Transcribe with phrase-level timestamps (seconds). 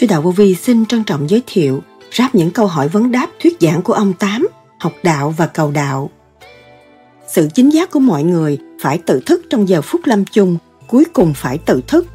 [0.00, 3.30] Sư Đạo Vô Vi xin trân trọng giới thiệu ráp những câu hỏi vấn đáp
[3.42, 4.46] thuyết giảng của ông Tám,
[4.78, 6.10] học đạo và cầu đạo.
[7.28, 10.56] Sự chính giác của mọi người phải tự thức trong giờ phút lâm chung,
[10.88, 12.06] cuối cùng phải tự thức.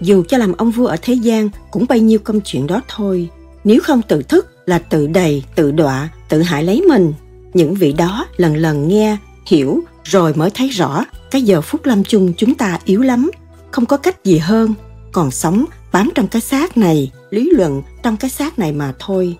[0.00, 3.28] Dù cho làm ông vua ở thế gian cũng bấy nhiêu công chuyện đó thôi.
[3.64, 7.12] Nếu không tự thức là tự đầy, tự đọa, tự hại lấy mình.
[7.54, 12.04] Những vị đó lần lần nghe, hiểu rồi mới thấy rõ cái giờ phút lâm
[12.04, 13.30] chung chúng ta yếu lắm,
[13.70, 14.74] không có cách gì hơn,
[15.12, 19.36] còn sống bám trong cái xác này, lý luận trong cái xác này mà thôi.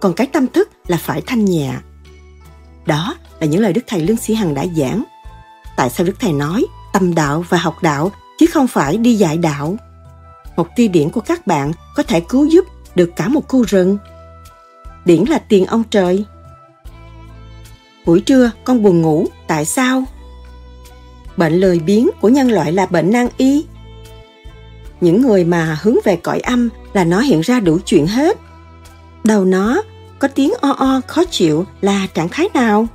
[0.00, 1.72] Còn cái tâm thức là phải thanh nhẹ.
[2.86, 5.04] Đó là những lời Đức Thầy Lương Sĩ Hằng đã giảng.
[5.76, 9.38] Tại sao Đức Thầy nói tâm đạo và học đạo chứ không phải đi dạy
[9.38, 9.76] đạo?
[10.56, 13.98] Một tia điển của các bạn có thể cứu giúp được cả một khu rừng.
[15.04, 16.24] Điển là tiền ông trời.
[18.06, 20.04] Buổi trưa con buồn ngủ, tại sao?
[21.36, 23.64] Bệnh lười biếng của nhân loại là bệnh nan y.
[25.02, 28.38] Những người mà hướng về cõi âm là nó hiện ra đủ chuyện hết.
[29.24, 29.82] Đầu nó
[30.18, 32.86] có tiếng o o khó chịu là trạng thái nào?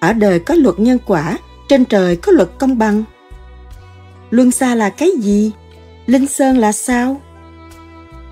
[0.00, 3.04] Ở đời có luật nhân quả, trên trời có luật công bằng.
[4.30, 5.52] Luân xa là cái gì?
[6.06, 7.20] Linh Sơn là sao?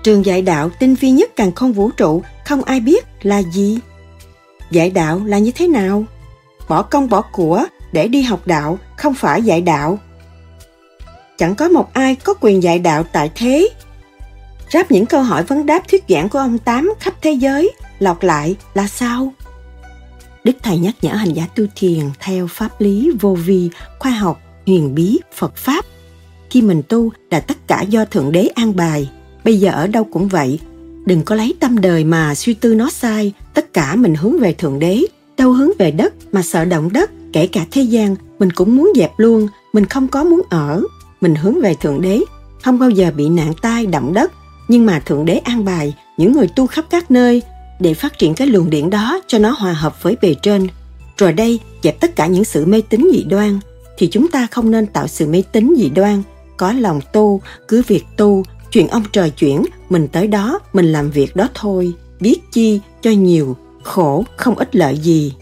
[0.03, 3.79] Trường dạy đạo tinh vi nhất càng không vũ trụ, không ai biết là gì.
[4.71, 6.03] Dạy đạo là như thế nào?
[6.67, 9.99] Bỏ công bỏ của để đi học đạo không phải dạy đạo.
[11.37, 13.69] Chẳng có một ai có quyền dạy đạo tại thế.
[14.73, 18.23] Ráp những câu hỏi vấn đáp thuyết giảng của ông Tám khắp thế giới, lọc
[18.23, 19.33] lại là sao?
[20.43, 24.41] Đức Thầy nhắc nhở hành giả tu thiền theo pháp lý vô vi, khoa học,
[24.65, 25.85] huyền bí, Phật Pháp.
[26.49, 29.09] Khi mình tu là tất cả do Thượng Đế an bài.
[29.43, 30.59] Bây giờ ở đâu cũng vậy.
[31.05, 33.33] Đừng có lấy tâm đời mà suy tư nó sai.
[33.53, 35.01] Tất cả mình hướng về Thượng Đế.
[35.37, 37.11] Đâu hướng về đất mà sợ động đất.
[37.33, 39.47] Kể cả thế gian, mình cũng muốn dẹp luôn.
[39.73, 40.83] Mình không có muốn ở.
[41.21, 42.21] Mình hướng về Thượng Đế.
[42.63, 44.31] Không bao giờ bị nạn tai, động đất.
[44.67, 47.41] Nhưng mà Thượng Đế an bài những người tu khắp các nơi
[47.79, 50.67] để phát triển cái luồng điện đó cho nó hòa hợp với bề trên.
[51.17, 53.59] Rồi đây, dẹp tất cả những sự mê tín dị đoan,
[53.97, 56.23] thì chúng ta không nên tạo sự mê tín dị đoan.
[56.57, 61.11] Có lòng tu, cứ việc tu, chuyện ông trời chuyển, mình tới đó, mình làm
[61.11, 61.93] việc đó thôi.
[62.19, 65.33] Biết chi cho nhiều, khổ không ích lợi gì.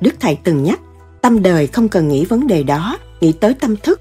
[0.00, 0.80] Đức Thầy từng nhắc,
[1.20, 4.00] tâm đời không cần nghĩ vấn đề đó, nghĩ tới tâm thức.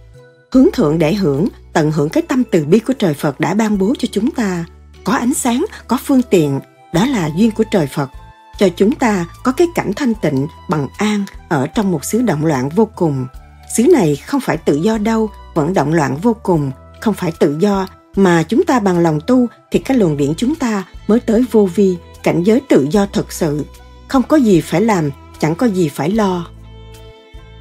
[0.52, 3.78] Hướng thượng để hưởng, tận hưởng cái tâm từ bi của trời Phật đã ban
[3.78, 4.66] bố cho chúng ta.
[5.04, 6.60] Có ánh sáng, có phương tiện,
[6.94, 8.10] đó là duyên của trời Phật
[8.58, 12.46] cho chúng ta có cái cảnh thanh tịnh bằng an ở trong một xứ động
[12.46, 13.28] loạn vô cùng.
[13.76, 17.58] Xứ này không phải tự do đâu, vẫn động loạn vô cùng, không phải tự
[17.60, 21.46] do mà chúng ta bằng lòng tu thì cái luồng điển chúng ta mới tới
[21.52, 23.66] vô vi, cảnh giới tự do thật sự.
[24.08, 26.48] Không có gì phải làm, chẳng có gì phải lo.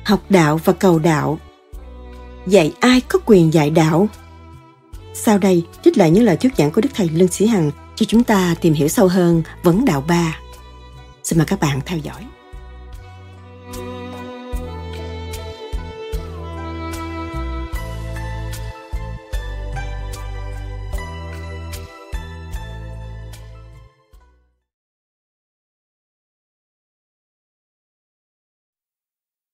[0.04, 1.38] Học đạo và cầu đạo
[2.46, 4.08] Dạy ai có quyền dạy đạo?
[5.14, 8.06] Sau đây, trích lại những lời thuyết giảng của Đức Thầy Lương Sĩ Hằng cho
[8.08, 10.38] chúng ta tìm hiểu sâu hơn vấn đạo ba.
[11.22, 12.24] Xin mời các bạn theo dõi.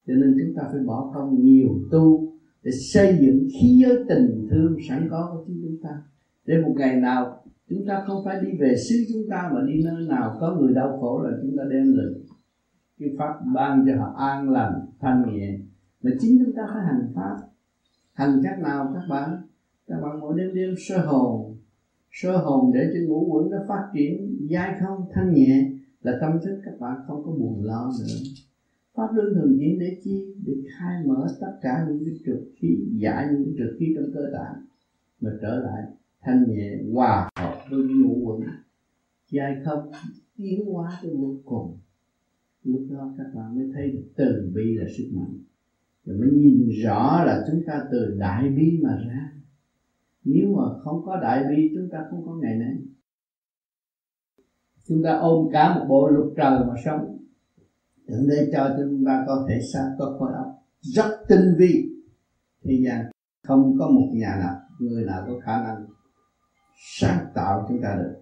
[0.09, 2.36] cho nên chúng ta phải bỏ công nhiều tu
[2.67, 6.03] để xây dựng khí giới tình thương sẵn có của chính chúng ta.
[6.47, 9.83] Để một ngày nào chúng ta không phải đi về xứ chúng ta mà đi
[9.85, 12.25] nơi nào có người đau khổ là chúng ta đem lực
[12.99, 15.59] cái pháp ban cho họ an lành, thanh nhẹ.
[16.03, 17.37] Mà chính chúng ta phải hành pháp.
[18.13, 19.31] Hành cách nào các bạn?
[19.87, 21.57] Các bạn mỗi đêm đêm sơ hồn.
[22.13, 25.71] Sơ hồn để cho ngũ quẩn nó phát triển, dai không, thanh nhẹ.
[26.03, 28.15] Là tâm thức các bạn không có buồn lo nữa
[28.97, 32.69] pháp luân thường diễn để chi, để khai mở tất cả những cái trượt khí
[32.93, 34.67] giải những cái trượt khí trong cơ tạng
[35.21, 35.83] mà trở lại
[36.21, 38.41] thanh nhẹ, hòa hợp với ngũ quẩn.
[39.31, 39.91] Giai không,
[40.37, 41.79] tiến hóa tới vô cùng.
[42.65, 45.39] Lúc đó các bạn mới thấy được từ bi là sức mạnh.
[46.05, 49.33] Rồi mới nhìn rõ là chúng ta từ đại bi mà ra.
[50.25, 52.77] Nếu mà không có đại bi, chúng ta không có ngày nay.
[54.89, 57.16] Chúng ta ôm cả một bộ lục trời mà sống.
[58.09, 60.47] Thượng Đế cho chúng ta có thể xác, có khối óc
[60.81, 61.89] rất tinh vi.
[62.65, 63.05] Thế gian
[63.47, 65.87] không có một nhà nào, người nào có khả năng
[66.99, 68.15] sáng tạo chúng ta được.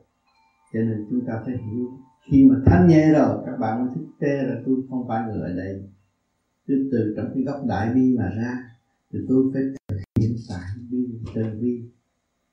[0.73, 1.89] Cho nên chúng ta phải hiểu,
[2.31, 5.41] khi mà thanh nhẹ rồi, các bạn mới thức tê là tôi không phải người
[5.41, 5.83] ở đây.
[6.69, 8.59] Tôi từ trong cái góc đại bi mà ra,
[9.13, 10.99] thì tôi phải thực hiện tại bi
[11.35, 11.81] từ bi.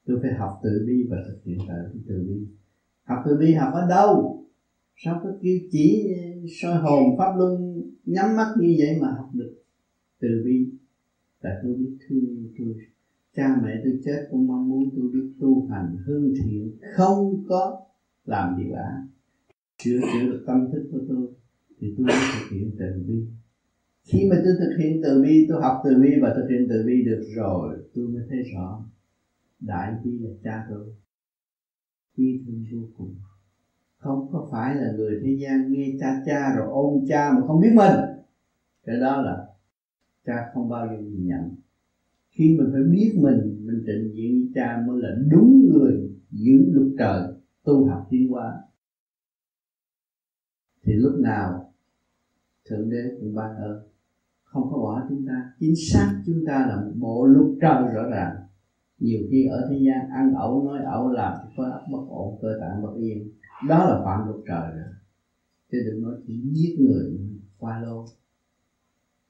[0.07, 2.47] Tôi phải học từ bi và thực hiện tại từ bi.
[3.03, 4.41] Học từ bi học ở đâu?
[5.03, 9.29] Sao có kêu chỉ ờ, soi hồn, pháp luân, nhắm mắt như vậy mà học
[9.33, 9.55] được?
[10.19, 10.69] Từ bi.
[11.41, 12.75] Tại tôi biết thương tôi.
[13.35, 17.81] Cha mẹ tôi chết cũng mong muốn tôi biết tu hành hương thiện, không có
[18.25, 19.07] làm điều ác.
[19.77, 21.27] Chữa chữa được tâm thức của tôi,
[21.79, 23.25] thì tôi mới thực hiện từ bi.
[24.03, 26.83] Khi mà tôi thực hiện từ bi, tôi học từ bi và thực hiện từ
[26.87, 28.85] bi được rồi, tôi mới thấy rõ.
[29.59, 30.85] Đại bi là cha tôi.
[32.17, 33.15] Quy thương vô cùng
[34.01, 37.59] không có phải là người thế gian nghe cha cha rồi ôm cha mà không
[37.59, 37.93] biết mình.
[38.85, 39.47] Cái đó là
[40.25, 41.49] cha không bao giờ nhìn nhận.
[42.29, 46.69] Khi mình phải biết mình mình trình diện với cha mới là đúng người giữ
[46.71, 47.21] luật trời,
[47.63, 48.53] tu học tiến hóa.
[50.83, 51.67] Thì lúc nào
[52.69, 53.77] thượng đế cũng ban ơn.
[54.43, 55.45] Không có bỏ chúng ta.
[55.59, 58.35] Chính xác chúng ta là một bộ luật trời rõ ràng.
[58.99, 62.81] Nhiều khi ở thế gian ăn ẩu, nói ẩu, làm có bất ổn, cơ tạng
[62.81, 63.27] bất yên
[63.69, 64.93] đó là phạm luật trời rồi
[65.71, 67.19] chứ đừng nói chỉ giết người
[67.57, 68.05] qua lô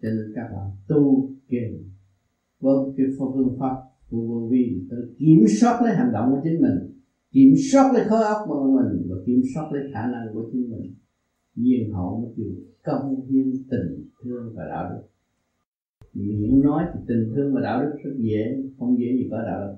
[0.01, 1.91] cho nên các bạn tu kiềm
[2.61, 3.75] với vâng, cái phương pháp
[4.09, 7.01] của vô vi tự kiểm soát lấy hành động của chính mình,
[7.31, 10.69] kiểm soát lấy khối óc của mình và kiểm soát lấy khả năng của chính
[10.71, 10.93] mình.
[11.55, 12.51] Nhiên hậu mới chịu
[12.83, 15.01] công hiến tình thương và đạo đức.
[16.13, 19.67] Miệng nói thì tình thương và đạo đức rất dễ, không dễ gì có đạo
[19.67, 19.75] đức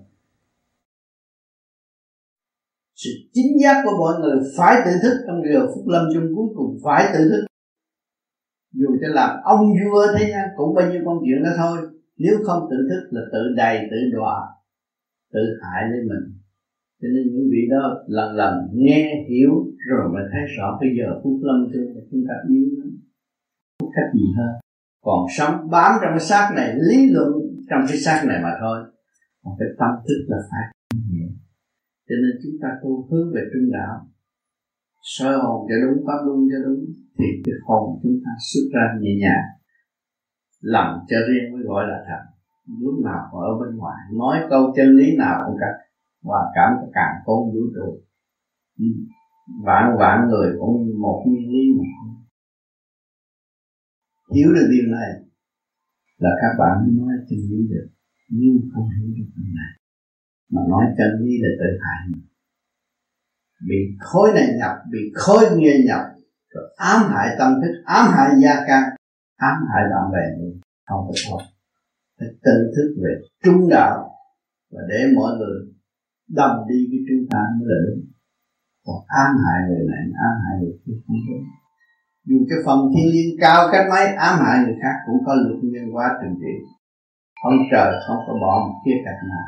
[3.03, 6.47] sự chính giác của mọi người phải tự thức trong giờ phút lâm chung cuối
[6.55, 7.45] cùng, phải tự thức.
[8.73, 11.77] Dù cho làm ông vua thế nha cũng bao nhiêu công chuyện đó thôi,
[12.17, 14.37] nếu không tự thức là tự đầy, tự đọa,
[15.33, 16.25] tự hại lên mình.
[17.01, 19.51] Cho nên những vị đó lần lần nghe, hiểu
[19.89, 22.89] rồi mới thấy rõ bây giờ phút lâm chung chúng ta yếu lắm.
[23.79, 24.53] Không cách gì hơn?
[25.03, 27.31] Còn sống bám trong cái xác này, lý luận
[27.69, 28.77] trong cái xác này mà thôi.
[29.43, 30.72] Còn cái tâm thức là phải
[32.07, 33.93] cho nên chúng ta tu hướng về trung đạo.
[35.01, 36.81] Soi hồn cho đúng, pháp luân cho đúng,
[37.17, 39.47] thì cái hồn chúng ta xuất ra nhẹ nhàng.
[40.61, 42.21] Làm cho riêng mới gọi là thật.
[42.79, 43.99] Lúc nào ở bên ngoài.
[44.19, 45.71] Nói câu chân lý nào cũng cả.
[46.21, 47.89] Và cảm cả càng con vũ trụ.
[48.79, 48.85] Ừ.
[49.65, 51.83] Vạn vạn người cũng một nguyên lý mà
[54.35, 55.09] hiểu được điều này
[56.17, 57.87] là các bạn mới nói chân lý được.
[58.29, 59.71] Nhưng không hiểu được điều này
[60.53, 62.25] mà nói chân lý là tự hại mình
[63.67, 66.01] bị khối này nhập, bị khối nghe nhập,
[66.53, 68.83] rồi ám hại tâm thức, ám hại gia căn,
[69.35, 70.61] ám hại bạn bè mình.
[70.85, 71.41] Không có thôi.
[72.19, 73.11] Phải tin thức về
[73.43, 74.09] trung đạo
[74.71, 75.57] và để mọi người
[76.29, 78.05] đồng đi với chúng ta mới là đúng.
[78.85, 81.45] Còn ám hại người này, ám hại người kia không đúng
[82.25, 85.59] dù cái phần thiên liêng cao cách mấy ám hại người khác cũng có luật
[85.63, 86.53] nhân hóa trình trị.
[87.43, 89.47] Ông trời không có bỏ một khía cạnh nào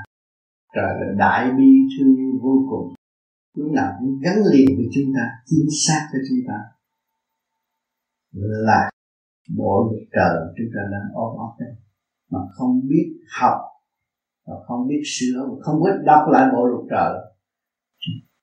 [0.76, 2.94] trời là đại bi thương vô cùng.
[3.58, 6.60] Lúc nào cũng gắn liền với chúng ta, chính xác với chúng ta.
[8.68, 8.90] Là
[9.58, 11.76] bộ luật trời chúng ta đang ôm ấp đây.
[12.32, 13.08] Mà không biết
[13.40, 13.60] học
[14.46, 17.12] và không biết sửa và không biết đọc lại bộ luật trời.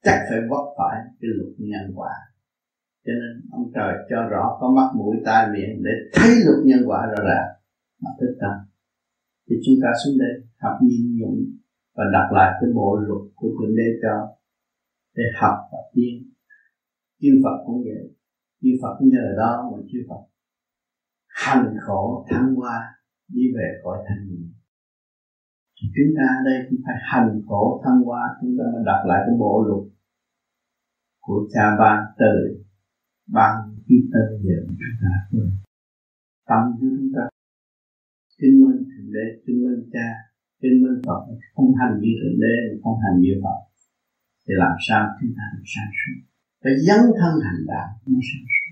[0.04, 2.14] Chắc phải vấp phải cái luật nhân quả.
[3.04, 6.80] Cho nên ông trời cho rõ, có mắt, mũi, tai, miệng để thấy luật nhân
[6.86, 7.48] quả rõ ràng.
[8.02, 8.54] Mà thức tâm.
[9.50, 11.38] Thì chúng ta xuống đây học nhìn dụng
[11.96, 14.14] và đặt lại cái bộ luật của thượng đế cho,
[15.16, 16.32] để học và tiến
[17.20, 18.04] chư Phật cũng vậy.
[18.62, 20.22] Chư Phật nhờ đó, mà chư Phật
[21.28, 22.78] hành khổ, thăng hoa,
[23.28, 24.46] đi về cõi thanh nhẹ.
[25.94, 28.22] Chúng ta ở đây cũng phải hành khổ, thăng hoa.
[28.40, 29.84] Chúng ta mới đặt lại cái bộ luật
[31.20, 32.64] của cha ban từ.
[33.26, 33.52] Ban
[33.88, 35.12] khi tân giờ chúng ta.
[36.48, 37.22] Tâm của chúng ta.
[38.38, 40.08] Chứng minh thượng đế chứng minh cha
[40.62, 41.20] trên bên phật
[41.54, 43.58] không hành như thượng đế, không hành như phật.
[44.44, 46.16] Thì làm sao chúng ta được sáng suốt?
[46.62, 48.70] Phải dấn thân hành đạo mới sáng suốt.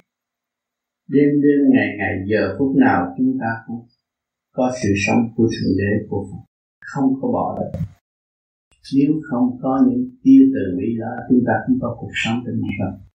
[1.15, 3.83] Đêm đêm, ngày ngày, giờ phút nào chúng ta cũng
[4.57, 6.45] có sự sống của thượng đế, của phật.
[6.81, 7.81] Không có bỏ được
[8.95, 12.61] nếu không có những tia từ bi đó, chúng ta không có cuộc sống trên
[12.61, 13.11] mặt đất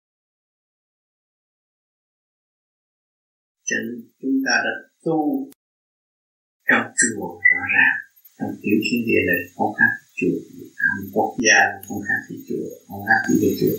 [3.64, 4.74] cho nên chúng ta đã
[5.04, 5.50] tu
[6.68, 8.01] trong chùa rõ ràng
[8.42, 10.38] trong tiểu thiên địa này không khác chùa
[10.78, 11.58] tham quốc gia
[11.88, 13.76] không khác thì chùa không khác gì cái chùa.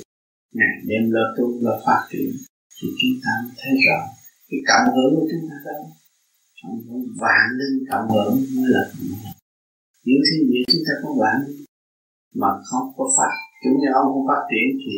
[0.58, 2.30] Ngày đêm lo tu, lo phát triển,
[2.76, 4.00] thì chúng ta mới thấy rõ
[4.50, 5.84] cái cộng hưởng của chúng ta đâu
[6.58, 9.36] trong đó vạn linh cộng hưởng mới là nếu hưởng
[10.04, 11.38] tiểu thiên địa chúng ta có vạn
[12.42, 14.94] mà không có phát chúng như ông không phát triển thì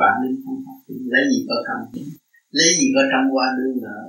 [0.00, 0.98] vạn linh không phát triển.
[1.12, 2.08] Lấy gì có cộng hưởng
[2.56, 4.00] lấy gì có trong qua đương nợ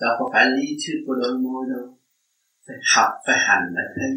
[0.00, 1.95] đâu có phải lý thuyết của đôi môi đâu
[2.66, 4.12] phải học, phải hành mới thấy.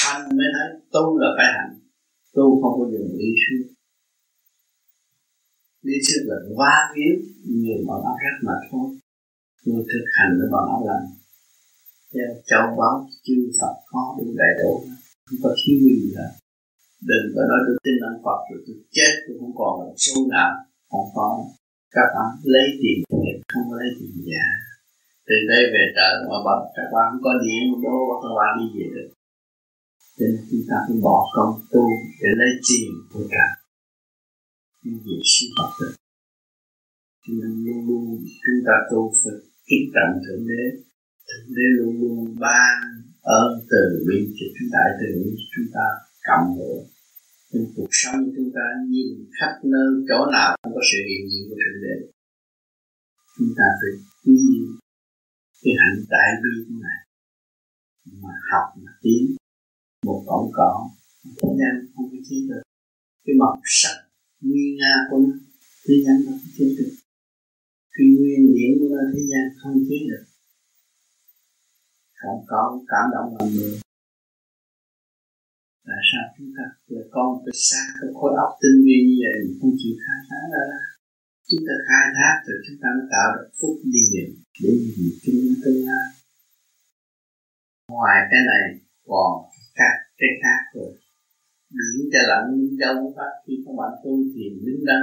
[0.00, 1.72] Hành mới thấy, tu là phải hành.
[2.34, 3.70] Tu không có dùng lý thuyết
[5.82, 7.14] lý thuyết là quá víu
[7.60, 8.88] nhiều bọn nó rất mà thôi
[9.64, 11.02] người thực hành với bọn áo làm
[12.12, 14.74] theo châu báu, chư Phật có đủ đầy đủ
[15.26, 16.28] không có thiếu gì cả.
[17.10, 20.14] Đừng có nói tôi tin ông Phật rồi tôi chết, tôi không còn là số
[20.30, 20.52] nào,
[20.90, 21.28] không có.
[21.90, 24.46] Các bạn lấy tiền thiệt không có lấy tiền giả
[25.30, 28.66] từ đây về trời mà bạn các bạn không có điện đâu, các bạn đi
[28.76, 29.10] về được.
[30.16, 31.84] Cho nên chúng ta phải bỏ công tu
[32.20, 33.50] để lấy tiền của trời.
[34.84, 35.94] Như vậy sinh hoạt được.
[37.22, 38.04] Cho nên luôn luôn
[38.44, 39.36] chúng ta tu phải
[39.68, 40.64] kính trọng thượng đế.
[41.26, 42.74] Thượng đế luôn luôn ban
[43.40, 45.86] ơn từ bi cho chúng ta từ bi chúng ta
[46.26, 46.74] cảm ngộ
[47.52, 51.22] trong cuộc sống của chúng ta nhìn khắp nơi, chỗ nào cũng có sự hiện
[51.30, 51.94] diện của thượng đế.
[53.36, 53.92] Chúng ta phải
[54.24, 54.36] quý
[55.62, 57.00] cái hạnh đại bi của ngài.
[58.22, 59.36] Mà học, mà tiến,
[60.06, 60.90] một cọng cỏ
[61.24, 62.62] thế gian không có tiến được.
[63.24, 63.96] Cái màu sắc
[64.40, 65.32] nguyên nga của nó,
[65.84, 66.92] thế gian không có chế được.
[67.94, 70.24] Cái nguyên điển của nó, thế gian không tiến được.
[72.20, 73.80] Không có cảm động lòng người.
[75.86, 79.36] Tại sao chúng ta, là con từ xa cái khối óc tinh vi như vậy
[79.44, 80.89] mà không chịu khai phá ra?
[81.50, 84.26] Chúng ta khai thác rồi chúng ta mới tạo được phúc điền
[84.62, 86.06] để nhìn chung tương lai.
[87.92, 88.64] Ngoài cái này
[89.08, 89.32] còn
[89.78, 90.92] các cái khác rồi.
[91.76, 95.02] Biển cho lạnh minh châu pháp, khi các bạn tu thiền đứng đắn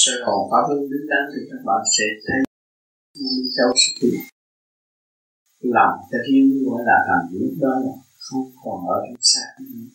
[0.00, 2.40] soi hồn pháp luân đứng đắn thì các bạn sẽ thấy
[3.14, 4.14] minh châu sẽ tìm
[5.76, 9.50] làm cho riêng gọi là làm lúc đó là không còn ở trong xác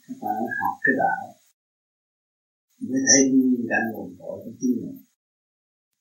[0.08, 1.22] các bạn học cái đạo.
[2.90, 5.05] Mới thấy nguyên đã nguồn tội trong tim mình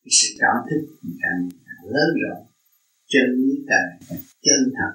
[0.04, 0.80] cái sự cảm thức
[1.22, 1.40] càng
[1.94, 2.46] lớn rộng,
[3.12, 3.88] chân lý càng
[4.46, 4.92] chân thật.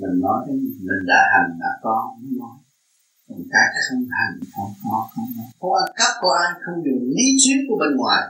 [0.00, 0.38] Mình nói
[0.86, 2.56] mình đã hành, đã có mới nói.
[3.28, 5.44] Còn cái không hành, không có không có.
[5.62, 8.22] Có ăn cắp có ai không dùng lý thuyết của bên ngoài.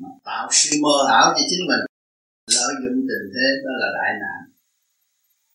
[0.00, 1.82] Mà tạo sự mơ ảo cho chính mình,
[2.56, 4.40] lợi dụng tình thế đó là đại nạn.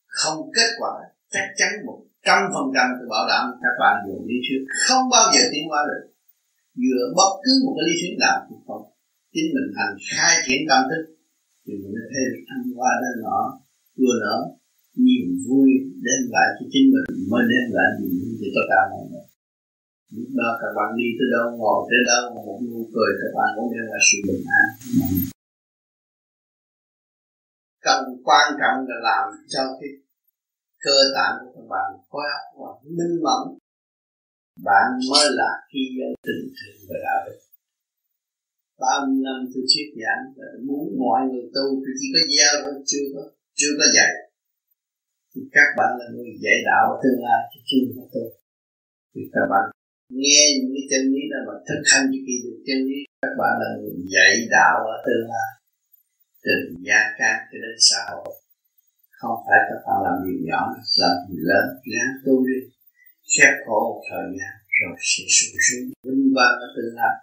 [0.08, 0.94] Không kết quả,
[1.34, 5.04] chắc chắn một trăm phần trăm tôi bảo đảm các bạn dùng lý thuyết không
[5.14, 6.04] bao giờ tiến hóa được.
[6.82, 8.91] Dựa bất cứ một cái lý thuyết nào cũng không
[9.34, 11.04] chính mình thành khai triển tâm thức,
[11.64, 13.42] thì mình mới thấy thăng hoa đến nọ
[14.00, 14.38] vừa nở
[15.06, 15.70] niềm vui
[16.06, 19.28] đem lại cho chính mình, mới đem lại niềm vui cho tất cả mọi người.
[20.16, 23.50] Lúc đó các bạn đi tới đâu, ngồi tới đâu một nụ cười các bạn
[23.56, 24.68] cũng đem lại sự bình an.
[27.86, 29.90] Cần quan trọng là làm cho cái
[30.86, 33.42] cơ tạng của các bạn khối óc và minh mẫn.
[34.68, 37.38] Bạn mới là khi dân tình thường về đạo đức
[38.84, 40.24] bao nhiêu năm tôi thuyết giảng
[40.68, 43.22] muốn mọi người tu, thì chỉ có gieo thôi, chưa có
[43.60, 44.14] chưa có dạy.
[45.32, 48.24] Thì các bạn là người dạy đạo tương lai chứ chưa có tu.
[49.14, 49.66] Thì các bạn
[50.22, 53.34] nghe những cái chân lý đó mà thực hành cho kỳ được chân lý, các
[53.40, 55.50] bạn là người dạy đạo ở tương lai,
[56.46, 56.56] từ
[56.88, 58.34] gia can cho đến xã hội.
[59.20, 60.62] Không phải các bạn làm điều nhỏ,
[61.02, 62.60] làm điều lớn ráng tu đi,
[63.34, 67.14] khép khổ một thời gian, rồi sẽ sung xuống vinh quang ở tương lai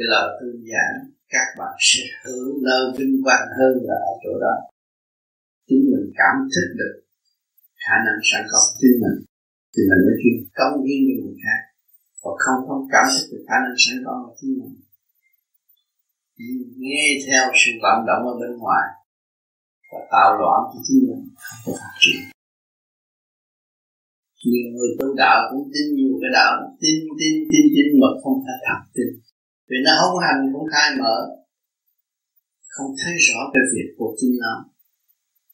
[0.00, 0.96] cái lời tôi giảng
[1.34, 4.54] các bạn sẽ hưởng nơi vinh quang hơn là ở chỗ đó.
[5.68, 6.94] Chính mình cảm thức được
[7.84, 9.18] khả năng sẵn có chính mình,
[9.72, 11.60] thì mình mới chuyên công hiến cho người khác.
[12.22, 14.74] Và không không cảm thức được khả năng sẵn có của chính mình
[16.84, 18.86] nghe theo sự vận động ở bên ngoài
[19.90, 22.20] và tạo loạn cho chính mình không có phát triển.
[24.44, 28.36] Nhiều người tu đạo cũng tin, nhiều cái đạo tin tin tin tin mà không
[28.44, 29.29] phải thật tin
[29.70, 31.16] vì nó không hành, không khai mở.
[32.68, 34.54] Không thấy rõ cái việc của chính nó.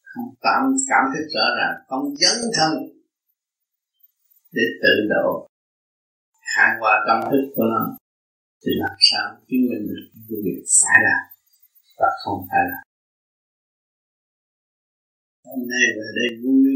[0.01, 1.75] Không cảm cảm thức rõ ràng.
[1.87, 2.71] Không dấn thân
[4.51, 5.47] để tự độ.
[6.55, 7.97] Khai qua tâm thức của nó,
[8.65, 11.23] thì làm sao chứng minh được cái việc phải làm
[11.99, 12.87] và không phải làm
[15.49, 16.71] hôm nay về đây vui,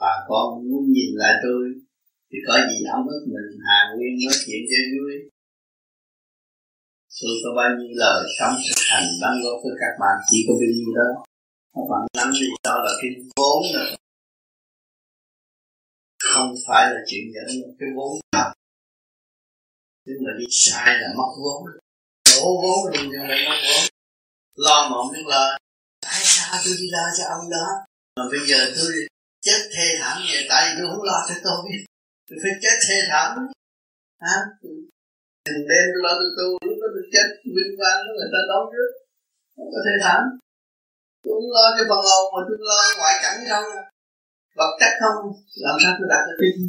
[0.00, 1.62] bà con muốn nhìn lại tôi,
[2.28, 5.14] thì có gì ấm ức mình, hà nguyên nói chuyện cho vui
[7.20, 10.16] tôi có bao nhiêu lời sống thực hành đóng góp với các bạn?
[10.30, 11.08] Chỉ có bao nhiêu đó.
[11.74, 13.96] Các bạn nắm đi, đó là cái vốn rồi
[16.34, 17.46] không phải là chuyện dẫn
[17.78, 18.54] cái vốn nào.
[20.06, 21.62] Nhưng mà đi sai là mất vốn.
[22.30, 23.82] Đổ vốn rồi nhưng lại mất vốn.
[24.56, 25.60] Lo mộng không lời.
[26.00, 27.66] Tại sao tôi đi lo cho ông đó?
[28.16, 28.92] Mà bây giờ tôi
[29.40, 31.70] chết thê thảm vậy, tại vì tôi không lo cho tôi.
[32.28, 33.38] Tôi phải chết thê thảm.
[34.20, 34.36] Hả?
[35.46, 38.90] Đừng đem lo tu tu lúc đó tôi chết vinh quang người ta đón trước
[39.54, 40.22] không có thể thảm
[41.22, 43.68] tôi không lo cho phần hồn mà tôi lo ngoại cảnh không
[44.58, 45.18] vật chất không,
[45.64, 46.66] làm sao tôi đạt được cái gì?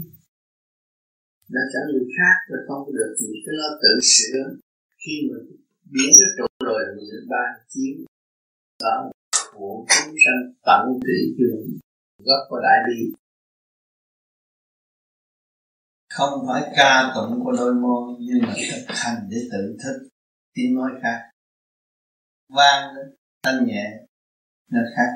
[1.55, 3.31] Đã cho người khác rồi không được gì.
[3.45, 4.43] Cái lo tự sửa.
[5.01, 5.37] Khi mà
[5.93, 7.93] biến nó trụ rồi mình sẽ ba chiến
[8.83, 9.11] đó
[9.53, 11.63] của chúng sanh tận tụy trường
[12.27, 12.99] gốc của đại bi
[16.13, 20.09] không phải ca tụng của đôi môi, nhưng mà thực hành để tự thức.
[20.53, 21.29] Tiếng nói khác.
[22.49, 22.95] Vang
[23.43, 23.99] thanh nhẹ,
[24.71, 25.11] nó khác.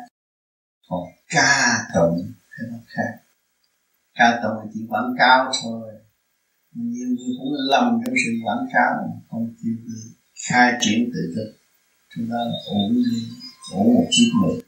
[0.89, 0.99] Còn
[1.29, 3.17] ca tụng thì nó khác.
[4.13, 5.93] Ca tụng chỉ quảng cáo thôi.
[6.75, 9.75] Nhiều người cũng lầm trong sự quảng cáo, không chịu
[10.49, 11.53] khai triển tự thức.
[12.15, 13.27] Chúng ta là ổn đi
[13.73, 14.66] ổn một chiếc mực.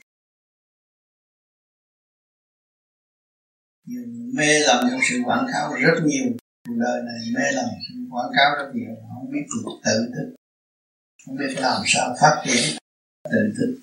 [4.37, 6.25] Mê lầm trong sự quảng cáo rất nhiều.
[6.67, 8.95] Cuộc đời này mê lầm sự quảng cáo rất nhiều.
[9.13, 9.45] Không biết
[9.85, 10.35] tự thức.
[11.25, 12.77] Không biết làm sao phát triển
[13.23, 13.81] tự thức.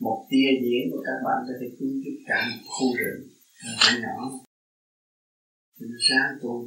[0.00, 3.28] Một tia diễn của các bạn có thể cứu giúp cả một khu rừng.
[3.64, 4.30] Là nhỏ.
[5.80, 6.64] Thì sáng tôi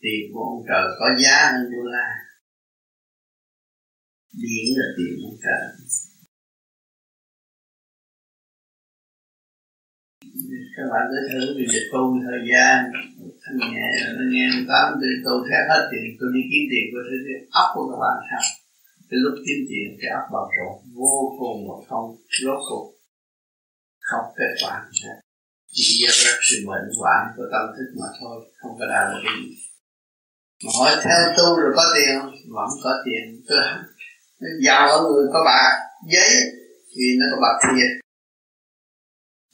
[0.00, 2.08] tiền của ông trời có giá hơn đô la.
[4.32, 5.88] Điện là tiền ông trời.
[10.76, 12.76] Các bạn cứ thử vì dịch tu thời gian,
[13.42, 17.02] thanh nhẹ, nó nghe tám tôi tôi khác hết tiền tôi đi kiếm tiền, tôi
[17.08, 17.18] thấy
[17.62, 18.44] ấp của các bạn sao
[19.08, 22.06] cái lúc kiếm tiền, cái ấp bận trộn vô cùng mà không
[22.42, 22.86] rốt cuộc
[24.08, 24.74] không kết quả.
[25.74, 29.20] Chỉ do rất sự mệnh quản của tâm thức mà thôi, không có đạt được
[29.24, 29.50] cái gì.
[30.64, 32.32] Mà hỏi theo tu rồi có tiền không?
[32.56, 33.24] vẫn có tiền.
[34.40, 35.72] Tôi giàu ở người có bạc,
[36.12, 36.30] giấy,
[36.92, 37.90] thì nó có bạc thiệt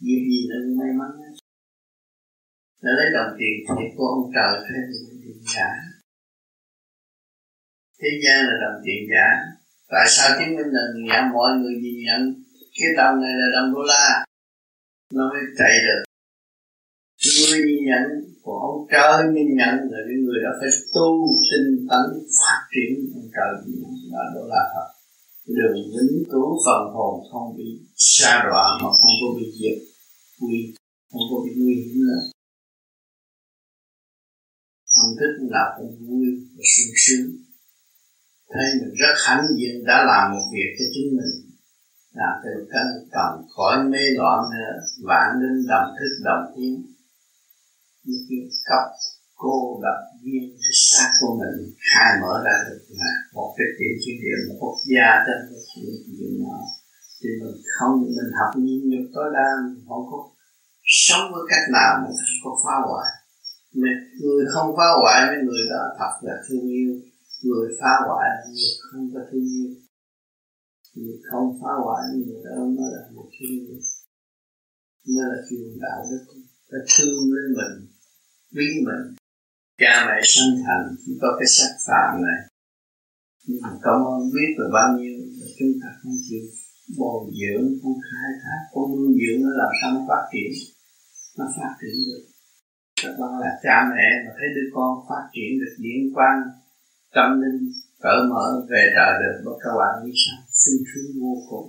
[0.02, 1.35] việc gì nó may mắn
[2.85, 4.78] nó lấy đồng tiền thiệt của ông trời thuê
[5.22, 5.70] tiền giả.
[8.00, 9.26] Thế gian là đồng tiền giả.
[9.92, 12.22] Tại sao chứng minh là nhận mọi người nhìn nhận?
[12.76, 14.24] Cái đồng này là đồng đô la.
[15.14, 16.00] Nó mới chạy được.
[17.37, 18.04] Người nhìn nhận.
[18.42, 21.09] Của ông trời nhìn nhận là những người đã phải tu,
[21.50, 22.04] tinh tấn,
[22.38, 22.92] phát triển.
[23.14, 24.88] Ông trời nhìn nhận là đô la thật
[25.46, 29.78] đường vĩnh tố phần hồn không bị xa đọa mà không có bị diệt.
[30.40, 30.74] Nguy
[31.12, 32.20] không có bị nguy hiểm nữa.
[34.94, 36.26] Tâm thích là cũng vui
[36.57, 37.26] và sung sướng.
[38.52, 41.35] Thấy mình rất hãnh diện đã làm một việc cho chính mình.
[42.12, 46.94] Làm từ căn cần khỏi mê loạn nữa, vạn linh đồng thức đồng tiếng
[48.04, 48.85] như cái cấp
[49.44, 51.57] cô lập viên cái xác của mình,
[51.90, 55.61] khai mở ra được là một cái tiểu chuyển điểm một quốc gia trên cái
[55.70, 56.59] chuyện chuyện nhỏ
[57.20, 59.48] thì mình không, mình học nhiên nhục tối đa
[59.88, 60.18] không có
[61.07, 63.11] sống với cách nào mà không có phá hoại.
[64.20, 66.92] Người không phá hoại với người đó thật là thương yêu.
[67.42, 69.70] Người phá hoại, người không có thương yêu.
[70.94, 73.78] Người không phá hoại người đó mới là một thương yêu
[75.07, 76.24] mới là truyền đạo đức
[76.70, 77.88] phải thương lên mình,
[78.54, 79.23] quý mình
[79.80, 82.40] cha mẹ sinh thành chỉ có cái sắc phạm này.
[83.46, 86.44] Nhưng mà công ơn biết là bao nhiêu, mà chúng ta không chịu
[86.98, 90.52] bồi dưỡng, không khai thác, không nuôi dưỡng, nó làm sao nó phát triển,
[91.38, 92.24] nó phát triển được.
[93.02, 96.40] Các bạn là cha mẹ mà thấy đứa con phát triển được điển quang,
[97.14, 97.60] tâm linh,
[98.04, 101.68] cởi mở về trời được và các bạn nghĩ sao sung sướng vô cùng.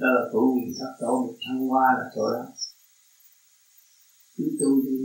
[0.00, 2.44] Đó là tổ quyền thất tổ được thăng hoa là chỗ đó.
[4.36, 4.98] Cứ tu đi,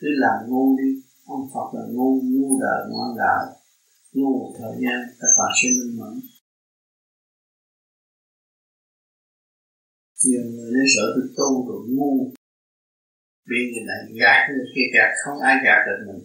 [0.00, 0.90] cứ làm ngu đi
[1.34, 3.42] ông Phật là ngu ngu đời ngoan đạo
[4.12, 6.14] ngu một thời gian các bạn sẽ minh mẫn.
[10.24, 12.12] Nhiều người nên sợ tôi tu rồi ngu,
[13.50, 16.22] bị người này gạt, người kia gạt, không ai gạt được mình.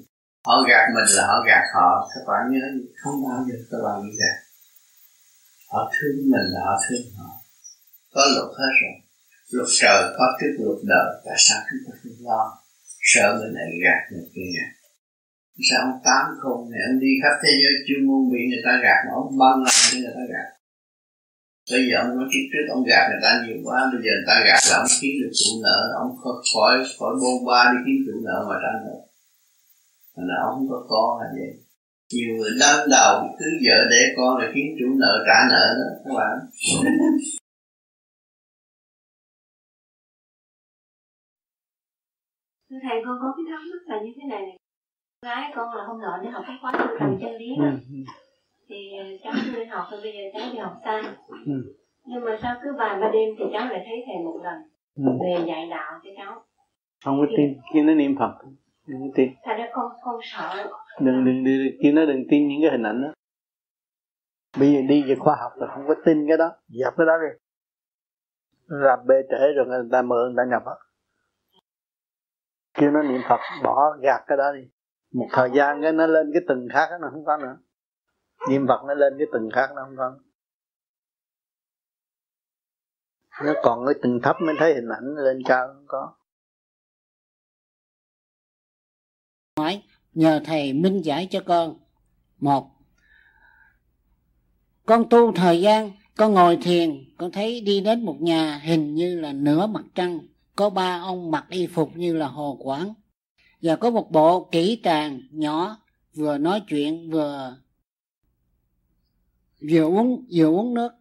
[0.48, 2.66] Họ gạt mình là họ gạt họ, các bạn nhớ
[3.02, 4.38] không bao giờ các bạn bị gạt
[5.74, 7.30] họ thương mình là họ thương họ.
[8.14, 8.96] Có luật hết rồi.
[9.50, 12.42] Luật trời có trước luật đời tại sao chúng ta không lo,
[13.14, 14.83] sợ người này gạt người kia gạt
[15.68, 18.74] sao ông tám không này ông đi khắp thế giới chuyên môn bị người ta
[18.86, 20.50] gạt, mà ông băng lần cho người ta gạt.
[21.72, 24.28] Bây giờ ông nói trước trước ông gạt người ta nhiều quá, bây giờ người
[24.30, 26.12] ta gạt là ông kiếm được chủ nợ, ông
[26.52, 28.96] khỏi khỏi bôn ba đi kiếm chủ nợ mà trả nợ
[30.16, 31.54] mà là ông không có con là vậy.
[32.14, 35.88] Nhiều người đâm đầu, cứ vợ để con là kiếm chủ nợ trả nợ đó,
[36.04, 36.36] các bạn.
[42.84, 44.63] Thầy, con có cái thắc mắc là như thế này này
[45.24, 47.66] gái con là hôm nọ đi học cái khóa tu trần chân lý đó.
[47.66, 47.98] Ừ.
[48.70, 48.92] thì
[49.24, 51.02] cháu chưa đi học rồi bây giờ cháu đi học sai
[51.46, 51.76] ừ.
[52.06, 54.58] nhưng mà sao cứ vài ba đêm thì cháu lại thấy thầy một lần
[54.96, 55.04] ừ.
[55.24, 56.44] về dạy đạo cho cháu.
[57.06, 58.34] Không có tin khi nó niệm phật
[58.88, 59.30] đừng có tin.
[59.44, 60.70] Thật ra con con sợ.
[61.00, 63.14] Đừng đừng đừng khi nó đừng tin những cái hình ảnh đó.
[64.60, 66.52] Bây giờ đi về khoa học là không có tin cái đó.
[66.68, 67.32] Dập cái đó rồi
[68.68, 70.74] làm bê trễ rồi người ta mượn người ta nhập á.
[72.74, 74.73] Kêu nó niệm phật bỏ gạt cái đó đi
[75.14, 77.58] một thời gian cái nó lên cái từng khác nó không có nữa.
[78.50, 80.18] Niệm phật nó lên cái từng khác nó không có
[83.42, 86.14] nó còn cái từng thấp mới thấy hình ảnh lên cao không có.
[89.58, 91.80] Hỏi, nhờ thầy minh giải cho con.
[92.40, 92.72] Một,
[94.86, 99.20] con tu thời gian, con ngồi thiền, con thấy đi đến một nhà hình như
[99.20, 100.20] là nửa mặt trăng,
[100.56, 102.94] có ba ông mặc y phục như là hồ quảng
[103.64, 105.78] và có một bộ kỹ tràng nhỏ
[106.14, 107.58] vừa nói chuyện vừa
[109.70, 110.92] vừa uống vừa uống nước.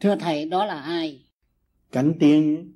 [0.00, 1.26] Thưa thầy đó là ai?
[1.92, 2.72] Cảnh tiên.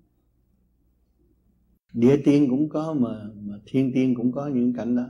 [1.93, 5.05] Địa tiên cũng có mà mà thiên tiên cũng có những cảnh đó.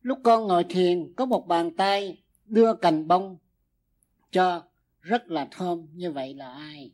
[0.00, 3.36] Lúc con ngồi thiền có một bàn tay đưa cành bông
[4.30, 4.62] cho
[5.00, 5.86] rất là thơm.
[5.94, 6.92] Như vậy là ai?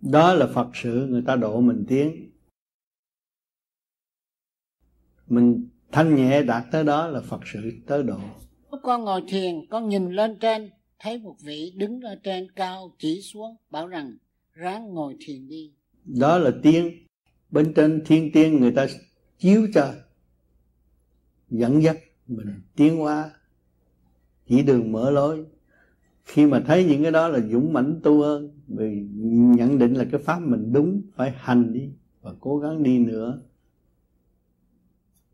[0.00, 2.30] Đó là phật sự người ta độ mình tiến
[5.28, 8.18] mình thanh nhẹ đạt tới đó là phật sự tới độ.
[8.70, 12.94] Lúc con ngồi thiền con nhìn lên trên thấy một vị đứng ở trên cao
[12.98, 14.16] chỉ xuống bảo rằng
[14.52, 15.72] ráng ngồi thiền đi.
[16.04, 16.90] Đó là tiên.
[17.50, 18.86] Bên trên thiên tiên người ta
[19.38, 19.94] chiếu cho
[21.50, 22.62] dẫn dắt mình.
[22.76, 23.30] Tiến hóa
[24.48, 25.44] chỉ đường mở lối.
[26.24, 29.06] Khi mà thấy những cái đó là dũng mãnh tu hơn vì
[29.56, 33.42] nhận định là cái pháp mình đúng phải hành đi và cố gắng đi nữa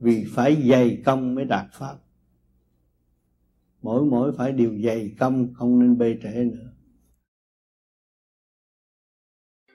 [0.03, 1.97] vì phải dày công mới đạt pháp.
[3.83, 6.69] Mỗi mỗi phải điều dày công, không nên bê trễ nữa.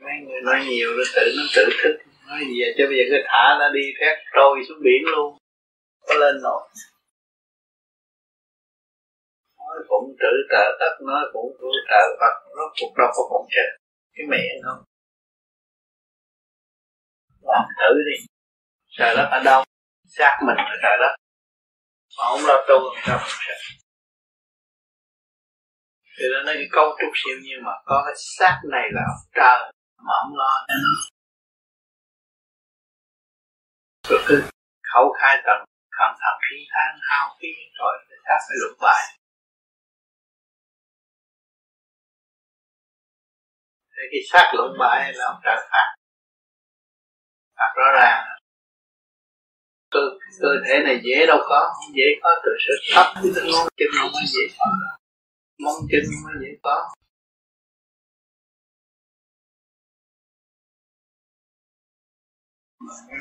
[0.02, 1.98] Mấy người nói nhiều, nó tự nó tự thức.
[2.28, 2.74] Nói gì vậy?
[2.78, 5.38] chứ bây giờ cứ thả nó đi, thét trôi xuống biển luôn.
[6.08, 6.62] Có lên nổi.
[9.58, 13.48] Nói phụng trữ trợ tất nói phụng trữ trợ phật, nó cuộc đâu có phụng
[13.56, 13.68] chờ.
[14.14, 14.84] Cái mẹ không
[17.42, 18.26] làm thử đi.
[18.98, 19.64] Trời đất ở đâu?
[20.18, 21.14] Xác mình ở trời đất.
[22.18, 23.54] Mà không lo tu làm sao không sợ
[26.20, 29.24] thì nó nói cái cấu trúc siêu nhiên mà có cái xác này là ông
[29.36, 29.60] trời
[30.06, 30.66] mà không lo.
[30.70, 30.92] Nên nó
[34.10, 34.36] rồi cứ
[34.94, 35.58] khẩu khai tận
[35.98, 39.04] cảm thầm khí than hao khí, rồi cái xác phải lục bài
[43.96, 45.96] thì cái xác lục bài là ông trời phạt.
[47.58, 48.37] Phạt rõ ràng
[49.92, 50.00] cơ
[50.42, 53.88] cơ thể này dễ đâu có không dễ có từ sự thấp tới ngón chân
[54.00, 54.66] không có dễ có.
[55.64, 56.94] Mong chân có dễ có.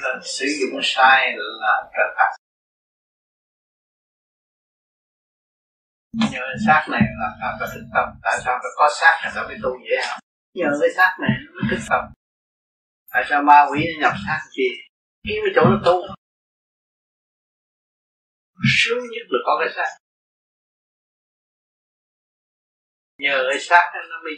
[0.02, 2.31] Là sử dụng sai là trở phạt.
[6.33, 9.33] Nhờ xác này là ta phải thực tâm tại sao phải có xác này?
[9.35, 10.18] Ta mới tu dễ học.
[10.55, 12.16] Nhờ cái xác này nó mới thức tâm
[13.16, 14.68] tại sao ma quỷ nhập xác gì
[15.24, 16.02] kiếm cái chỗ nó tu
[18.79, 19.90] sướng nhất là có cái xác.
[23.19, 24.35] Nhờ cái xác nó mới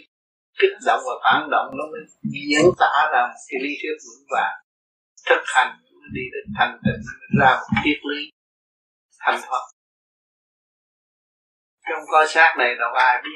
[0.59, 2.03] kích động và phản động, nó mới
[2.33, 4.57] diễn tả ra cái lý thuyết vững vàng.
[5.29, 5.79] Thực hành
[6.13, 7.03] đi đến thành tịnh
[7.41, 8.31] ra một triết lý
[9.19, 9.65] thành thoát
[11.89, 13.31] trong coi xác này đâu ai biết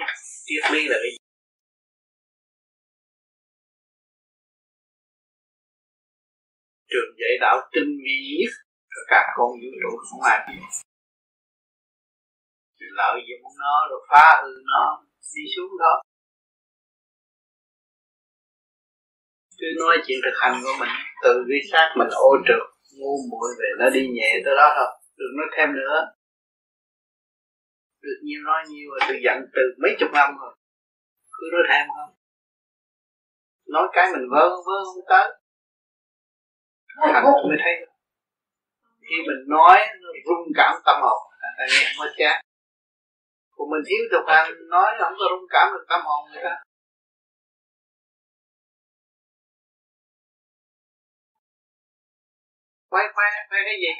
[0.45, 1.17] triết lý là cái gì.
[6.91, 8.53] Trường dạy đạo tinh vi nhất
[8.95, 10.61] rồi cả con vũ trụ không ai biết
[12.95, 16.03] lợi dụng nó rồi phá hư nó, đi xuống đó.
[19.59, 20.89] Cứ nói chuyện thực hành của mình,
[21.23, 22.63] từ ghi sát mình ô trượt,
[22.99, 25.97] ngu muội về nó đi nhẹ tới đó thôi, đừng nói thêm nữa.
[28.03, 30.55] Được nhiều nói nhiều rồi, tôi giận từ mấy chục năm rồi,
[31.33, 32.15] cứ nói thêm không
[33.67, 35.27] nói cái mình vớ vớ không tới.
[37.13, 37.92] Hành mới thấy
[39.13, 41.21] khi mình nói, nó rung cảm tâm hồn.
[41.47, 42.37] À, ta nghe mới có chán.
[43.57, 46.55] Còn mình thiếu tục hành nói không có rung cảm được tâm hồn người ta.
[52.91, 53.93] Khoe khoe khoe cái gì?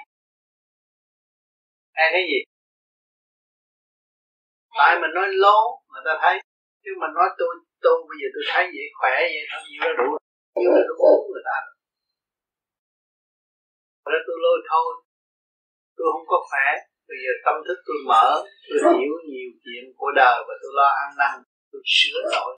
[1.95, 2.39] Khoe cái gì?
[4.79, 5.59] Tại mình nói lố
[5.91, 6.37] người ta thấy.
[6.83, 7.53] Chứ mình nói tôi
[7.85, 10.09] tôi bây giờ tôi thấy vậy, khỏe vậy thôi, nhiều nó đủ
[10.59, 11.57] nhiều nó đủ người ta
[14.11, 14.91] rồi tôi lôi thôi.
[15.97, 16.67] Tôi không có khỏe
[17.09, 18.29] bây giờ tâm thức tôi mở
[18.69, 21.35] tôi hiểu nhiều chuyện của đời và tôi lo ăn năn
[21.71, 22.53] tôi sửa lỗi.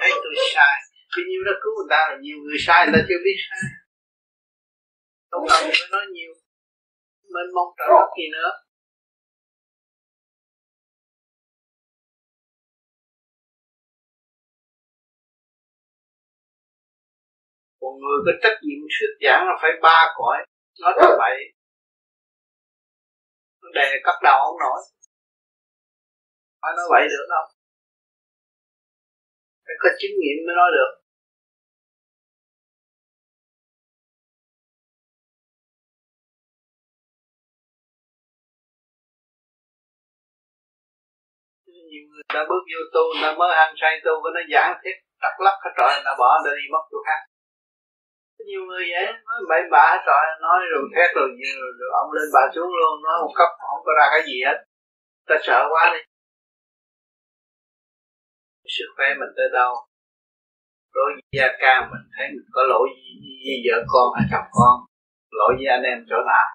[0.00, 0.76] Thấy tôi sai.
[1.16, 3.62] Vì nhiêu nó cứu người ta là nhiều người sai người ta chưa biết sai.
[5.30, 6.32] Không cần phải nói nhiều.
[7.34, 8.50] Mình mong trợ đất gì nữa?
[17.80, 20.38] Còn người có trách nhiệm thuyết giảng là phải ba cõi
[20.80, 21.36] nói là vậy
[23.74, 24.80] đề cắt đầu không nổi.
[26.62, 27.56] Phải nói vậy được không?
[29.66, 30.92] phải có chứng nghiệm mới nói được.
[41.66, 44.96] Nhiều người đã bước vô tu đã mới hăng say tu có nó giảng thiết
[45.22, 47.35] tắc lắc hết trời nó bỏ nó đi mất chỗ khác
[48.48, 49.06] nhiều người vậy.
[49.26, 51.28] Nói bậy bạ trời nói rồi thét rồi,
[51.60, 54.36] rồi, rồi ông lên bà xuống luôn nói một cấp không có ra cái gì
[54.46, 54.58] hết.
[55.28, 56.00] Ta sợ quá đi.
[58.76, 59.72] Sức khỏe mình tới đâu?
[60.94, 63.10] Đối với gia ca mình thấy mình có lỗi gì,
[63.44, 64.74] gì vợ con hay chồng con
[65.38, 66.46] lỗi với anh em chỗ nào?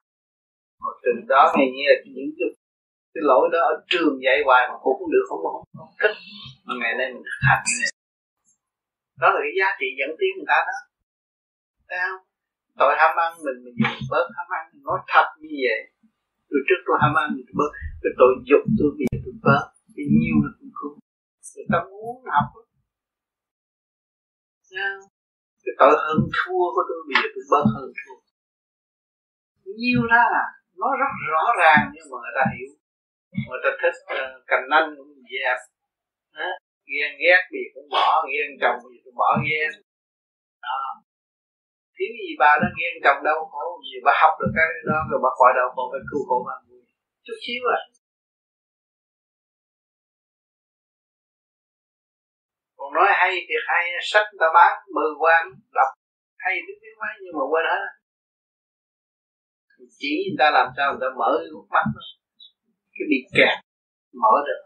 [0.83, 2.49] Một từ đó nghe như là những cái,
[3.13, 6.15] cái lỗi đó ở trường dạy hoài mà cũng được không không, không thích.
[6.65, 7.63] Mà ngày nay mình thực hành
[9.21, 10.77] đó là cái giá trị dẫn tiến người ta đó
[11.91, 11.99] thấy
[12.79, 14.63] tôi ham ăn mình mình dùng bớt ham ăn.
[14.87, 15.79] Nói thật như vậy
[16.49, 17.71] từ trước tôi ham ăn tôi bớt.
[18.01, 19.63] Cái tội dục tôi bị tôi bớt.
[19.95, 20.95] Vì nhiêu là cũng không.
[21.55, 22.47] Người ta muốn học
[25.63, 28.17] cái tội hơn thua của tôi bây giờ tôi bớt hơn thua.
[29.81, 30.45] Nhiêu ra là
[30.79, 32.71] nó rất rõ ràng nhưng mà người ta hiểu.
[33.47, 35.59] Người ta thích uh, cành nanh cũng dẹp.
[36.91, 39.71] Ghen ghét thì cũng bỏ ghen chồng gì cũng bỏ ghen.
[40.65, 40.79] Đó
[42.01, 45.19] thiếu gì bà nó ghen chồng đau khổ gì, bà học được cái đó rồi
[45.25, 46.55] bà khỏi đau khổ phải cứu khổ mà
[47.25, 47.79] chút xíu à.
[52.77, 55.43] Còn nói hay thì hay, sách ta bán, mười quan,
[55.77, 55.89] đọc,
[56.43, 57.85] hay biết biết mấy nhưng mà quên hết.
[59.99, 61.85] Chỉ người ta làm sao người ta mở cái mắt
[62.95, 63.55] cái bị kẹt,
[64.23, 64.61] mở được.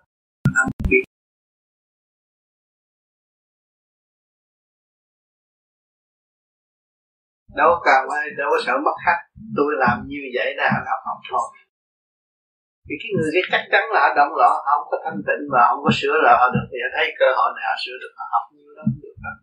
[0.89, 0.97] Bị
[7.59, 9.21] đâu có cần ai, đâu có sợ mất khách.
[9.57, 11.45] Tôi làm như vậy là học học thôi.
[12.87, 15.43] Thì cái người cái chắc chắn là họ động loạn, họ không có thanh tịnh
[15.53, 16.65] và không có sửa lại họ được.
[16.71, 19.33] Thì họ thấy cơ hội này họ sửa được, họ học như đó được đó.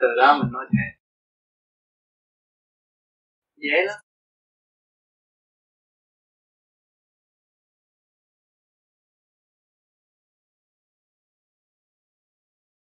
[0.00, 0.86] từ đó mình nói thế.
[3.64, 3.98] Dễ lắm.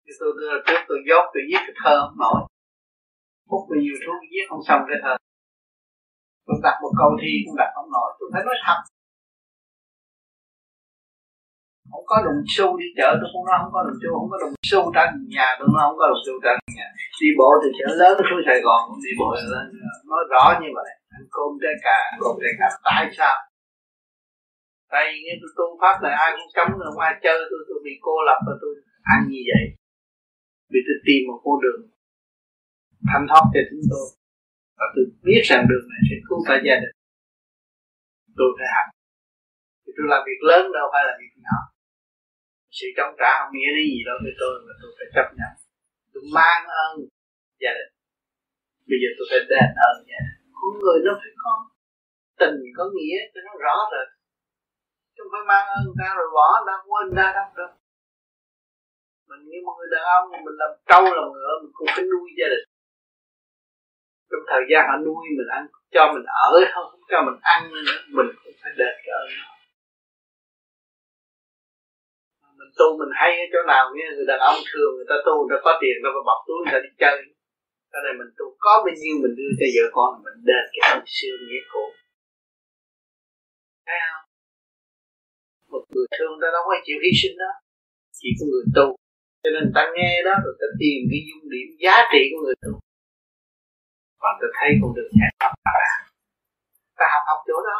[0.05, 2.50] Thì tôi đưa trước, tôi dốt, tôi viết cái thơ không nổi
[3.51, 5.13] hút bao nhiêu thuốc giết không xong cái thơ
[6.51, 8.09] tôi đặt một câu thi cũng đặt không nổi.
[8.17, 8.79] Tôi phải nói thật.
[11.91, 14.37] Không có đồng xu đi chợ, tôi không nói không có đồng xu, không có
[14.43, 15.03] đồng xu trả
[15.35, 16.87] nhà, tôi nói không có đồng xu trả nhà.
[17.21, 19.61] Đi bộ từ chợ lớn xuống Sài Gòn cũng đi bộ lên ờ,
[20.11, 20.89] nói rõ như vậy.
[21.17, 23.35] Ăn cơm trái cà, cơm trái cà, tại sao?
[24.91, 27.79] Tại vì nghe tôi tu pháp này ai cũng cấm rồi ai chơi, tôi tôi
[27.85, 28.73] bị cô lập và tôi
[29.13, 29.63] ăn như vậy.
[30.71, 31.81] Vì tôi tìm một con đường
[33.09, 34.05] thanh thoát cho chúng tôi.
[34.77, 36.95] Và tôi biết rằng đường này sẽ cứu cả gia đình.
[38.37, 38.87] Tôi phải học.
[39.83, 41.57] Thì tôi làm việc lớn đâu phải là việc nhỏ.
[42.77, 45.51] Sự trong trả không nghĩa lý gì đâu với tôi mà tôi phải chấp nhận.
[46.13, 46.91] Tôi mang ơn
[47.63, 47.91] gia đình.
[48.89, 50.39] Bây giờ tôi phải đền ơn gia đình.
[50.57, 51.51] Con người nó phải có
[52.41, 54.05] tình, có nghĩa cho nó rõ rồi
[55.21, 57.71] không phải mang ơn ta rồi bỏ ta quên ta đâu đâu.
[59.29, 62.27] Mình như một người đàn ông, mình làm trâu, làm ngựa, mình cũng phải nuôi
[62.39, 62.65] gia đình
[64.31, 65.63] trong thời gian họ nuôi mình ăn
[65.95, 69.27] cho mình ở không, không cho mình ăn nữa mình cũng phải đền cái ơn
[72.61, 75.33] mình tu mình hay ở chỗ nào nghe người đàn ông thường người ta tu
[75.39, 77.17] người ta có tiền người ta bọc túi người ta đi chơi.
[77.91, 80.81] Cho nên mình tu có bao nhiêu mình đưa cho vợ con mình đền cái
[80.91, 81.85] ơn xưa nghĩa cũ.
[83.87, 84.25] Thấy không?
[85.71, 87.51] Một người thương ta đâu có chịu hy sinh đó.
[88.17, 88.87] Chỉ có người tu.
[89.43, 92.57] Cho nên ta nghe đó rồi ta tìm cái dung điểm giá trị của người
[92.63, 92.71] tu
[94.21, 95.71] và tôi thấy con đường giải thoát ta
[96.99, 97.79] ta học học chỗ đó.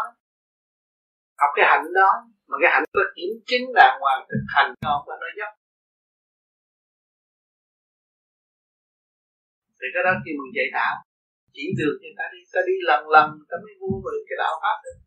[1.42, 2.10] Học cái hạnh đó.
[2.50, 5.52] Mà cái hạnh có kiểm chứng đàng hoàng thực hành không và nó dốc.
[9.80, 10.96] Thì cái đó khi mình dạy đạo,
[11.56, 14.54] chỉ được người ta đi ta đi lần lần, ta mới mua về cái đạo
[14.62, 14.98] pháp được.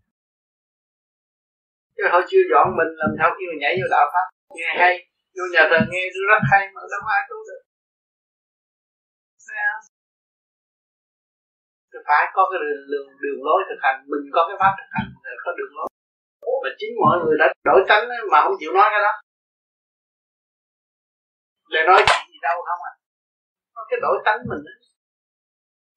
[1.96, 4.26] Chứ họ chưa dọn mình làm sao khi mà nhảy vô đạo pháp.
[4.56, 4.94] Nghe hay.
[5.36, 7.62] Vô nhà thờ nghe rất hay, mà đâu ai tu được
[12.08, 15.08] phải có cái đường, đường, đường lối thực hành mình có cái pháp thực hành
[15.44, 15.88] có đường lối.
[16.62, 19.12] Và chính mọi người đã đổi tánh mà không chịu nói cái đó.
[21.74, 22.92] Để nói chuyện gì đâu không à.
[23.74, 24.74] Có cái đổi tánh mình đó.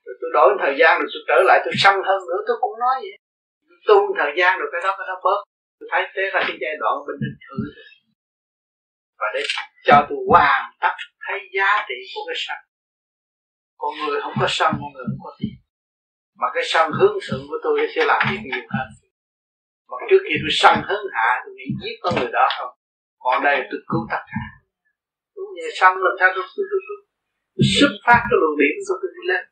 [0.05, 2.75] rồi tôi đổi thời gian rồi tôi trở lại tôi săn hơn nữa tôi cũng
[2.83, 3.15] nói vậy.
[3.87, 5.39] Tu thời gian rồi cái đó cái đó bớt.
[5.79, 7.57] Tôi thấy thế là cái giai đoạn bình định thử
[9.19, 9.41] và để
[9.85, 10.95] cho tôi hoàn tất
[11.27, 12.57] thấy giá trị của cái sân
[13.77, 15.55] con người không có sân con người không có tiền
[16.39, 18.87] mà cái sân hướng thượng của tôi sẽ làm việc nhiều hơn.
[19.89, 22.73] Mà trước khi tôi sân hứng hạ tôi nghĩ giết con người đó không?
[23.23, 24.43] Còn đây tôi cứu tất cả.
[25.35, 26.97] Tôi nhẹ sân làm sao tôi tôi tôi, tôi,
[27.55, 29.43] tôi xuất phát cái luồng điểm của tôi đi lên.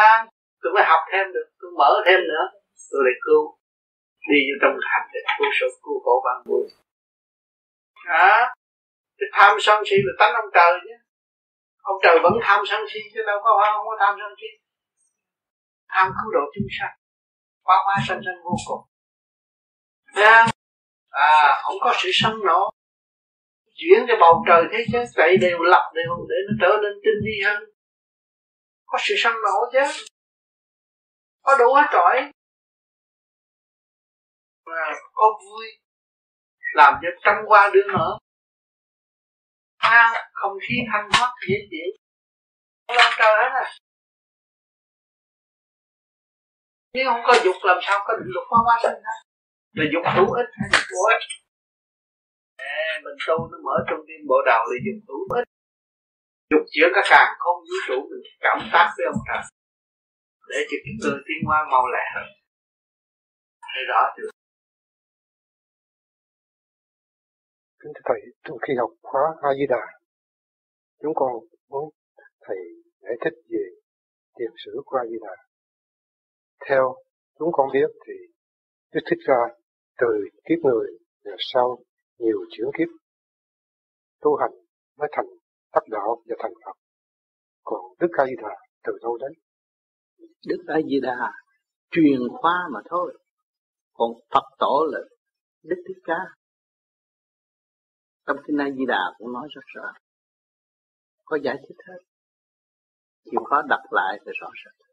[0.00, 0.26] À,
[0.62, 2.44] tôi mới học thêm được tôi mở thêm nữa.
[2.90, 3.42] Tôi lại cứu.
[4.30, 6.64] Đi vô trong hạnh để cứu số cứu khổ bạn vui
[8.04, 8.54] à,
[9.18, 10.96] cái tham sân si là tánh ông trời nhé.
[11.82, 14.61] ông trời vẫn tham sân si chứ đâu có không có tham sân si
[15.92, 16.96] tham cứu độ chúng sanh.
[17.62, 18.82] Qua hoa sanh sanh vô cùng.
[20.14, 20.46] À,
[21.08, 22.70] à không có sự sân nổ,
[23.74, 27.20] chuyển cho bầu trời thế giới vậy đều lập đều để nó trở nên tinh
[27.24, 27.62] vi hơn.
[28.86, 30.04] Có sự sân nổ chứ.
[31.42, 32.32] Có đủ hết trọi
[34.66, 35.66] mà có vui.
[36.74, 38.18] Làm cho trăm qua đứa nữa
[39.82, 41.90] à, không khí thanh thoát dễ chịu.
[42.88, 43.66] Không trời hết à
[46.94, 49.18] nếu không có dục làm sao có định luật qua qua sinh hết
[49.76, 51.24] là dục hữu ích hay dục vô ích?
[52.56, 55.48] À, mình tu nó mở trong tim bộ đầu là dục hữu ích.
[56.50, 59.42] Dục giữa các càng không vũ trụ mình cảm tác với ông trời.
[60.50, 62.26] Để cho cái cơ tiến hoa mau lẹ hơn.
[63.72, 64.30] Thấy rõ chưa?
[67.80, 69.84] Kính thưa thầy trong khi học khóa a di đà
[71.02, 71.30] chúng con
[71.70, 71.84] muốn
[72.44, 72.58] thầy
[73.00, 73.64] giải thích về
[74.36, 75.34] tiền sử của a di đà
[76.68, 76.94] theo
[77.38, 78.12] chúng con biết thì
[78.92, 79.40] Đức Thích Ca
[80.00, 80.06] từ
[80.44, 80.86] kiếp người
[81.24, 81.78] và sau
[82.18, 82.88] nhiều chuyển kiếp,
[84.20, 84.50] tu hành
[84.98, 85.26] mới thành
[85.74, 86.72] đắc đạo và thành Phật.
[87.64, 89.32] Còn Đức A Di Đà từ đâu đấy?
[90.46, 91.32] Đức A Di Đà
[91.90, 93.18] truyền khoa mà thôi.
[93.92, 95.00] Còn Phật tổ là
[95.62, 96.18] Đức Thích Ca.
[98.26, 99.92] Trong kinh A Di Đà cũng nói rất rõ.
[101.24, 101.98] Có giải thích hết.
[103.24, 104.91] Chịu khó đọc lại thì rõ ràng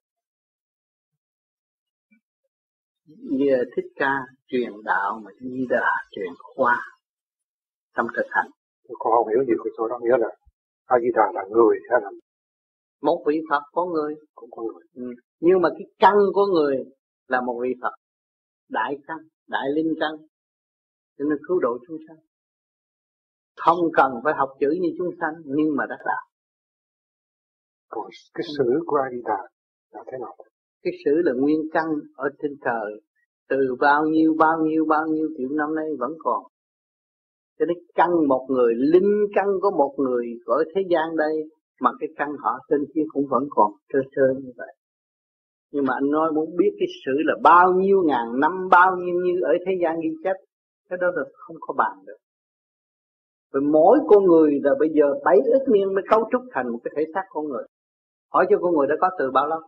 [3.17, 4.13] như thích ca
[4.47, 6.81] truyền đạo mà di đà truyền khoa
[7.97, 8.49] trong thực hành
[8.99, 10.29] con không hiểu nhiều cái chỗ đó nghĩa là
[10.85, 12.09] a di đà là người hay là
[13.01, 14.15] một vị phật có người.
[14.35, 14.83] cũng có người.
[14.93, 15.13] Ừ.
[15.39, 16.75] nhưng mà cái căn của người
[17.27, 17.93] là một vị phật.
[18.69, 19.17] Đại căn
[19.47, 20.11] đại linh căn.
[21.17, 22.17] Cho nên cứu độ chúng sanh.
[23.55, 26.29] Không cần phải học chữ như chúng sanh nhưng mà đã làm
[27.89, 29.41] còn cái sử của a di đà
[29.91, 30.35] là thế nào
[30.83, 33.01] cái sự là nguyên căn ở trên trời,
[33.49, 36.43] từ bao nhiêu bao nhiêu bao nhiêu triệu năm nay vẫn còn.
[37.59, 41.33] Cho nên căn một người, linh căn của một người ở thế gian đây,
[41.81, 44.73] mà cái căn họ trên kia cũng vẫn còn trơ trơ như vậy.
[45.71, 49.15] Nhưng mà anh nói muốn biết cái sự là bao nhiêu ngàn năm, bao nhiêu
[49.23, 50.35] như ở thế gian ghi chép,
[50.89, 52.17] cái đó là không có bàn được.
[53.53, 56.79] Rồi mỗi con người là bây giờ bảy ức niên mới cấu trúc thành một
[56.83, 57.63] cái thể xác con người.
[58.33, 59.59] Hỏi cho con người đã có từ bao lâu?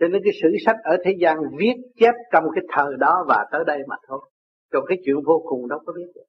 [0.00, 3.44] Cho nên cái sử sách ở thế gian viết chép trong cái thời đó và
[3.52, 4.20] tới đây mà thôi.
[4.72, 6.28] Còn cái chuyện vô cùng đâu có biết được.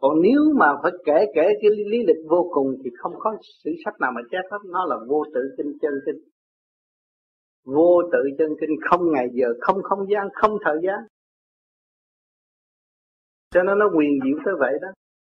[0.00, 3.70] Còn nếu mà phải kể kể cái lý lịch vô cùng thì không có sử
[3.84, 4.58] sách nào mà chép hết.
[4.72, 6.20] Nó là vô tự kinh chân kinh.
[7.66, 10.98] Vô tự chân kinh, không ngày giờ, không không gian, không thời gian.
[13.50, 14.88] Cho nên nó quyền diệu tới vậy đó.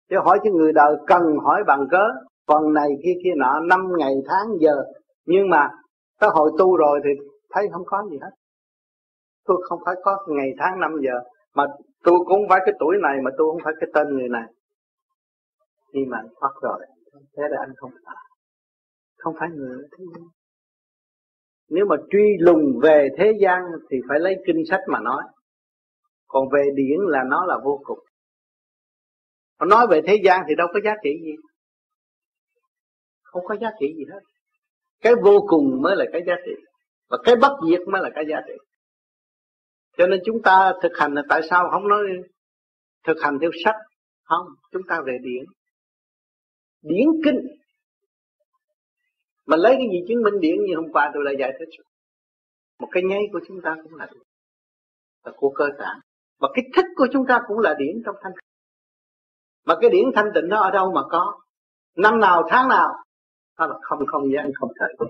[0.09, 2.03] Chứ hỏi cho người đời cần hỏi bằng cớ,
[2.47, 4.75] phần này, kia kia nọ, năm ngày, tháng giờ.
[5.25, 5.69] Nhưng mà
[6.19, 7.09] tới hồi tu rồi thì
[7.49, 8.31] thấy không có gì hết.
[9.45, 11.19] Tôi không phải có ngày tháng năm giờ,
[11.55, 11.63] mà
[12.03, 14.47] tôi cũng phải cái tuổi này, mà tôi không phải cái tên người này.
[15.93, 16.79] Khi mà anh thoát rồi.
[17.13, 18.15] Thế là anh không phải.
[19.17, 20.23] Không phải người thế gian.
[21.69, 25.23] Nếu mà truy lùng về thế gian thì phải lấy kinh sách mà nói.
[26.27, 27.99] Còn về điển là nó là vô cùng.
[29.59, 31.35] Mà nói về thế gian thì đâu có giá trị gì.
[33.23, 34.19] Không có giá trị gì hết.
[35.01, 36.51] Cái vô cùng mới là cái giá trị
[37.09, 38.53] và cái bất diệt mới là cái giá trị.
[39.97, 42.03] Cho nên chúng ta thực hành là tại sao không nói
[43.03, 43.75] thực hành theo sách?
[44.23, 45.45] Không, chúng ta về điển.
[46.81, 47.39] Điển kinh.
[49.45, 51.83] Mà lấy cái gì chứng minh điển như hôm qua tôi đã giải thích.
[52.79, 54.23] Một cái nháy của chúng ta cũng là điển.
[55.23, 55.85] Là của cơ sở.
[56.39, 58.33] Và cái thích của chúng ta cũng là điển trong thanh
[59.67, 61.39] mà cái điển thanh tịnh đó ở đâu mà có?
[61.95, 62.89] Năm nào, tháng nào?
[63.59, 65.09] Đó là không không gian không thời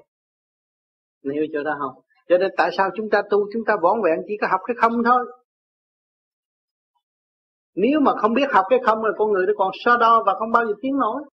[1.23, 2.03] gian hiểu chỗ đó không?
[2.29, 4.75] Cho nên tại sao chúng ta tu, chúng ta võn vẹn chỉ có học cái
[4.81, 5.25] không thôi.
[7.75, 10.33] Nếu mà không biết học cái không là con người nó còn so đo và
[10.39, 11.23] không bao giờ tiến nổi.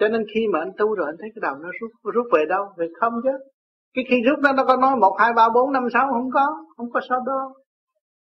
[0.00, 2.44] Cho nên khi mà anh tu rồi anh thấy cái đầu nó rút rút về
[2.48, 2.64] đâu?
[2.76, 3.30] Về không chứ.
[3.94, 6.46] Cái khi rút nó nó có nói một, hai, ba, bốn, năm, sáu, không có.
[6.76, 7.54] Không có so đo.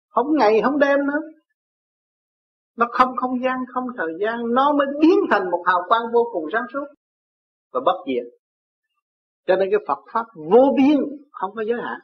[0.08, 1.20] Không ngày, không đêm nữa.
[2.76, 4.40] Nó không không gian, không thời gian.
[4.54, 6.84] Nó mới biến thành một hào quang vô cùng sáng suốt
[7.72, 8.41] và bất diệt
[9.46, 10.98] cho nên cái Phật pháp vô biên
[11.30, 11.98] không có giới hạn.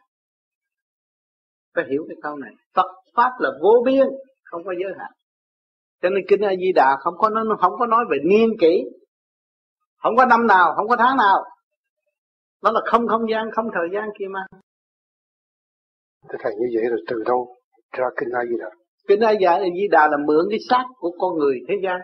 [1.74, 2.50] Phải hiểu cái câu này.
[2.74, 4.06] Phật pháp là vô biên
[4.44, 5.10] không có giới hạn.
[6.02, 8.84] Cho nên kinh A Di Đà không có nó không có nói về niên kỷ.
[10.02, 11.44] Không có năm nào không có tháng nào.
[12.62, 14.40] Nó là không không gian không thời gian kia mà.
[16.28, 17.56] Thưa Thầy như vậy rồi từ đâu
[17.92, 18.70] ra kinh A Di Đà?
[19.08, 22.00] Kinh A Di Đà là mượn cái xác của con người thế gian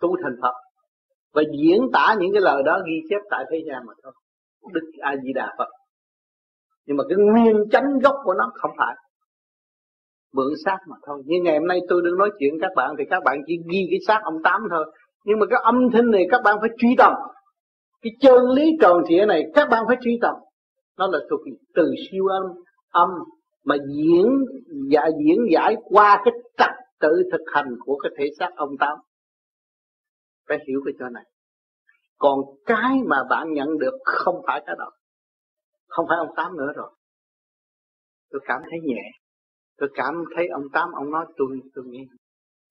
[0.00, 0.54] tu thành Phật.
[1.32, 4.12] Và diễn tả những cái lời đó ghi chép tại thế gian mà thôi
[4.72, 5.68] Đức A Di Đà Phật.
[6.86, 8.94] Nhưng mà cái nguyên chánh gốc của nó không phải.
[10.32, 11.22] Mượn xác mà thôi.
[11.26, 13.86] Như ngày hôm nay tôi đang nói chuyện các bạn thì các bạn chỉ ghi
[13.90, 14.92] cái xác ông tám thôi.
[15.24, 17.12] Nhưng mà cái âm thanh này các bạn phải truy tầm.
[18.02, 20.34] Cái chân lý tròn trịa này các bạn phải truy tầm.
[20.98, 21.40] Nó là thuộc
[21.74, 22.42] từ siêu âm
[22.90, 23.08] âm
[23.64, 24.26] mà diễn
[24.90, 28.98] dạ diễn giải qua cái trật tự thực hành của cái thể xác ông tám.
[30.48, 31.24] Phải hiểu cái chỗ này
[32.18, 34.90] còn cái mà bạn nhận được không phải cái đó.
[35.86, 36.90] Không phải ông tám nữa rồi.
[38.30, 39.02] Tôi cảm thấy nhẹ.
[39.78, 42.04] Tôi cảm thấy ông tám, ông nói tôi tôi nghe.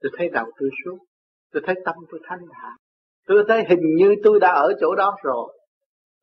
[0.02, 0.98] Tôi thấy đầu tôi suốt.
[1.52, 2.72] Tôi thấy tâm tôi thanh thản.
[3.28, 5.58] Tôi thấy hình như tôi đã ở chỗ đó rồi.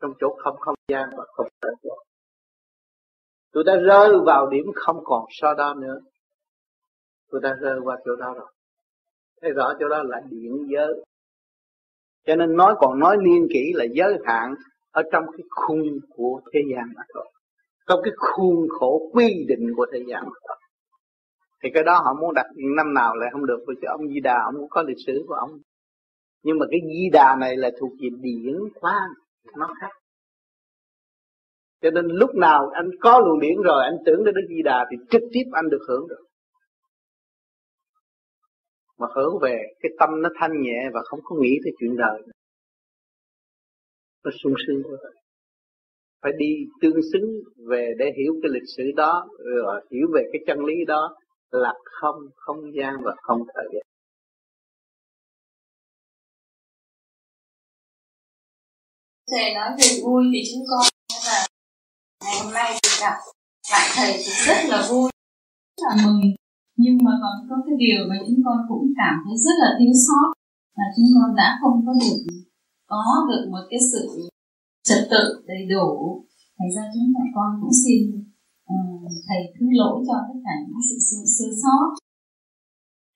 [0.00, 1.98] Trong chỗ không không gian và không thời gian
[3.52, 5.98] tôi đã rơi vào điểm không còn so đo nữa.
[7.30, 8.52] Tôi đã rơi qua chỗ đó rồi.
[9.40, 11.04] Thấy rõ chỗ đó là điện giới
[12.26, 14.54] cho nên nói còn nói niên kỷ là giới hạn
[14.90, 15.82] ở trong cái khung
[16.16, 17.24] của thế gian mà thôi.
[17.88, 20.56] Trong cái khuôn khổ quy định của thế gian mà thôi.
[21.62, 22.46] Thì cái đó họ muốn đặt
[22.76, 25.34] năm nào lại không được vì ông Di Đà, ông cũng có lịch sử của
[25.34, 25.50] ông.
[26.42, 29.08] Nhưng mà cái Di Đà này là thuộc về điển khoan,
[29.56, 29.90] nó khác.
[31.82, 34.86] Cho nên lúc nào anh có luồng điển rồi, anh tưởng đến Đức Di Đà
[34.90, 36.24] thì trực tiếp anh được hưởng được
[38.98, 42.22] mà hướng về, cái tâm nó thanh nhẹ và không có nghĩ tới chuyện đời.
[44.24, 45.10] Nó sung sướng quá.
[46.22, 47.24] Phải đi tương xứng
[47.70, 51.16] về để hiểu cái lịch sử đó, rồi hiểu về cái chân lý đó
[51.50, 53.82] là không không gian và không thời gian.
[59.30, 60.86] Thầy nói về vui thì chúng con
[61.26, 61.46] là
[62.24, 63.16] ngày hôm nay thì gặp
[63.72, 65.10] lại thầy thì rất là vui,
[65.76, 66.41] rất là mừng
[66.82, 69.94] nhưng mà còn có cái điều mà chúng con cũng cảm thấy rất là thiếu
[70.06, 70.26] sót
[70.78, 72.18] là chúng con đã không có được
[72.92, 74.02] có được một cái sự
[74.88, 75.88] trật tự đầy đủ.
[76.58, 78.00] Thành ra chúng con cũng xin
[78.74, 81.84] uh, thầy thứ lỗi cho tất cả những sự sơ, sơ sót.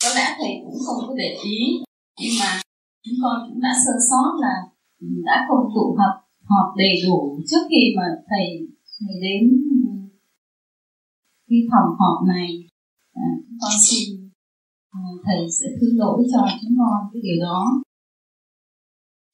[0.03, 1.59] Có lẽ thầy cũng không có để ý
[2.21, 2.51] nhưng mà
[3.05, 4.55] chúng con cũng đã sơ sót là
[5.25, 6.15] đã không tụ họp
[6.51, 8.47] họp đầy đủ trước khi mà thầy
[9.01, 9.77] thầy đến ừ,
[11.49, 12.66] cái phòng họp này
[13.25, 13.27] à,
[13.61, 14.31] con xin
[14.91, 17.61] à, thầy sẽ thứ lỗi cho chúng con cái điều đó.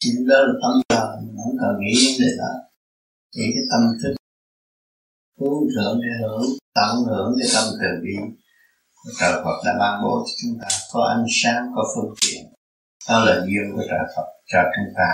[0.04, 2.52] Những đó là tâm giờ mình không cần nghĩ đến đề đó.
[3.34, 4.14] Chỉ cái tâm thức
[5.40, 6.42] hướng thượng để hưởng
[6.74, 8.16] tận hưởng cái tâm từ bi.
[9.20, 12.42] Trời Phật đã ban bố cho chúng ta có ánh sáng có phương tiện.
[13.08, 15.08] Đó là duyên của trời Phật cho chúng ta.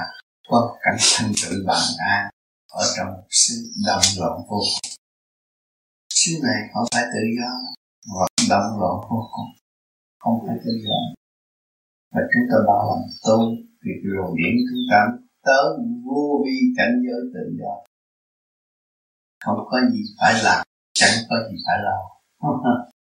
[0.49, 2.31] Có cảnh thanh tự bằng an
[2.69, 3.55] ở trong sự
[3.87, 4.69] đồng loạn vô cùng.
[6.15, 7.51] Xứ này không phải tự do
[8.15, 9.51] và đau loạn vô cùng
[10.23, 10.99] không phải tự do
[12.13, 13.39] và chúng ta bảo làm tu
[13.83, 15.01] thì luồng điển chúng ta
[15.47, 15.65] tới
[16.07, 17.73] vô vi cảnh giới tự do.
[19.45, 20.61] Không có gì phải làm,
[20.99, 22.03] chẳng có gì phải làm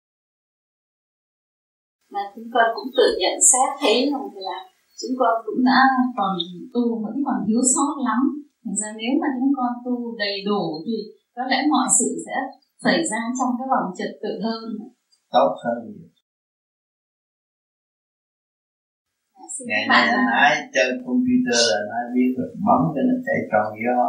[2.14, 4.58] mà chúng con cũng tự nhận xét thấy rằng là
[5.00, 5.80] chúng con cũng đã
[6.16, 6.32] còn
[6.74, 8.20] tu vẫn còn thiếu sót lắm.
[8.62, 10.96] Thành ra nếu mà chúng con tu đầy đủ thì
[11.36, 12.36] có lẽ mọi sự sẽ
[12.84, 14.62] xảy ra trong cái vòng trật tự hơn.
[15.30, 16.08] Tốt hơn nhiều.
[19.68, 23.68] Ngày nay anh ái chơi computer là anh biết rồi bấm cái nó chạy tròn
[23.84, 24.00] gió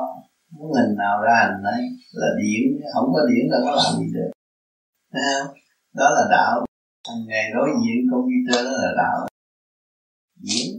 [0.55, 1.83] muốn hình nào ra hình ấy
[2.19, 2.63] là điện
[2.93, 4.31] không có điện là có làm gì được.
[5.11, 5.55] Thấy không?
[5.93, 6.65] đó là đạo.
[7.07, 9.27] Hàng ngày đối diện computer đó là đạo.
[10.47, 10.71] Diễn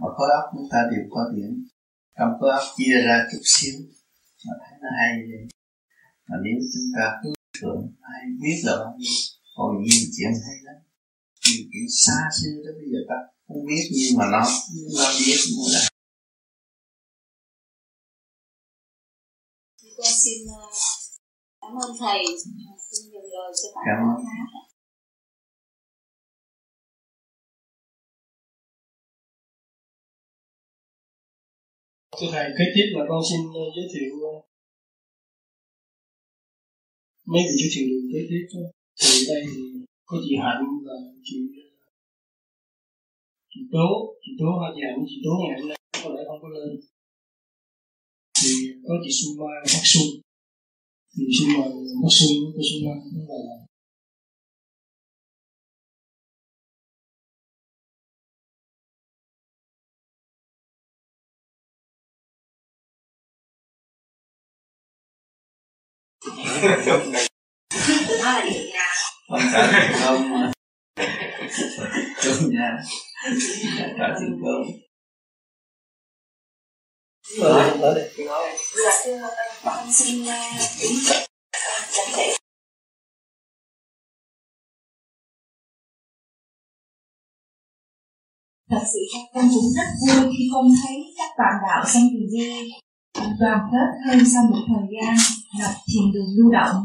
[0.00, 1.52] mà khối óc chúng ta đều có điện
[2.18, 3.74] trong khối óc chia ra chút xíu.
[4.46, 5.48] Mà thấy nó hay đi
[6.28, 9.16] mà nếu chúng ta hướng thượng hay biết là bao nhiêu
[9.56, 10.76] còn nhiều chuyện hay lắm.
[11.48, 13.18] Nhiều chuyện xa xưa đó bây giờ ta
[13.48, 14.40] không biết nhưng mà nó
[14.98, 15.88] nó biết như là
[19.96, 20.66] con xin ờ,
[21.60, 22.24] cảm ơn thầy
[22.90, 23.84] xin dừng lời cho bạn.
[23.86, 24.24] Cảm ơn.
[32.20, 34.53] Thưa Thầy, kế tiếp là con xin ờ, giới thiệu ờ,
[37.30, 38.64] mấy vị chủ thiền đường kế tiếp đó.
[39.00, 39.62] Thì đây thì
[40.08, 40.96] có chị Hạnh và
[41.26, 41.36] chị
[43.50, 43.88] chị Tố,
[44.22, 46.70] chị Tố hay chị Hạnh, chị Tố ngày hôm nay có lẽ không có lên.
[48.38, 48.50] Thì
[48.86, 50.08] có chị Suma Bắc Xuân
[51.16, 51.70] thì xin mời
[52.02, 53.64] bác xuân có xuân mai cũng là
[69.54, 70.52] trả tiền cơm
[72.22, 72.70] cơm nhà
[73.98, 74.62] trả tiền cơm
[77.40, 78.10] Tới tới đây.
[78.74, 79.18] thưa xin
[88.70, 88.98] thật sự
[89.34, 92.72] con cũng rất vui khi con thấy các bạn đạo sanh từ di
[93.40, 95.16] đoàn kết hơn sau một thời gian
[95.60, 96.84] lập thiền đường lưu động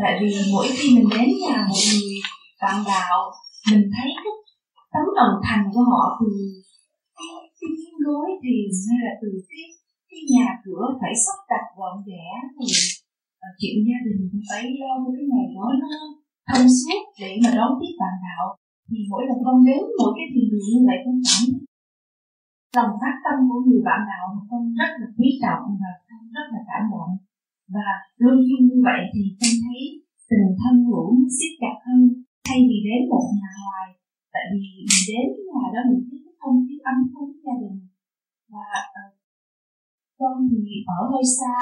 [0.00, 2.18] tại vì mỗi khi mình đến nhà một người
[2.62, 3.18] bạn đạo,
[3.70, 4.34] mình thấy cái
[4.92, 6.30] tấm lòng thành của họ từ
[7.18, 9.64] cái tiếng đối thiền hay là từ cái
[10.10, 12.72] cái nhà cửa phải sắp đặt gọn ghẽ rồi
[13.46, 15.92] à, chuyện gia đình cũng phải lo cho cái ngày đó nó
[16.48, 18.44] thông suốt để mà đón tiếp bạn đạo.
[18.88, 21.42] Thì mỗi lần con đến mỗi cái thiền đường như vậy con cảm
[22.76, 26.22] lòng phát tâm của người bạn đạo mà con rất là quý trọng và con
[26.36, 27.12] rất là cảm động
[27.74, 27.88] và
[28.22, 29.80] luôn khi như vậy thì con thấy
[30.30, 32.00] tình thân hữu nó siết chặt hơn
[32.46, 33.88] thay vì đến một nhà hoài.
[34.34, 37.54] Tại vì mình đến cái nhà đó mình thấy cái không khí ấm cúng gia
[37.62, 37.78] đình.
[38.52, 38.68] Và
[39.00, 39.12] uh,
[40.20, 40.60] con thì
[40.98, 41.54] ở hơi xa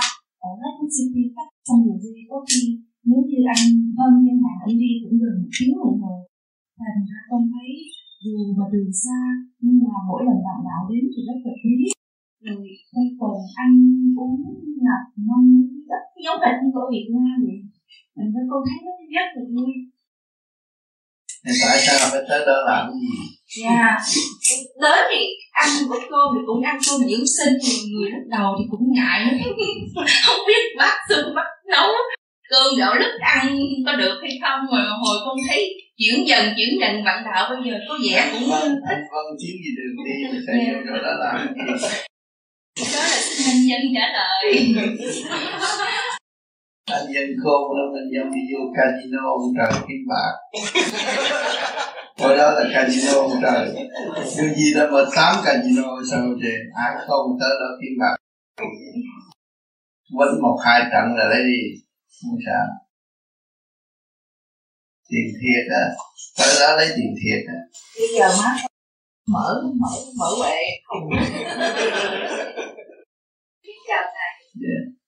[0.46, 2.62] ở Redwood City cách trong mùa duy có khi
[3.08, 6.14] nếu như anh Vân chẳng hàng anh đi cũng gần một tiếng đồng hồ.
[6.80, 7.70] Thành ra con thấy
[8.24, 9.20] dù mà đường xa
[9.62, 11.76] nhưng mà mỗi lần bạn đạo đến thì rất là quý
[12.46, 13.70] rồi quay quần ăn
[14.20, 14.36] uống
[14.84, 15.44] ngập ngon
[15.90, 17.58] rất giống hệt như ở Việt Nam vậy.
[18.16, 19.72] Mình với con thấy nó rất là vui
[21.44, 22.84] Thì tại sao phải tới đó làm?
[22.92, 23.96] Gì Dạ.
[24.82, 25.20] Đến thì
[25.52, 28.92] ăn bữa cơm thì cũng ăn cơm dưỡng sinh thì Người lúc đầu thì cũng
[28.96, 29.20] ngại.
[30.26, 31.88] Không biết bác xưng bác nấu
[32.50, 36.80] Cơm gạo lứt ăn có được hay không Mà hồi con thấy chuyển dần chuyển
[36.80, 38.80] dần bạn đạo bây giờ có vẻ cũng vâng, thích.
[38.88, 41.98] anh vâng chiếm gì đường đi thì sẽ vô chỗ đó gì
[42.80, 44.74] Đó là xin anh dân trả lời.
[46.90, 50.34] Anh dân khôn lắm anh giống đi vô casino ông trời kiếm bạc.
[52.18, 53.88] Hồi đó là casino ông trời.
[54.26, 58.16] Dù gì đã mở tám casino sao thì ai không tới đó kiếm bạc.
[60.08, 61.60] Quýnh một hai trận là lấy đi.
[62.22, 62.66] Không sao
[65.08, 65.84] Tiền thiệt á.
[66.38, 67.58] Tới đó lấy tiền thiệt á.
[67.98, 68.56] Bây giờ má
[69.28, 70.64] mở mở mở thầy
[74.62, 74.98] yeah.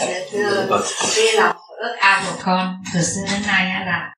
[0.00, 0.80] Dạ, thưa
[1.14, 4.14] khi lòng ước ao của con từ xưa đến nay là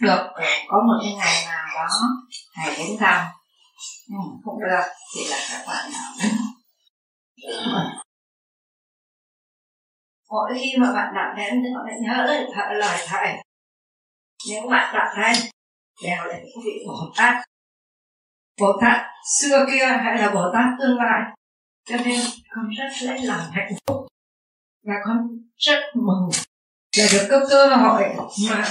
[0.00, 1.88] được ờ, có một cái ngày nào đó
[2.54, 3.26] thầy đến thăm.
[4.08, 4.84] Nhưng không được
[5.14, 6.30] thì là các bạn nào
[10.30, 13.36] mỗi khi mà bạn đọc đến thì họ lại nhớ lời, lời thầy.
[14.50, 15.32] Nếu bạn đọc đây
[16.02, 17.36] đều là những vị bồ tát.
[18.60, 19.06] Bồ tát
[19.40, 21.35] xưa kia hay là bồ tát tương lai?
[21.86, 22.20] Cho nên
[22.50, 24.06] con rất lấy làm hạnh phúc.
[24.84, 25.16] Và con
[25.56, 26.30] rất mừng
[26.96, 28.02] là được có cơ hội
[28.48, 28.64] mà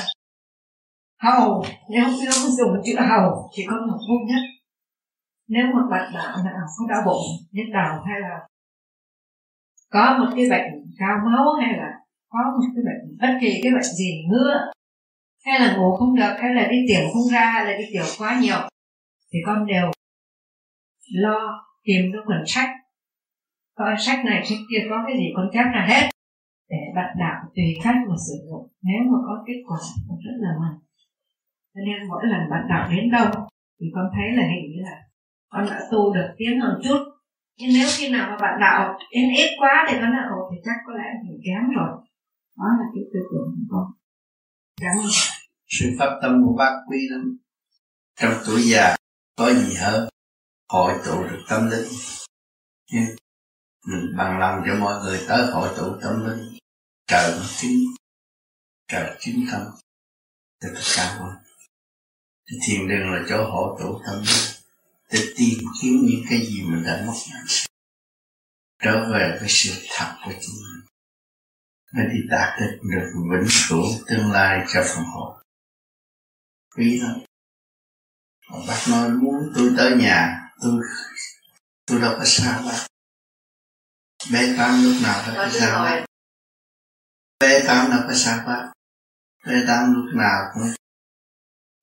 [1.21, 1.65] hầu.
[1.89, 4.41] Nếu không dùng chữ hầu thì con là vui nhất.
[5.47, 8.47] Nếu một bạn đạo nào không đau bụng, nhức đầu hay là
[9.89, 11.91] có một cái bệnh cao máu hay là
[12.29, 14.71] có một cái bệnh bất kỳ cái bệnh gì nữa
[15.45, 18.05] hay là ngủ không được, hay là đi tiểu không ra, hay là đi tiểu
[18.17, 18.69] quá nhiều,
[19.33, 19.91] thì con đều
[21.13, 22.69] lo tìm cái quyển sách
[23.75, 26.09] coi sách này, sách kia có cái gì con chép ra hết.
[26.69, 28.65] Để bạn đạo tùy cách mà sử dụng.
[28.81, 30.77] Nếu mà có kết quả cũng rất là mừng.
[31.73, 33.27] Cho nên mỗi lần bạn đạo đến đâu
[33.79, 34.95] thì con thấy là hình như là
[35.49, 36.99] con đã tu được tiến hơn chút.
[37.57, 40.57] Nhưng nếu khi nào mà bạn đạo đến ít quá thì con là ồ, thì
[40.65, 41.89] chắc có lẽ mình kém rồi.
[42.57, 43.85] Đó là cái tư tưởng của con.
[44.81, 45.11] Cảm ơn
[45.67, 47.37] sự pháp tâm của bác quý lắm.
[48.19, 48.95] Trong tuổi già,
[49.37, 50.09] có gì hơn
[50.69, 51.87] hội tụ được tâm linh.
[52.91, 53.05] Nhưng
[53.85, 56.57] mình bằng lòng cho mọi người tới hội tụ tâm linh.
[57.07, 57.79] Trời nó chính
[58.87, 59.61] trời chính tâm
[60.61, 61.31] thì tất cả mọi
[62.49, 64.55] thì thiền đường là chỗ hội tụ tâm linh.
[65.11, 67.13] Để tìm kiếm những cái gì mình đã mất
[68.83, 70.85] trở về với sự thật của chúng mình.
[71.93, 75.45] Để đi đạt được được vĩnh cửu tương lai cho phần hồn
[76.75, 77.19] quý lắm
[78.49, 80.81] Còn bác nói muốn tôi tới nhà, tôi
[81.85, 82.87] tôi đâu có xa bác
[84.33, 86.05] bé tám lúc nào đâu có xa bác
[87.39, 88.71] bé tám đâu có xa bác
[89.47, 90.63] bé tám lúc nào cũng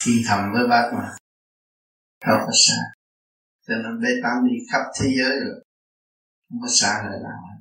[0.05, 1.17] thi thầm với bác mà.
[2.27, 2.75] Đâu có xa
[3.67, 5.65] cho nên bé tám đi khắp thế giới rồi.
[6.49, 7.59] Không có xa lời nào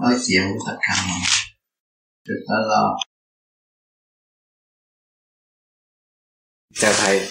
[0.00, 1.56] nói chuyện với tất cả mọi người
[2.24, 2.96] được ta lo.
[6.74, 7.30] Chào thầy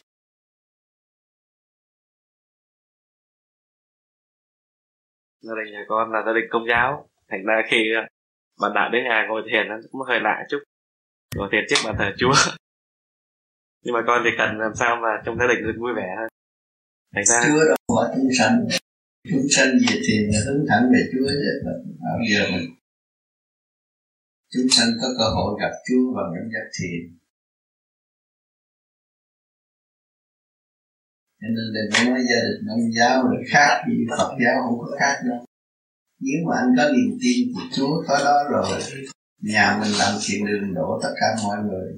[5.48, 7.10] gia đình nhà con là gia đình công giáo.
[7.30, 8.02] Thành ra khi ờ,
[8.62, 10.60] bạn đạo đến nhà ngồi thiền nó cũng hơi lạ chút.
[11.36, 12.34] Ngồi thiền trước bàn thờ chúa.
[13.84, 16.30] Nhưng mà con thì cần làm sao mà trong gia đình được vui vẻ hơn.
[17.16, 18.68] Thành ra chúa đâu có chúng sanh.
[19.32, 21.36] Chúng sanh về thiền là hướng thẳng về chúa vậy
[22.04, 22.76] bao giờ mình
[24.56, 27.02] chúng sanh có cơ hội gặp chúa bằng những giác thiền.
[31.46, 34.80] Cho nên đừng có nói gia đình ông giáo là khác gì, Phật giáo không
[34.80, 35.46] có khác đâu
[36.20, 38.82] nếu mà anh có niềm tin thì Chúa có đó rồi.
[39.42, 41.98] Nhà mình làm chuyện đường đổ tất cả mọi người.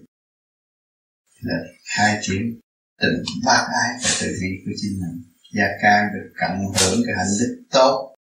[1.42, 2.60] Là hai chuyện,
[3.02, 5.24] tình bác ái và từ bi của chính mình.
[5.54, 8.16] Gia can được cộng hưởng cái hạnh đức tốt.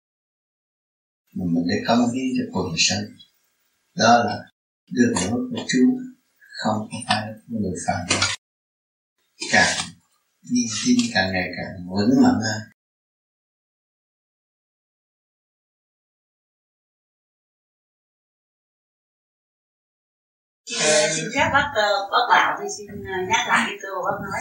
[1.35, 3.05] Mà mình để cống hiến cho quần sanh.
[3.97, 4.39] Đó là
[4.93, 5.99] đường lối của Chúa.
[6.65, 8.07] Không phải của người phạm
[9.53, 9.92] càng
[10.51, 12.73] niềm tin càng ngày càng vững mạnh hơn
[21.17, 24.41] xin phép bác uh, bác bảo thì xin uh, nhắc lại cái câu bác nói.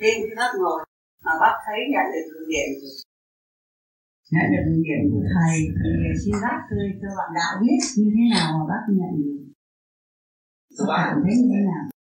[0.00, 0.78] Đêm khi bác ngồi
[1.24, 2.68] mà bác thấy nhận được đường điện.
[4.32, 5.90] Nhận được đường điện của thầy thì
[6.22, 9.42] xin bác tươi cho bạn đạo biết như thế nào mà bác nhận được.
[10.88, 11.93] Bác cảm thấy như thế nào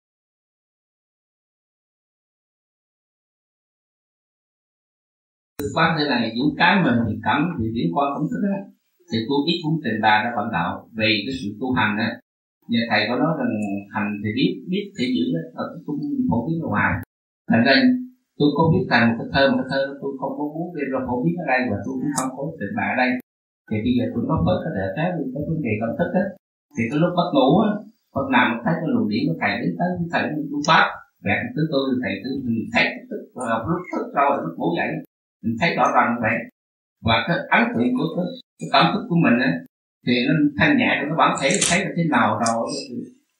[5.78, 8.60] bác thế này, những cái mình thì cấm thì điển con cũng thích á,
[9.10, 10.70] thì tôi biết cũng trình bày ra bạn đạo
[11.00, 12.10] về cái sự tu hành á.
[12.72, 13.54] Nhà thầy có nói rằng
[13.94, 16.00] hành thì biết biết thì giữ đó ở cũng
[16.30, 16.92] phổ biến ở ngoài.
[17.50, 17.74] Thành ra
[18.40, 20.88] tôi có biết rằng một cái thơ, một cái thơ tôi không có muốn đem
[20.94, 23.10] ra phổ biến ở đây, và tôi cũng không có trình bày ở đây.
[23.70, 26.26] Thì bây giờ tôi nói bớt cái để cái cái vấn đề con thích á.
[26.76, 27.70] Thì cái lúc bắt ngủ á,
[28.16, 30.86] bắt nằm thấy cái luồng điển của thầy đến tới, thầy cũng pháp
[31.26, 34.90] vẹn tới tôi thầy tôi mình thấy tức rồi lúc thức rồi, lúc ngủ dậy
[35.42, 36.38] mình thấy rõ ràng vậy.
[37.08, 38.28] Và cái ấn tượng của cái,
[38.60, 39.54] cái cảm xúc của mình ấy
[40.06, 42.66] thì nó thanh nhẹ nó bản thể thấy là thế nào rồi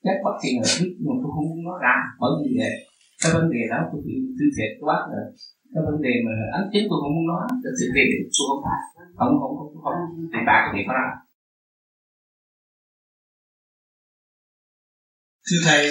[0.06, 2.74] chắc bất kỳ người biết nhưng mà tôi không muốn nói ra bởi vì vậy
[3.22, 5.26] cái vấn đề đó tôi bị tư thiệt quá rồi.
[5.74, 8.62] Cái vấn đề mà ấn chính tôi không muốn nói cái sự việc tôi không
[8.66, 8.82] phải
[9.20, 10.00] không không không không
[10.32, 11.10] thì bạc cái việc đó ra.
[15.48, 15.82] Thưa thầy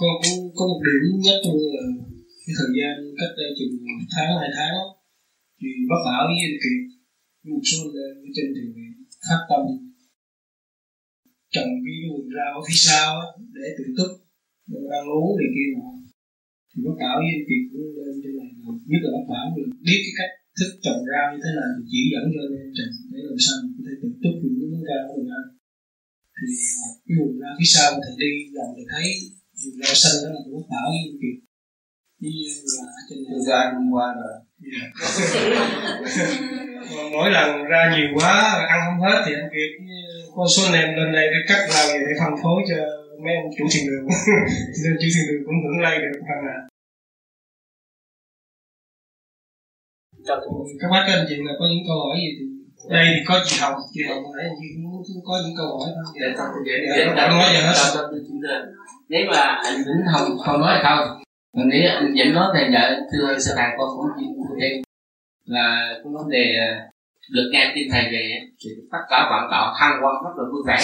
[0.00, 1.82] con cũng có một điểm nhất là
[2.44, 3.72] cái thời gian cách đây chừng
[4.12, 4.84] tháng hai tháng đó,
[5.60, 6.74] thì bác bảo với anh kỳ
[7.50, 8.62] một số lên trên thì
[9.26, 9.62] phát tâm
[11.54, 13.08] trồng cái vườn rau phía sau
[13.56, 14.10] để tự túc
[14.98, 15.88] ăn uống này kia mà.
[16.70, 18.50] Thì bác bảo với anh kỳ cũng lên trên này
[18.90, 21.82] nhất là bác bảo được, biết cái cách thức trồng rau như thế nào thì
[21.90, 24.56] chỉ dẫn cho anh em trồng, để làm sao mình có thể tự túc những
[24.70, 25.46] miếng rau của mình ăn.
[26.36, 26.46] Thì
[26.84, 29.06] à, cái vườn rau phía sau thì đi, làm thì thấy
[29.60, 31.30] vườn rau xanh đó là của bác với anh kỳ
[32.20, 32.30] đi
[32.78, 34.34] là trên này ra hôm qua rồi
[37.12, 38.32] mỗi lần ra nhiều quá
[38.68, 39.70] ăn không hết thì anh Kiệt
[40.36, 42.78] con số anh em lên đây cái cách làm gì để phân phối cho
[43.24, 44.04] mấy ông chủ thiền đường
[44.82, 46.60] nên chủ thiền đường cũng hưởng lây được phần nào
[50.80, 52.44] các bác các anh chị là có những câu hỏi gì thì
[52.94, 56.04] đây thì có chị Hồng chị Hồng nãy chị cũng có những câu hỏi thôi
[56.20, 58.60] để trong để để nói giờ hết
[59.08, 61.22] nếu mà anh Vĩnh Hồng không nói không
[61.54, 64.26] mình nghĩ anh Vĩnh nói thì vợ thưa sư thầy con cũng chỉ
[64.60, 64.82] thêm
[65.44, 66.70] là cái vấn đề à,
[67.34, 68.24] được nghe tin thầy về
[68.60, 70.78] thì tất cả bạn đạo thăng quan rất là vui vẻ.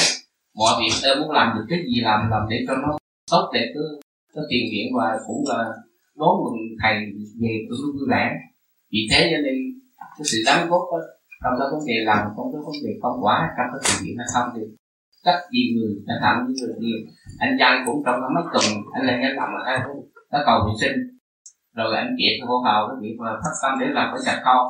[0.59, 2.99] Mọi việc tôi muốn làm được cái gì làm làm để cho nó
[3.31, 3.83] tốt, để cái
[4.35, 5.65] cái tiền viện và cũng là
[6.21, 6.95] đón mừng thầy
[7.41, 8.25] về cũng vui vẻ.
[8.93, 9.55] Vì thế cho nên,
[10.17, 10.83] cái sự đóng góp
[11.43, 14.17] trong cái vấn đề làm, trong cái vấn đề công quả, trong cái tiền viện
[14.19, 14.63] hay không thì
[15.25, 16.99] cách gì người đã làm như người nhiều
[17.39, 19.79] anh Giang cũng trong mấy tuần, anh lên anh làm là hai
[20.31, 20.97] cái cầu vệ sinh
[21.77, 24.63] rồi anh kiệt hô hào cái việc mà phát tâm để làm cái sạch con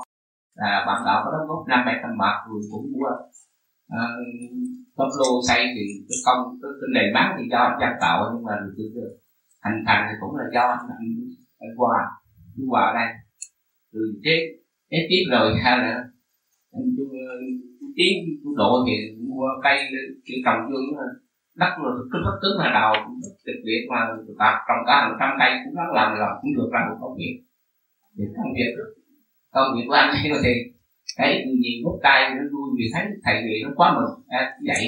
[0.55, 3.11] là bạn đạo có đóng góp năm bảy trăm bạc rồi cũng mua
[3.89, 4.03] à,
[4.97, 8.45] tấm lô xây thì cái công cái, cái nền móng thì do anh tạo nhưng
[8.49, 9.09] mà cái, cái
[9.63, 11.09] thành thành thì cũng là do anh anh,
[11.59, 11.91] anh qua
[12.57, 13.09] anh qua đây.
[13.93, 14.37] Từ thế
[14.91, 15.95] thế tiếp rồi ha là
[16.77, 17.05] anh chú
[17.97, 18.95] tiến chú độ thì
[19.29, 19.79] mua cây
[20.27, 20.89] cái trồng dương
[21.61, 22.93] đất rồi cứ bất cứ mà đầu
[23.45, 23.99] trực việc mà
[24.41, 27.17] tập trồng cả hàng trăm cây cũng rất làm làm cũng được ra một công
[27.21, 27.35] việc.
[28.17, 28.73] Để công việc
[29.55, 30.53] công việc của anh ấy thì
[31.19, 31.31] thấy
[31.63, 34.13] nhìn gốc cây nó vui vì thấy thầy vị nó quá mừng.
[34.41, 34.83] À, vậy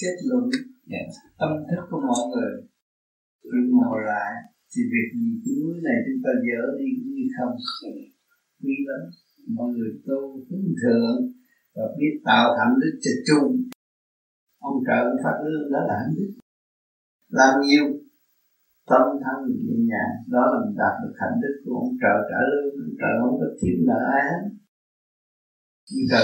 [0.00, 0.46] chất lượng
[0.92, 1.06] yeah.
[1.40, 2.52] tâm thức của mọi người.
[3.50, 4.32] Nhưng ngồi lại
[4.72, 7.54] thì việc gì cái núi này chúng ta dỡ đi cũng như không.
[8.62, 9.02] Quý lắm
[9.56, 11.16] mọi người tu hướng thượng
[11.74, 13.46] và biết tạo thành đức cho chung
[14.68, 16.30] ông trợ phát lương, đó là hạnh đức
[17.38, 17.86] làm nhiều,
[18.90, 22.40] tâm thân nhẹ nhàng, đó là mình đạt được hạnh đức của ông trợ trả
[22.50, 22.66] lương.
[22.86, 24.42] Ông trợ không có thiếu nợ ai hết.
[25.96, 26.22] Ông trợ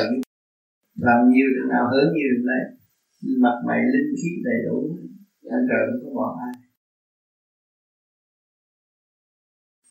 [1.06, 2.76] làm nhiều được nào hưởng nhiều được đấy
[3.44, 4.78] mặt mày linh khí đầy đủ
[5.56, 6.54] ông trợ không có bỏ ai.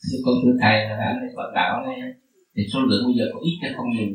[0.06, 1.98] Thì con thưa thầy, là đã này Phật đạo này,
[2.56, 4.12] thì số lượng bây giờ có ít hay không nhiều?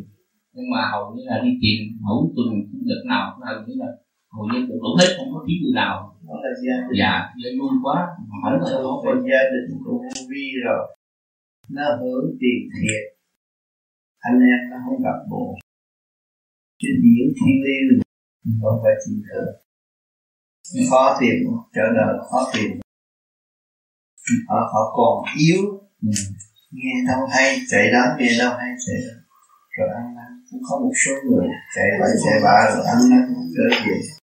[0.53, 3.89] Nhưng mà hầu như là đi tìm mỗi tuần, được nhật nào hầu như là
[4.35, 5.95] hầu như cũng đủ hết không có thiếu người nào.
[6.29, 6.99] Đó là gia đình.
[7.01, 7.97] Dạ dễ vui quá.
[8.29, 10.83] Không có là không về gia đình của vô vi rồi.
[11.77, 13.03] Nó hưởng tiền thiệt.
[14.29, 15.47] Anh em nó không gặp bộ
[16.81, 18.01] chứ điển thiên liêng
[18.63, 19.45] không phải chịu thở
[20.91, 21.37] khó tìm
[21.75, 22.71] trở đời khó tìm.
[24.49, 25.63] Họ họ còn yếu.
[26.03, 26.11] Ừ.
[26.73, 29.15] nghe đâu hay chạy đó nghe đâu hay chạy đó.
[29.77, 33.23] Rồi ăn năn cũng có một số người chạy bậy chạy bạ rồi ăn năn
[33.35, 34.20] cũng trở về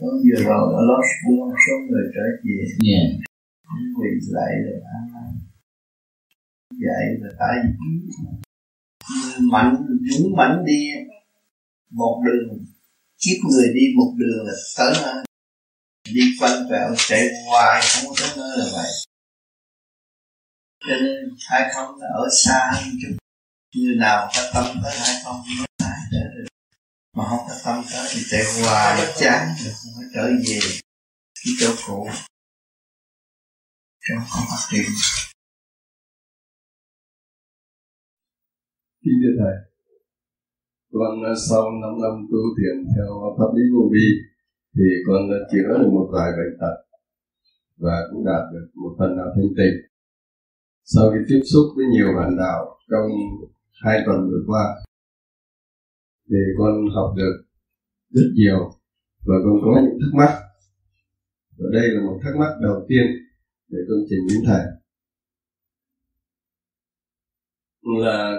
[0.00, 2.58] có vừa rồi ở Los một số người trở về.
[2.90, 3.06] Yeah.
[3.62, 4.80] cũng quỳ lại rồi.
[4.94, 5.28] Ăn năn
[6.70, 7.90] dạy rồi tại vì
[9.52, 9.76] mạnh
[10.10, 10.90] dũng mãnh đi
[11.90, 12.64] một đường
[13.18, 15.24] kiếp người đi một đường là tới nơi.
[16.14, 18.90] Đi quanh vẹo chạy hoài không có tới nơi là vậy.
[20.86, 23.16] Cho nên hai không là ở xa hơn chút
[23.76, 25.42] người nào có tâm tới hai không
[27.14, 30.58] mà không có tâm tới thì chạy hoài chán rồi không trở về.
[31.40, 32.08] Cái chỗ cũ.
[34.04, 34.86] Chỗ không phát triển
[39.04, 39.56] Kính thưa Thầy,
[40.92, 41.12] con
[41.48, 44.06] sau 5 năm tu thiền theo pháp lý vô vi
[44.74, 46.76] thì con đã chữa được một vài bệnh tật
[47.76, 49.76] và cũng đạt được một phần nào thanh tịnh.
[50.84, 53.08] Sau khi tiếp xúc với nhiều bạn đạo trong
[53.84, 54.83] hai tuần vừa qua
[56.30, 57.44] thì con học được
[58.10, 58.70] rất nhiều
[59.24, 60.40] và con có những thắc mắc.
[61.58, 63.06] Và đây là một thắc mắc đầu tiên
[63.68, 64.64] để con trình đến thầy
[67.84, 68.36] là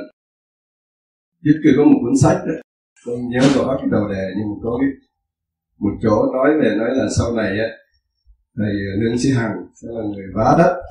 [1.43, 2.61] trước kia có một cuốn sách đấy
[3.05, 5.05] con nhớ rõ cái đầu đề nhưng mà có biết
[5.77, 7.67] một chỗ nói về, nói là sau này á,
[8.57, 10.81] thầy nương sĩ hằng sẽ là người vá đất.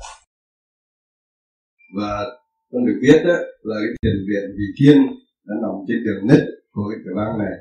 [1.97, 2.25] Và
[2.71, 3.33] con được biết đó
[3.63, 4.97] là cái tiền viện vị thiên
[5.45, 6.39] đã nằm trên đường nít
[6.75, 7.55] của cái cửa bang này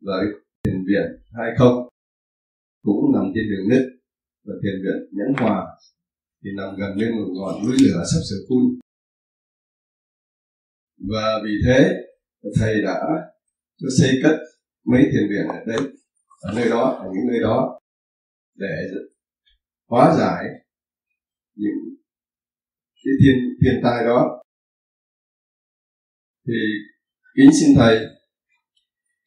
[0.00, 0.24] với
[0.64, 1.06] thiền viện
[1.36, 1.88] hai không,
[2.82, 3.84] cũng nằm trên đường nứt
[4.44, 5.66] và thiền viện nhẫn hòa
[6.44, 8.64] thì nằm gần bên một ngọn núi lửa sắp sửa phun.
[11.10, 11.94] Và vì thế,
[12.60, 13.00] thầy đã
[13.76, 14.36] cho xây cất
[14.84, 15.92] mấy thiền viện ở đấy
[16.40, 17.80] ở nơi đó, ở những nơi đó,
[18.54, 18.74] để
[19.88, 20.44] hóa giải
[21.54, 21.96] những
[23.04, 24.42] cái thiên thiên tai đó.
[26.46, 26.54] Thì
[27.36, 28.15] kính xin thầy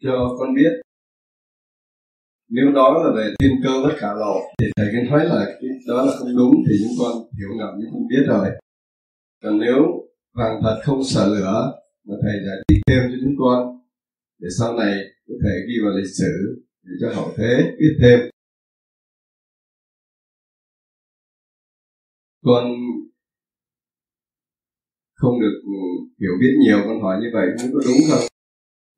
[0.04, 0.72] cho con biết,
[2.50, 5.70] nếu đó là về thiên cơ bất khả lộ, thì thầy cứ nói là cái
[5.88, 8.48] đó là không đúng, thì chúng con hiểu ngầm nhưng không biết rồi.
[9.44, 11.74] Còn nếu vàng thật không sợ lửa,
[12.08, 13.80] mà thầy giải thích thêm cho chúng con
[14.40, 14.94] để sau này
[15.28, 18.20] có thể ghi vào lịch sử để cho hậu thế biết thêm.
[22.46, 22.64] Con
[25.14, 25.62] không được
[26.20, 28.29] hiểu biết nhiều con hỏi như vậy cũng có đúng không?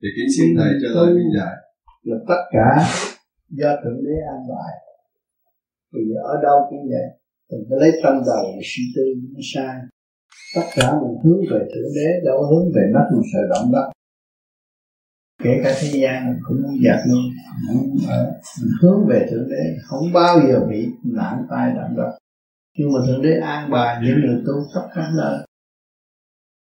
[0.02, 1.56] Thì kính xin thầy cho lời minh giải
[2.04, 2.68] là tất cả
[3.50, 4.74] do thượng đế an bài.
[5.94, 7.08] Thì ở đâu cũng vậy.
[7.52, 9.76] Mình phải lấy tâm đầu để suy tư nó sai.
[10.56, 13.92] Tất cả mình hướng về thượng đế, đâu hướng về đất một sự động đất.
[15.44, 17.24] Kể cả thế gian mình cũng muốn giặt luôn.
[18.10, 18.32] Ờ,
[18.62, 22.18] mình hướng về thượng đế, không bao giờ bị nạn tai động đất.
[22.78, 25.46] Nhưng mà thượng đế an bài những người tu khắp các nơi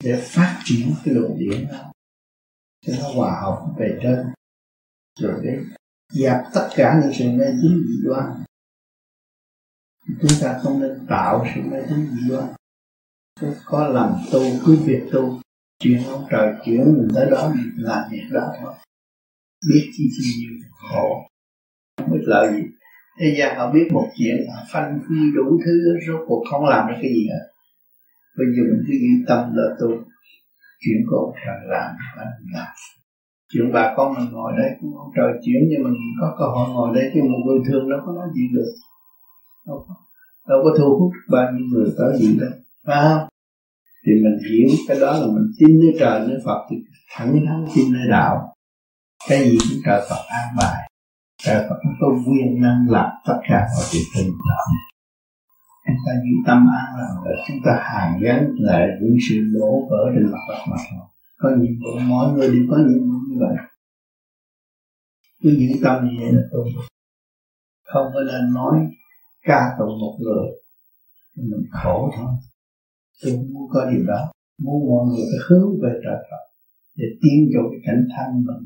[0.03, 1.91] để phát triển cái luồng điển đó
[2.85, 4.25] cho nó hòa hợp về trên.
[5.19, 5.59] Rồi để
[6.13, 8.25] dẹp tất cả những sự mê tín dị đoan.
[10.21, 12.47] Chúng ta không nên tạo sự mê tín dị đoan.
[13.65, 15.39] Có làm tu, cứ việc tu,
[15.79, 18.73] chuyện ông trời chuyển mình tới đó mình làm việc đó thôi
[19.69, 20.51] biết chi chi nhiều
[20.89, 21.27] khổ.
[21.97, 22.63] Không biết lợi gì.
[23.19, 26.87] Thế gian họ biết một chuyện, họ phanh phi đủ thứ, rốt cuộc không làm
[26.87, 27.45] được cái gì hết.
[28.37, 29.87] Bây giờ mình cứ yên tâm là tu
[30.81, 31.33] chuyện của ông
[31.69, 32.67] làm phải làm
[33.53, 36.69] chuyện bà con mình ngồi đây cũng không trời chuyển nhưng mình có cơ hội
[36.69, 38.71] ngồi đây chứ một người thường đâu có nói gì được.
[39.67, 39.95] Đâu có,
[40.49, 42.49] đâu có thu hút bao nhiêu người tới gì đâu.
[42.87, 43.27] Phải không?
[44.05, 46.75] Thì mình hiểu cái đó là mình tin nơi trời nơi Phật thì
[47.15, 48.55] thẳng thắn tin nơi đạo.
[49.29, 50.89] Cái gì cũng trời Phật an bài.
[51.43, 54.65] Trời Phật có quyền năng làm tất cả mọi chuyện tình đạo
[56.01, 59.87] chúng ta giữ tâm an là để chúng ta hàn gắn lại những sự đổ
[59.89, 61.07] vỡ trên mặt đất mặt, thôi.
[61.37, 63.55] Có nhiệm vụ mỗi người đều có nhiệm vụ như vậy.
[65.41, 66.63] Cứ giữ tâm như vậy là tu
[67.83, 68.75] không có nên nói
[69.41, 70.45] ca tụng một người
[71.35, 72.31] mình khổ thôi.
[73.23, 74.31] Tôi không muốn có điều đó.
[74.63, 76.43] Muốn mọi người phải hướng về trời Phật
[76.95, 78.63] để tiến vào cái cảnh thanh mình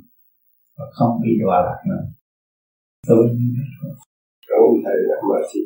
[0.78, 2.04] và không bị đọa lạc nữa.
[3.08, 3.92] Tôi như vậy thôi.
[4.48, 5.64] Cảm ơn thầy đã mời chị.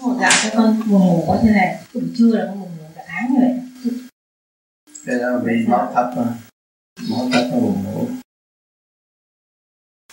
[0.00, 2.84] Một dạo cho con buồn ngủ có thế này cũng chưa là con buồn ngủ
[2.94, 3.68] cả tháng như vậy
[5.08, 6.38] cái đó bị máu thấp mà.
[7.10, 8.08] Máu thấp nó buồn ngủ.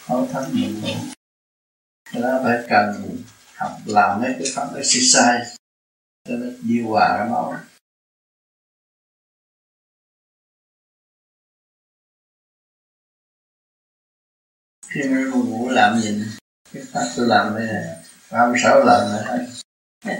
[0.09, 0.93] Máu thấp buồn ngủ.
[2.11, 3.17] Cái đó phải cần
[3.55, 5.55] học làm mấy cái pháp exercise
[6.23, 7.59] cho nó điều hòa cái máu.
[14.87, 16.25] Khi mà buồn ngủ làm gì nè?
[16.73, 19.45] Cái pháp tôi làm đây này năm sáu lần nữa
[20.05, 20.13] dạ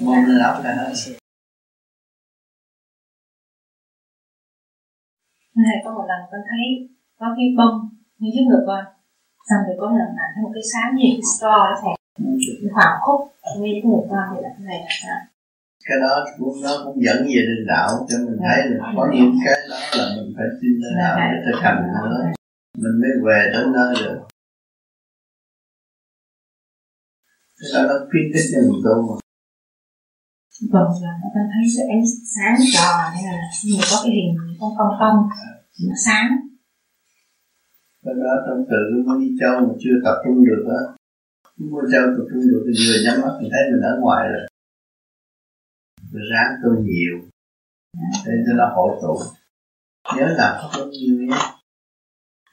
[0.00, 0.92] môn lên ốc là hết
[5.54, 6.88] thầy có một lần con thấy
[7.18, 7.88] có cái bông
[8.18, 8.84] như trước ngực con
[9.48, 11.94] xong rồi có lần là thấy một cái sáng gì cái straw đó thầy.
[12.74, 13.20] Khoảng khúc
[13.60, 15.16] ngay trước ngực con thì là cái này là sao?
[15.86, 19.34] Cái đó cũng nó cũng dẫn về đường đạo cho mình thấy là có những
[19.44, 22.32] cái đó là mình phải tin lên đạo để thực hành nữa
[22.78, 24.18] mình mới về tới nơi được
[27.74, 29.14] đó nó khuyến khích cho mình tu mà.
[30.74, 32.04] Vâng là con thấy cái ánh
[32.34, 35.18] sáng tròn hay là như có cái hình con cong cong
[35.88, 36.26] nó sáng.
[38.04, 40.80] Cái đó trong tự mới đi châu mà chưa tập trung được á.
[41.70, 44.46] Mua châu tập trung được thì vừa nhắm mắt thì thấy mình ở ngoài rồi.
[46.12, 47.14] Rồi ráng tu nhiều.
[48.26, 49.14] Để cho nó hội tụ.
[50.16, 51.36] Nhớ làm pháp luân nhiều nhé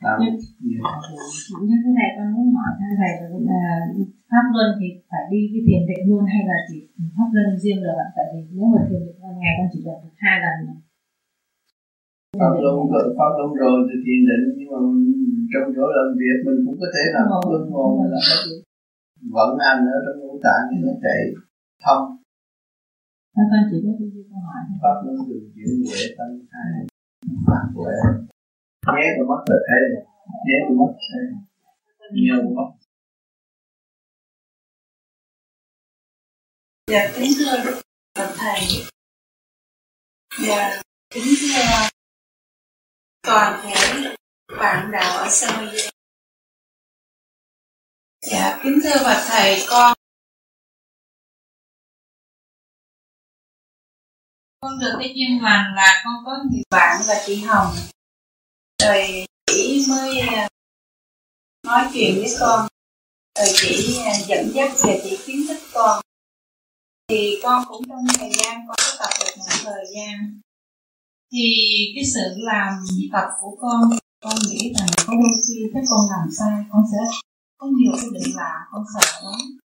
[0.06, 0.84] làm nhiều
[1.68, 3.12] như thế này con muốn hỏi thầy thầy
[3.50, 3.62] là
[4.32, 6.78] pháp luân thì phải đi cái thiền định luôn hay là chỉ
[7.16, 9.80] pháp luân riêng được ạ tại vì nếu mà thiền định một ngày con chỉ
[9.88, 10.58] được hai lần?
[12.40, 14.80] Pháp luân rồi pháp luân rồi thì thiền định nhưng mà
[15.52, 18.60] trong chỗ làm việc mình cũng có thể làm pháp luân ngồi là pháp luân
[19.36, 21.20] vận hành ở trong ngũ tạng thì nó chạy
[21.84, 22.06] thông.
[23.36, 26.72] Con chỉ biết cái câu hỏi pháp luân được chuyển huệ tâm hai
[27.48, 27.96] pháp huệ
[28.88, 29.78] nhé con mất là thế
[30.46, 31.20] nhé, tôi mất thế
[32.12, 32.70] nhớ nhiều mất.
[36.92, 37.82] Dạ kính thưa Đức
[38.18, 38.60] Phật Thầy.
[40.48, 41.90] Dạ kính thưa
[43.22, 43.74] toàn thể
[44.60, 45.78] bạn đạo ở Sân Mây
[48.32, 49.94] Dạ kính thưa Phật Thầy, con
[54.62, 57.76] Con được cái duyên lành là con có người bạn và chị Hồng.
[58.82, 60.50] Rồi chị mới à,
[61.68, 62.68] nói chuyện với con.
[63.40, 66.02] Rồi chị à, dẫn dắt và chị khuyến khích con.
[67.10, 70.40] Thì con cũng trong thời gian con có tập được một thời gian,
[71.32, 71.46] thì
[71.96, 72.74] cái sự làm
[73.12, 73.82] tập của con
[74.24, 77.20] con nghĩ rằng có đôi khi các con làm sai, con sẽ
[77.58, 79.58] có nhiều cái định lạ, con sợ lắm.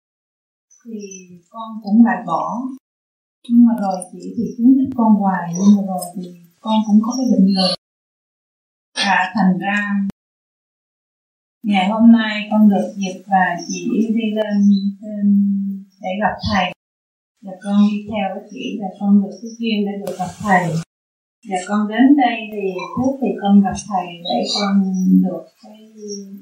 [0.85, 0.99] Thì
[1.49, 2.61] con cũng lại bỏ.
[3.49, 6.99] Nhưng mà rồi chị thì khuyến khích con hoài, nhưng mà rồi thì con cũng
[7.03, 7.76] có cái định lực
[9.07, 9.79] và thành ra.
[11.63, 13.81] Ngày hôm nay con được dịp và chị
[14.17, 14.57] đi lên
[15.01, 15.25] trên
[16.01, 16.67] để gặp thầy.
[17.45, 20.63] Và con đi theo với chị và con được cái duyên để được gặp thầy.
[21.49, 24.73] Và con đến đây thì trước thì con gặp thầy để con
[25.23, 25.79] được cái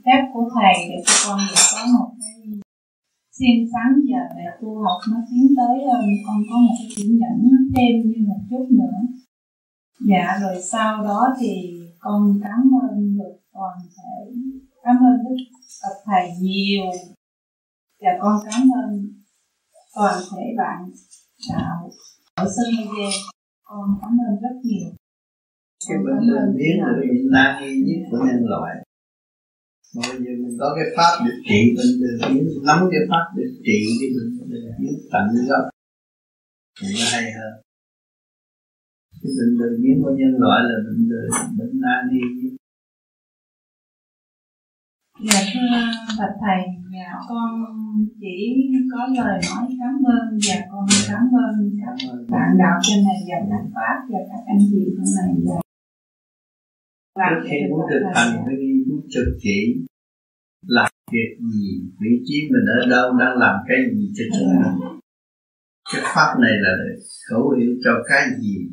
[0.05, 2.35] phép của thầy để cho con được có một cái
[3.39, 5.75] xin sáng giờ để tu học nó tiến tới
[6.27, 7.37] con có một cái chuyển dẫn
[7.75, 8.97] thêm như một chút nữa.
[10.09, 11.51] Dạ rồi sau đó thì
[12.05, 14.13] con cảm ơn được toàn thể.
[14.83, 15.35] Cảm ơn đức
[15.81, 16.85] tập thầy nhiều.
[18.01, 18.89] Và con cảm ơn
[19.95, 20.79] toàn thể bạn
[21.49, 21.91] đạo
[22.35, 23.05] ở sân Mê
[23.63, 24.89] con cảm ơn rất nhiều.
[25.87, 28.75] Cái bệnh lười biếng là bệnh nan y nhất của nhân loại.
[29.95, 33.25] Mà bây giờ mình có cái pháp để trị bệnh lười biếng nắm cái pháp
[33.37, 35.63] để trị cái bệnh lười biếng tận gốc.
[36.81, 37.64] Thì nó hay hơn
[39.25, 42.51] cái bệnh lười biếng của nhân loại là bệnh lười bệnh nan nhất
[45.27, 45.75] Dạ thưa
[46.19, 46.61] Bạch Thầy,
[46.93, 47.49] dạ con
[48.21, 48.37] chỉ
[48.91, 51.95] có lời nói cảm ơn và con cảm ơn các
[52.29, 55.55] bạn đạo trên này và các Pháp và các anh chị trong này và
[57.29, 59.85] Trước khi muốn thực hành phải đi muốn trực chỉ
[60.67, 64.89] làm việc gì, vị trí mình ở đâu, đang làm cái gì cho chính mình.
[65.93, 66.71] Cái pháp này là
[67.29, 68.69] khẩu hiệu cho cái gì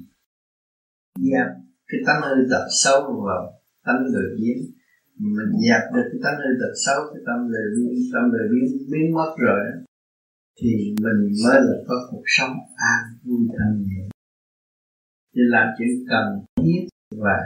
[1.19, 1.49] dẹp
[1.89, 3.43] cái tánh hơi tập sâu vào
[3.87, 4.59] tánh lười biến
[5.19, 8.91] mình dẹp được cái tánh hư tật xấu cái tâm lười biếng, tâm lười biếng
[8.91, 9.61] biến mất rồi
[10.61, 10.71] thì
[11.05, 14.09] mình mới là có cuộc sống an vui thanh nhẹ.
[15.35, 16.81] Để làm chuyện cần thiết
[17.17, 17.37] và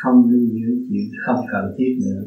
[0.00, 2.22] không lưu giữ chuyện không cần thiết nữa.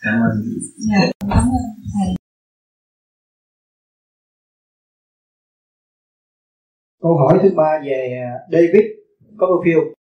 [0.00, 0.42] Cảm ơn.
[0.76, 1.64] Dạ cảm ơn
[1.94, 2.15] thầy.
[7.06, 8.84] Câu hỏi thứ ba về à, David
[9.38, 9.92] Copperfield.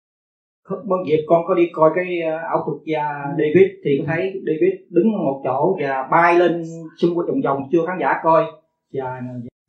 [0.84, 3.05] Mỗi dịp vâng, con có đi coi cái à, ảo thuật gia
[3.38, 6.64] David thì có thấy David đứng một chỗ và bay lên
[6.98, 8.44] xung quanh vòng vòng, chưa khán giả coi.
[8.92, 9.20] Và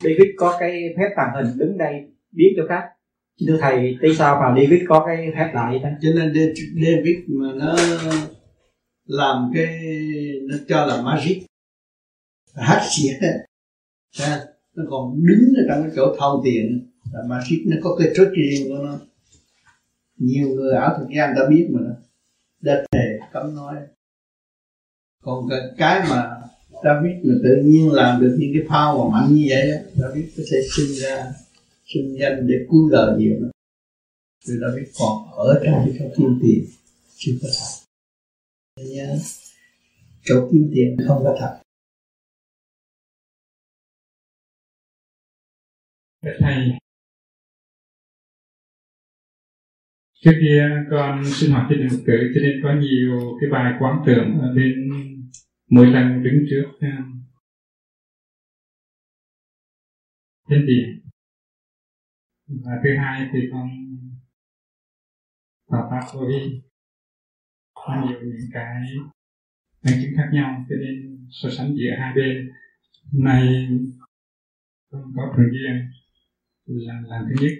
[0.04, 2.82] David có cái phép tàng hình đứng đây biết cho khác
[3.46, 6.32] thưa thầy tại sao mà David có cái phép lại vậy cho nên
[6.74, 7.76] David mà nó
[9.06, 9.80] làm cái,
[10.48, 11.42] nó cho là magic.
[12.54, 13.12] Hát xỉa.
[14.20, 14.38] Ấy
[14.74, 18.08] nó còn đứng ở trong cái chỗ thâu tiền là ma magic nó có cái
[18.14, 18.98] trick riêng của nó
[20.16, 21.80] nhiều người ảo thuật gian đã biết mà
[22.60, 23.76] đã thề cấm nói.
[25.22, 26.42] Còn cái, cái mà
[27.02, 30.42] biết mà tự nhiên làm được những cái phao và mạnh như vậy David có
[30.52, 31.32] thể sinh ra
[31.84, 33.50] sinh danh để cứu đời nhiều lắm.
[34.44, 36.64] Rồi biết còn ở trong cái chỗ kim tiền
[37.16, 37.82] chưa có thật.
[38.84, 39.18] Nhớ
[40.24, 41.60] chỗ kim tiền không có thật.
[46.40, 46.78] Thầy
[50.26, 54.02] trước kia con sinh hoạt trên đường cử, cho nên có nhiều cái bài quán
[54.06, 54.72] tưởng nên
[55.70, 56.64] mỗi lần đứng trước
[60.48, 61.00] trên điện
[62.48, 63.68] và thứ hai thì con
[65.70, 66.62] tạo pháp vô vi
[67.74, 68.82] có nhiều những cái
[69.84, 72.50] bằng chứng khác nhau, cho nên so sánh giữa hai bên.
[73.12, 73.68] Này
[74.90, 75.90] con có thường duyên
[76.66, 77.52] là làm thứ nhất,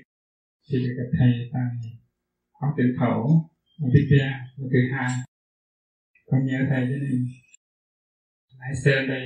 [0.70, 1.62] thì được gặp thầy tại
[2.66, 4.18] có tự khẩu và biết
[4.56, 5.10] và thứ hai
[6.26, 7.26] con nhớ thầy cho nên
[8.60, 9.24] lái xe đây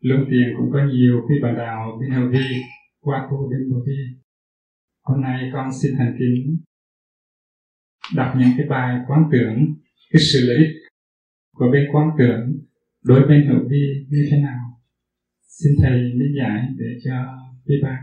[0.00, 2.62] lương tiền cũng có nhiều khi bà đào bên hầu vi
[3.00, 3.98] qua cô bên bồ vi
[5.02, 6.56] hôm nay con xin thành kính
[8.14, 9.74] đọc những cái bài quán tưởng,
[10.10, 10.76] cái sự lợi ích
[11.54, 12.58] của bên quán tưởng
[13.04, 14.80] đối bên hữu vi như thế nào.
[15.46, 17.12] Xin thầy lý giải để cho
[17.66, 18.02] quý bạn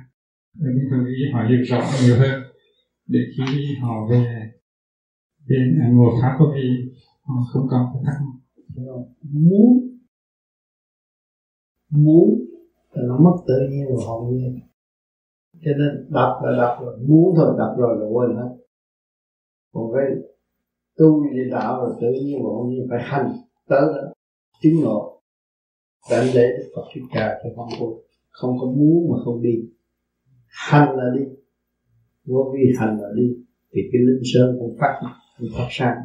[0.60, 2.44] ở bên hữu vi họ hiểu rõ nhiều hơn,
[3.08, 4.52] để khi họ về
[5.48, 6.92] bên ngồi pháp có vị
[7.54, 8.16] không còn phải thắc
[9.22, 9.92] muốn
[11.92, 12.30] muốn
[12.96, 14.60] thì nó mất tự nhiên và hồn nhiên.
[15.54, 18.56] Cho nên đập là đập rồi, muốn thôi, đập rồi là quên hết.
[19.74, 20.06] Còn cái
[20.98, 23.32] tu đi đạo rồi tự nhiên và hồn nhiên phải hành
[23.70, 24.14] tới đó,
[24.62, 25.22] chứng ngộ.
[26.12, 27.86] Đánh lễ Đức Phật Thích Ca thì không có
[28.30, 29.56] không có muốn mà không đi.
[30.48, 31.26] Hành là đi.
[32.26, 33.36] Vô vi hành là đi.
[33.74, 35.02] Thì cái linh sơn cũng phát
[35.42, 35.98] cũng phát sáng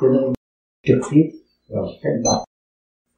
[0.00, 0.32] cho nên
[0.86, 1.26] trực tiếp
[1.68, 2.44] vào cái đọc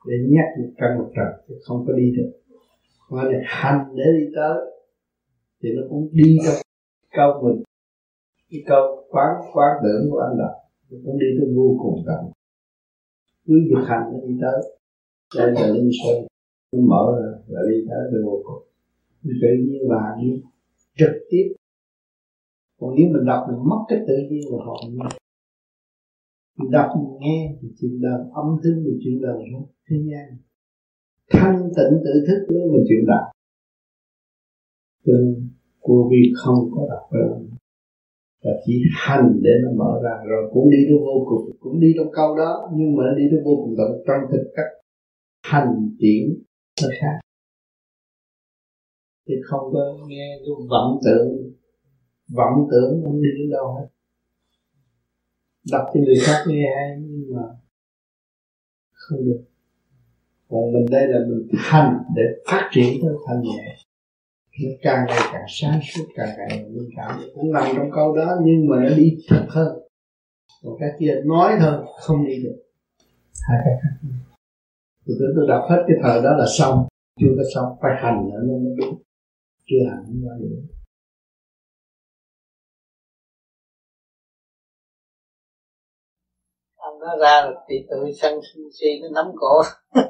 [0.07, 2.33] để nhắc một căn một trần chứ không có đi được.
[3.11, 4.57] Mà này hành để đi tới
[5.63, 6.55] thì nó cũng đi trong
[7.17, 7.63] câu mình.
[8.51, 10.55] Cái câu quán quán tưởng của anh đọc
[10.91, 12.33] nó cũng đi tới vô cùng tận.
[13.47, 14.79] Cứ việc hành nó đi tới.
[15.37, 16.27] Đây là linh sơn
[16.73, 18.63] nó mở ra là đi tới được vô cùng.
[19.23, 20.43] Tự nhiên và đi
[20.99, 21.55] trực tiếp
[22.81, 24.99] còn nếu mình đọc mình mất cái tự nhiên của họ nhiên
[26.59, 30.29] mình đọc mình nghe thì chuyện đời âm thanh thì chuyện đời hết thế gian.
[31.31, 33.33] Thanh tịnh tự thức mới mình chuyện đạo.
[35.05, 35.49] Từ nên,
[35.81, 37.47] cô vi không có đọc rồi
[38.45, 40.25] và chỉ hành để nó mở ra.
[40.29, 43.41] Rồi cũng đi đến vô cùng, cũng đi trong câu đó, nhưng mà đi đến
[43.45, 44.71] vô cùng tận trong thực cách
[45.43, 46.43] hành triển
[46.83, 47.19] nó khác.
[49.29, 51.53] Thì không có nghe cái vọng tưởng
[52.35, 53.87] vọng tưởng không đi đến đâu hết.
[55.73, 57.43] Đọc cho người khác nghe hay, nhưng mà
[58.93, 59.45] không được.
[60.49, 63.77] Còn mình đây là mình hành để phát triển tới thanh nhẹ.
[64.65, 67.21] Nó càng ngày càng sáng suốt, càng ngày mình cảm.
[67.35, 69.79] Cũng nằm trong câu đó, nhưng mà nó đi thật hơn.
[70.63, 72.63] Còn cái kia nói thôi không đi được.
[73.49, 74.09] Hai cái khác
[75.07, 76.89] tôi tôi đọc hết cái thời đó là xong.
[77.21, 79.03] Chưa có xong, phải hành nữa, nó mới đúng.
[79.67, 80.47] Chưa hành không bao giờ
[87.01, 88.41] nó ra rồi thì tự sân
[88.81, 89.63] si nó nắm cổ.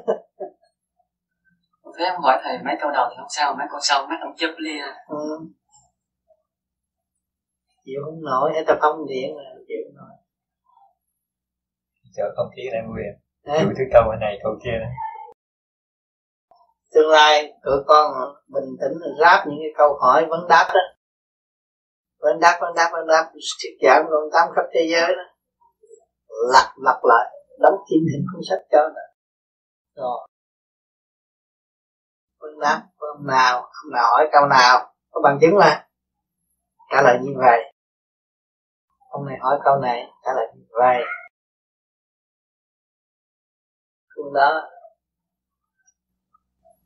[1.97, 4.35] Thế em hỏi thầy mấy câu đầu thì không sao mấy câu sau mấy ông
[4.37, 4.83] chấp lia.
[5.07, 5.45] Ừ.
[7.85, 10.15] chịu không nổi hay tập phong điện là chịu không nổi.
[12.15, 13.03] Chờ không khí này vui
[13.45, 14.93] đủ thứ câu này câu kia này.
[16.93, 18.11] Tương lai tụi con
[18.47, 20.81] bình tĩnh ráp những cái câu hỏi vấn đáp đó.
[22.19, 25.30] Vấn đáp vấn đáp vấn đáp thuyết giảng còn tám khắp thế giới đó
[26.53, 29.01] lặp lặp lại đóng kim hình cuốn sách cho nè
[29.95, 30.27] rồi.
[32.39, 35.87] Phương nát hôm nào không nào hỏi câu nào có bằng chứng mà.
[36.91, 37.73] Trả lời như vậy.
[39.09, 41.03] Ông này hỏi câu này trả lời như vậy.
[44.15, 44.69] Phương đó.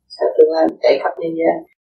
[0.08, 1.76] Sẽ tương lai chạy khắp nhân gian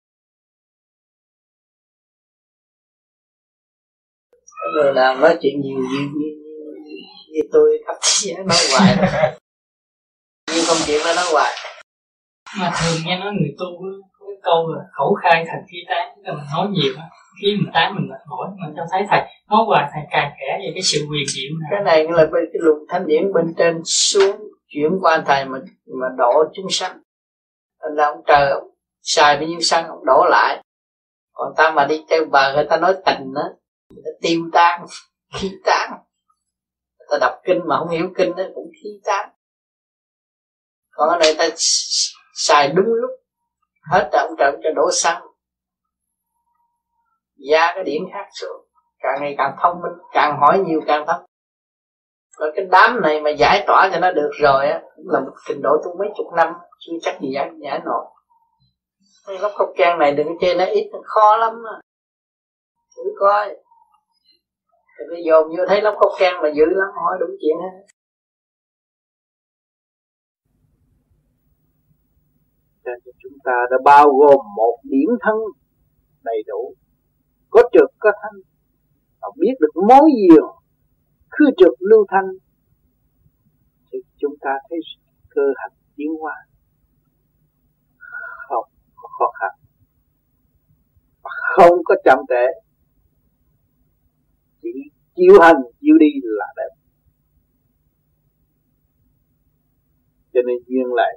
[4.75, 6.32] người nào nói chuyện nhiều nhiều như,
[7.33, 8.97] như, tôi khắp thế giới nói hoài.
[10.55, 11.53] Nhưng công chuyện nó nói hoài.
[12.59, 13.66] Mà thường nghe nói người tu
[14.18, 17.05] có cái câu là khẩu khai thành khí tán là mình nói nhiều á
[17.43, 19.20] khi mình tán mình mệt mỏi mình cho thấy thầy.
[19.51, 21.68] Nói hoài thầy càng kể về cái sự quyền diệu này.
[21.70, 24.37] Cái này là bên cái luồng thanh điển bên trên xuống
[24.68, 25.59] chuyển qua thầy mà
[26.01, 26.99] mà đổ chúng sanh.
[27.83, 28.68] Nên là ông trời ông
[29.03, 30.62] xài bao nhiêu xăng ông đổ lại.
[31.33, 33.49] Còn ta mà đi theo bờ người ta nói tình á
[34.05, 34.87] nó tiêu tan
[35.35, 36.12] khí tan người
[37.13, 39.31] ta đọc kinh mà không hiểu kinh nó cũng khí chán.
[40.91, 41.45] Còn ở đây ta
[42.35, 43.11] xài đúng lúc,
[43.91, 45.23] hết trọng trận cho đổ xăng.
[47.51, 48.67] Ra cái điểm khác xuống,
[48.99, 51.25] càng ngày càng thông minh, càng hỏi nhiều càng thông.
[52.39, 55.63] Rồi cái đám này mà giải tỏa cho nó được rồi á là một trình
[55.63, 58.05] độ tu mấy chục năm, chưa chắc gì giải giải nổi.
[59.27, 61.81] Cái góc không can này đừng chê nó ít, nó khó lắm mà
[62.97, 63.57] thử coi
[65.03, 67.84] thì bây giờ như thấy lắm cốc khen mà dữ lắm hỏi đúng chuyện hết.
[72.84, 72.92] Cho
[73.22, 75.36] chúng ta đã bao gồm một điển thân
[76.22, 76.74] đầy đủ.
[77.50, 78.40] Có trực, có thanh.
[79.20, 80.62] Và biết được mối diều
[81.30, 82.28] khư trực, lưu thanh,
[83.92, 84.78] thì chúng ta thấy
[85.30, 86.34] cơ hành tiến hóa.
[88.48, 89.59] Không có khó khăn.
[91.22, 92.46] Không có chậm trễ.
[94.62, 94.68] Chỉ
[95.17, 96.73] chịu hành chịu đi là đẹp.
[100.33, 101.15] Cho nên duyên lại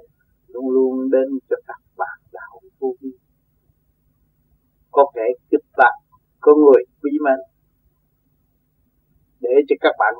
[0.48, 3.10] luôn luôn đến cho các bạn đạo vô vi.
[4.90, 5.94] Có kẻ kích bạn,
[6.40, 7.38] có người quý mến.
[9.40, 10.14] Để cho các bạn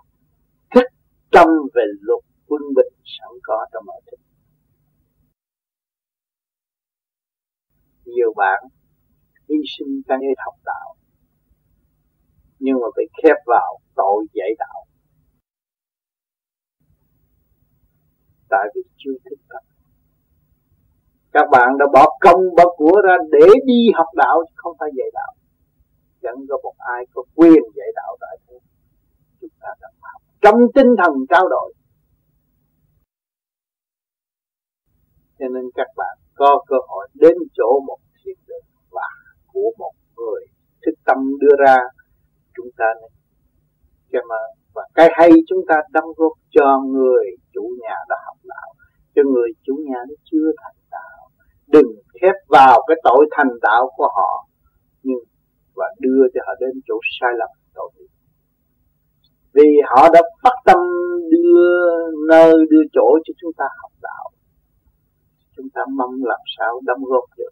[0.75, 0.87] thức
[1.31, 4.17] tâm về luật quân bình sẵn có trong mọi thứ.
[8.05, 8.63] Nhiều bạn
[9.49, 11.06] hy sinh cái học đạo
[12.59, 14.85] nhưng mà phải khép vào tội dạy đạo.
[18.49, 19.65] Tại vì chưa thực tập.
[21.33, 24.89] Các bạn đã bỏ công bỏ của ra để đi học đạo chứ không phải
[24.97, 25.33] dạy đạo.
[26.23, 28.59] Chẳng có một ai có quyền dạy đạo tại thế.
[29.41, 31.73] Chúng ta đã học trong tinh thần trao đổi.
[35.39, 39.09] Cho nên các bạn có cơ hội đến chỗ một thiền đường và
[39.53, 40.47] của một người
[40.87, 41.77] thức tâm đưa ra
[42.57, 43.11] chúng ta nên
[44.13, 44.37] cho mà,
[44.75, 47.25] và cái hay chúng ta đóng góp cho người
[47.55, 48.69] chủ nhà đã học đạo,
[49.15, 51.29] cho người chủ nhà nó chưa thành đạo.
[51.67, 54.47] Đừng khép vào cái tội thành đạo của họ,
[55.03, 55.25] nhưng,
[55.75, 57.91] và đưa cho họ đến chỗ sai lầm, tội
[59.53, 60.79] vì họ đã phát tâm
[61.31, 61.71] đưa
[62.29, 64.31] nơi, đưa chỗ cho chúng ta học đạo.
[65.57, 67.51] Chúng ta mong làm sao đóng góp được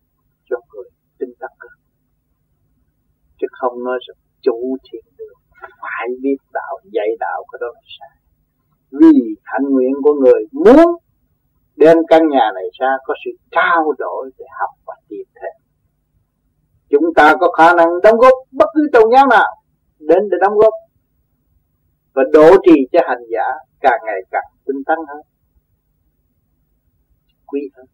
[0.51, 1.51] cho người tinh tắc
[3.41, 5.39] chứ không nói rằng chủ thiền đường,
[5.81, 8.15] phải biết đạo, dạy đạo cái đó là sai.
[9.01, 10.87] Vì hạnh nguyện của người muốn
[11.77, 15.55] đem căn nhà này ra, có sự trao đổi để học và tìm thêm.
[16.91, 19.51] Chúng ta có khả năng đóng góp bất cứ tôn giáo nào
[19.99, 20.73] đến để đóng góp
[22.15, 23.47] và độ trì cho hành giả
[23.81, 25.23] càng ngày càng tinh tấn hơn,
[27.47, 27.87] quý hơn.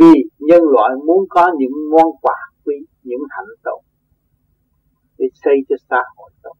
[0.00, 3.82] Vì nhân loại muốn có những món quà quý, những hạnh tội
[5.22, 6.56] để xây cho xã hội tốt.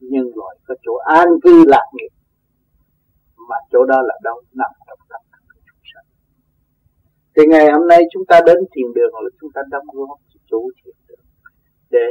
[0.00, 2.12] Nhân loại có chỗ an cư lạc nghiệp,
[3.48, 4.36] mà chỗ đó là đâu?
[4.60, 6.08] Nằm trong tâm thức của chúng sanh.
[7.34, 10.38] Thì ngày hôm nay chúng ta đến thiền đường là chúng ta đóng góp cho
[10.50, 11.26] chủ thiền đường
[11.90, 12.08] để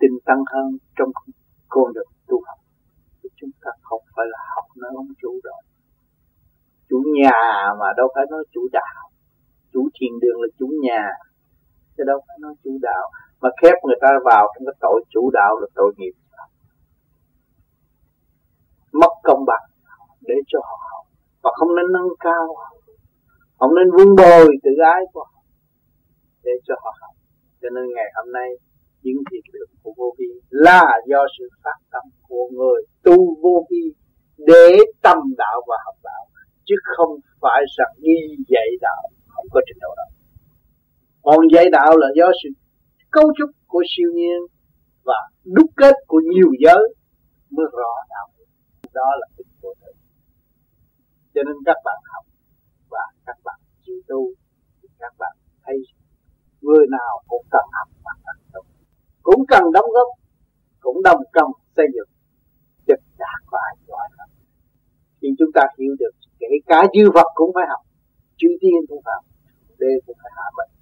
[0.00, 0.66] tinh tăng hơn
[0.96, 1.10] trong
[1.68, 2.58] con đường tu học.
[3.40, 5.62] Chúng ta không phải là học nơi ông chủ rồi
[6.88, 7.40] chủ nhà
[7.80, 9.10] mà đâu phải nói chủ đạo.
[9.72, 11.04] Chủ thiền đường là chủ nhà.
[11.96, 13.04] Chứ đâu phải nói chủ đạo
[13.40, 16.14] mà khép người ta vào trong cái tội chủ đạo là tội nghiệp.
[18.92, 19.66] Mất công bằng
[20.20, 21.04] để cho họ
[21.42, 22.46] và không nên nâng cao.
[23.58, 25.42] Không nên vun bồi tự ái của họ
[26.44, 27.14] để cho họ học.
[27.62, 28.48] Cho nên ngày hôm nay,
[29.02, 33.66] những việc được của vô vi là do sự phát tâm của người tu vô
[33.70, 33.84] vi
[34.38, 34.68] để
[35.02, 36.24] tâm đạo và học đạo,
[36.64, 40.10] chứ không phải rằng đi dạy đạo không có trình độ đâu
[41.22, 42.48] còn dạy đạo là do sự
[43.18, 44.40] cấu trúc của siêu nhiên
[45.04, 46.82] và đúc kết của nhiều giới
[47.50, 48.26] mới rõ đạo
[48.94, 49.92] đó là tính vô tự.
[51.34, 52.24] Cho nên các bạn học
[52.90, 54.20] và các bạn chịu tu,
[54.82, 55.34] thì các bạn
[55.64, 55.76] thấy
[56.60, 58.60] người nào cũng cần học và cần tu.
[59.22, 60.08] Cũng cần đóng góp,
[60.80, 62.10] cũng đồng công xây dựng.
[62.86, 64.30] Trực đạt và an toàn hơn
[65.20, 67.82] khi chúng ta hiểu được kể cả dư vật cũng phải học,
[68.36, 69.24] chư tiên cũng phải học
[69.78, 70.77] đê cũng phải hạ mình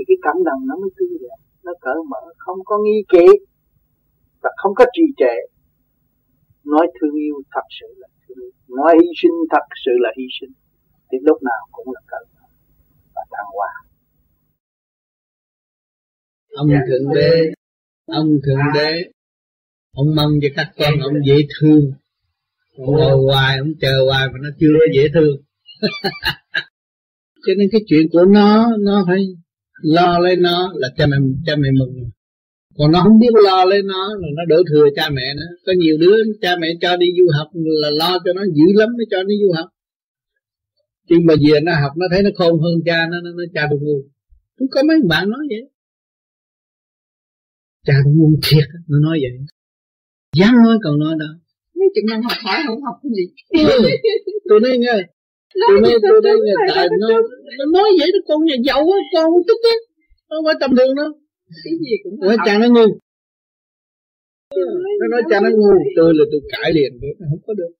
[0.00, 3.26] thì cái cảm động nó mới tươi đẹp nó cởi mở không có nghi kỵ
[4.42, 5.34] và không có trì trệ.
[6.64, 10.24] Nói thương yêu thật sự là thương yêu nói hy sinh thật sự là hy
[10.40, 10.52] sinh
[11.12, 12.46] thì lúc nào cũng là cởi mở
[13.14, 13.72] và thăng hoa.
[16.56, 17.32] Ông thượng đế
[18.06, 18.92] ông thượng đế
[19.92, 21.92] ông mong cho các con ông dễ thương.
[22.76, 25.36] Ông ngồi hoài ông chờ hoài mà nó chưa dễ thương.
[27.46, 29.18] Cho nên cái chuyện của nó nó phải
[29.82, 31.16] lo lấy nó là cha mẹ
[31.46, 32.10] cha mẹ mừng.
[32.78, 35.56] Còn nó không biết lo lấy nó là nó đổ thừa cha mẹ nữa.
[35.66, 38.88] Có nhiều đứa cha mẹ cho đi du học là lo cho nó dữ lắm
[38.96, 39.68] mới cho đi du học.
[41.08, 43.66] Nhưng mà về nó học nó thấy nó khôn hơn cha nó nó, nó cha
[43.70, 44.02] tôi ngu.
[44.58, 45.70] Tôi có mấy bạn nói vậy.
[47.86, 49.30] Cha tôi ngu thiệt nó nói vậy.
[50.36, 51.40] Dám nói còn nói đâu
[51.94, 53.24] chừng nào học hỏi không học cái gì.
[54.48, 54.92] Tôi nói nghe
[55.68, 57.08] tôi nói tôi nói nghe tại nó.
[57.58, 59.76] nó nói vậy đó con nhà giàu á con tức á.
[60.28, 61.10] Nó không phải tầm thường đâu.
[61.64, 62.86] Cái gì cũng nói cha nó ngu.
[65.00, 67.72] Nó nói cha nó ngu tôi là tôi cãi liền được không có được.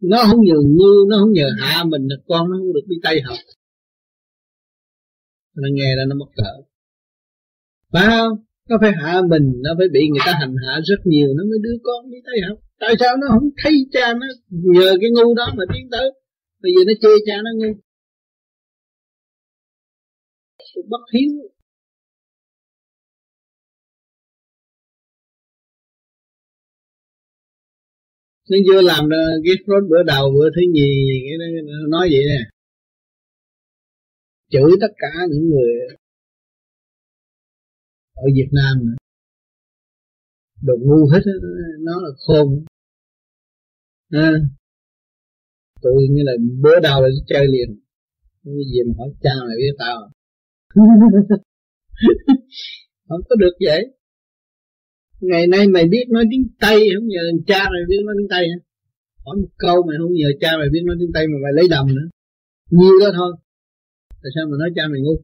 [0.00, 2.96] Nó không nhờ ngu nó không nhờ hạ mình là con nó không được đi
[3.02, 3.38] tây học.
[5.56, 6.52] Nó nghe ra nó mất cỡ.
[7.92, 8.38] Phải không
[8.70, 11.28] nó phải hạ mình, nó phải bị người ta hành hạ rất nhiều.
[11.36, 12.58] Nó mới đưa con đi tây học.
[12.80, 16.10] Tại sao nó không thấy cha nó nhờ cái ngu đó mà tiến tới?
[16.62, 17.72] Bây giờ nó chê cha nó ngu.
[20.88, 21.30] Bất hiếu.
[28.50, 30.90] Nó vừa làm ờ, cái rốt bữa đầu, bữa thứ nhì,
[31.26, 32.40] cái nó nói vậy nè.
[34.50, 35.99] Chửi tất cả những người
[38.24, 38.96] ở Việt Nam nữa.
[40.62, 41.32] Đồ ngu hết đó,
[41.80, 42.64] nó là khôn.
[44.10, 44.30] À,
[45.82, 46.32] tôi như là
[46.62, 47.80] bữa đầu là chơi liền.
[48.44, 50.10] Cái gì mà hỏi cha mày biết tao?
[53.08, 53.82] Không có được vậy.
[55.20, 58.48] Ngày nay mày biết nói tiếng tây không nhờ cha mày biết nói tiếng tây
[58.48, 58.58] hả?
[59.24, 61.68] Hỏi một câu mày không nhờ cha mày biết nói tiếng tây mà mày lấy
[61.70, 62.08] đầm nữa.
[62.70, 63.32] Nhiều đó thôi.
[64.22, 65.16] Tại sao mà nói cha mày ngu?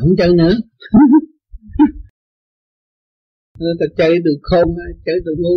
[0.00, 0.54] Không chơi nữa.
[3.58, 4.68] Người ta chơi từ khôn
[5.06, 5.56] chơi từ ngu.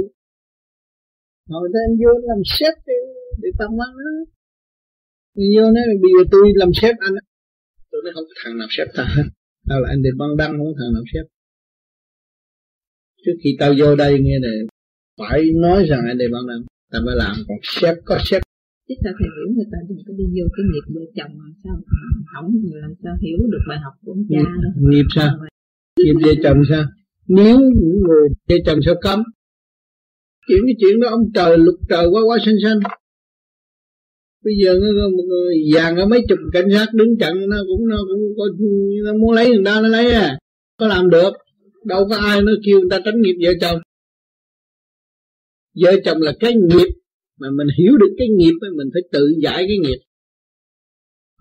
[1.50, 2.94] Nãy anh vô làm sếp đi
[3.42, 4.32] để tăng ăn đó
[5.56, 7.14] vô nói, bây giờ tôi làm sếp anh
[7.92, 9.16] tôi nói, không có thằng nào sếp ta
[9.70, 11.26] tao là anh để băng đăng, không có thằng nào sếp.
[13.26, 14.58] Trước khi tao vô đây, nghe này
[15.20, 16.62] phải nói rằng anh để băng đăng,
[16.92, 17.36] tao mới làm.
[17.48, 18.42] Còn sếp có sếp
[18.92, 21.46] chứ sao thầy hiểu người ta đừng có đi vô cái nghiệp vợ chồng mà
[21.64, 21.76] sao
[22.34, 22.48] không
[22.84, 24.72] làm sao hiểu được bài học của ông cha đâu.
[24.92, 25.32] nghiệp sao?
[26.04, 26.84] Nghiệp vợ chồng sao?
[27.28, 29.20] Nếu những người vợ chồng sao cấm?
[30.48, 32.80] Chuyện cái chuyện đó ông trời lục trời quá quá xanh xanh.
[34.44, 37.88] Bây giờ nó một người vàng ở mấy chục cảnh sát đứng chặn nó cũng
[37.88, 38.46] nó cũng có
[39.06, 40.38] nó muốn lấy người ta nó lấy à.
[40.78, 41.32] Có làm được.
[41.86, 43.80] Đâu có ai nó kêu người ta tránh nghiệp vợ chồng.
[45.82, 46.88] Vợ chồng là cái nghiệp
[47.42, 50.00] mà mình hiểu được cái nghiệp mình phải tự giải cái nghiệp.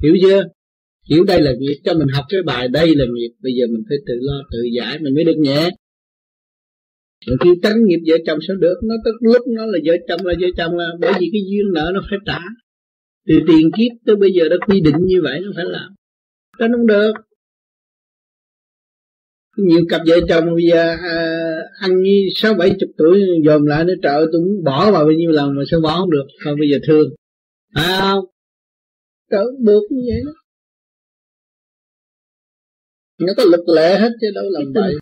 [0.02, 0.42] Hiểu chưa?
[1.10, 3.30] Hiểu đây là nghiệp, cho mình học cái bài đây là nghiệp.
[3.42, 5.70] Bây giờ mình phải tự lo, tự giải, mình mới được nhẹ.
[7.26, 8.74] Rồi khi tránh nghiệp, vợ chồng sao được.
[8.82, 11.72] Nó tức lúc nó là vợ chồng là vợ chồng là bởi vì cái duyên
[11.74, 12.38] nợ nó phải trả.
[13.26, 15.90] Từ tiền kiếp tới bây giờ đã quy định như vậy, nó phải làm.
[16.58, 17.12] Đó không được
[19.66, 21.38] nhiều cặp vợ chồng bây giờ à,
[21.80, 25.12] ăn như sáu bảy chục tuổi dòm lại nó trợ tôi muốn bỏ vào bao
[25.12, 26.26] nhiêu lần mà sao bỏ không được?
[26.44, 27.08] Không bây giờ thương.
[27.74, 28.24] À không?
[29.30, 30.32] Trợ buộc như vậy đó.
[33.18, 34.94] Nó có luật lệ hết chứ đâu làm vậy.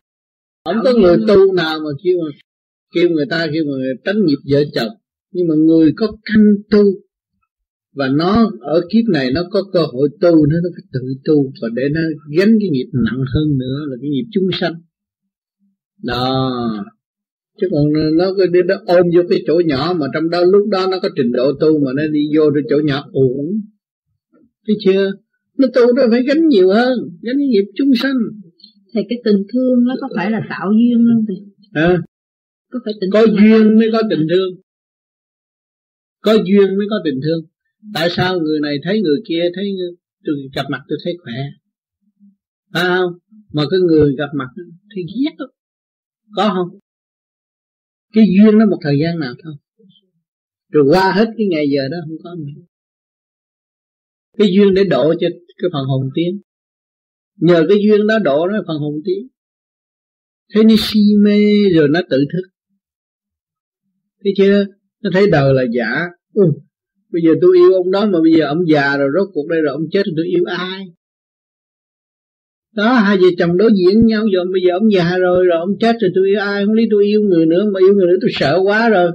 [0.65, 2.39] Không có người tu nào mà kêu mà
[2.95, 4.93] kêu người ta kêu mà người tránh nghiệp vợ chồng.
[5.33, 6.85] Nhưng mà người có căn tu
[7.95, 11.53] và nó ở kiếp này nó có cơ hội tu nó nó phải tự tu.
[11.63, 12.01] Và để nó
[12.39, 14.75] gánh cái nghiệp nặng hơn nữa là cái nghiệp chúng sanh.
[16.03, 16.51] Đó.
[17.61, 20.87] Chứ còn nó cái nó ôm vô cái chỗ nhỏ mà trong đó lúc đó
[20.91, 23.61] nó có trình độ tu mà nó đi vô cái chỗ nhỏ uổng.
[24.67, 25.13] Thấy chưa?
[25.59, 28.17] Nó tu nó phải gánh nhiều hơn gánh cái nghiệp chúng sanh.
[28.95, 31.37] Thì cái tình thương nó có phải là tạo duyên không thầy
[31.73, 32.03] à,
[32.71, 34.61] có phải tình có duyên mới có tình thương.
[36.21, 37.45] Có duyên mới có tình thương
[37.95, 39.65] tại sao người này thấy người kia thấy
[40.25, 41.35] tôi gặp mặt tôi thấy khỏe?
[42.71, 43.01] À,
[43.53, 44.49] mà cái người gặp mặt
[44.95, 45.47] thì ghét đó.
[46.37, 46.79] có không?
[48.13, 49.55] Cái duyên nó một thời gian nào thôi.
[50.69, 52.63] Rồi qua hết cái ngày giờ đó không có nữa.
[54.39, 55.29] Cái duyên để độ cho
[55.59, 56.41] cái phần hồn tiến.
[57.37, 59.29] Nhờ cái duyên đó độ nó phần hồn tiến.
[60.55, 61.39] Thế nó si mê
[61.75, 62.49] rồi nó tự thức.
[64.25, 64.67] Thấy chưa?
[65.01, 66.07] Nó thấy đời là giả.
[66.33, 66.43] Ừ,
[67.13, 69.61] bây giờ tôi yêu ông đó mà bây giờ ông già rồi rốt cuộc đây
[69.61, 70.85] rồi ông chết rồi tôi yêu ai?
[72.77, 75.79] Đó hai vợ chồng đối diện nhau rồi bây giờ ông già rồi rồi ông
[75.81, 76.65] chết rồi tôi yêu ai?
[76.65, 79.11] Không lý tôi yêu người nữa mà yêu người nữa tôi sợ quá rồi.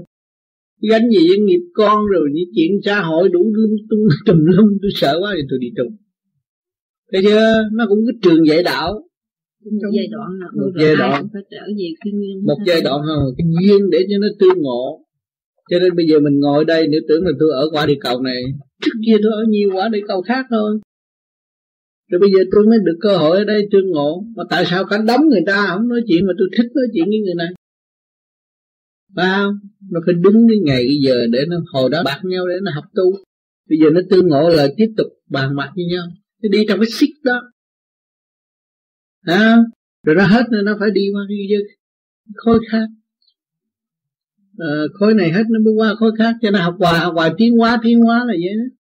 [0.90, 4.78] Gánh gì với nghiệp con rồi những chuyện xã hội đủ lung tung tùm lum
[4.82, 5.84] tôi sợ quá thì tôi đi tu
[7.12, 7.70] thấy chưa?
[7.74, 8.94] Nó cũng cái trường dạy đạo.
[9.66, 10.50] Một giai đoạn nào?
[10.56, 11.28] Một giai đoạn.
[11.34, 14.62] phải trở về thiên nguyên một giai đoạn không cái duyên để cho nó tương
[14.62, 15.04] ngộ
[15.70, 18.22] cho nên bây giờ mình ngồi đây nếu tưởng là tôi ở quả địa cầu
[18.22, 18.44] này
[18.82, 20.80] trước kia tôi ở nhiều quả địa cầu khác thôi.
[22.12, 24.24] Rồi bây giờ tôi mới được cơ hội ở đây tương ngộ.
[24.36, 27.06] Mà tại sao cả đóng người ta không nói chuyện mà tôi thích nói chuyện
[27.06, 27.48] với người này?
[29.16, 29.54] Phải không?
[29.92, 32.72] Nó phải đúng cái ngày cái giờ để nó hồi đó bạc nhau để nó
[32.76, 33.04] học tu.
[33.70, 36.06] Bây giờ nó tương ngộ là tiếp tục bàn bạc với nhau.
[36.44, 37.42] Nó đi trong cái xích đó.
[39.22, 39.58] À,
[40.06, 41.58] rồi nó hết rồi nó phải đi qua cái
[42.36, 42.86] khối khác
[44.60, 47.32] à, khối này hết nó mới qua khối khác cho nó học hoài học hoài
[47.38, 48.76] tiến hóa tiến hóa là vậy đó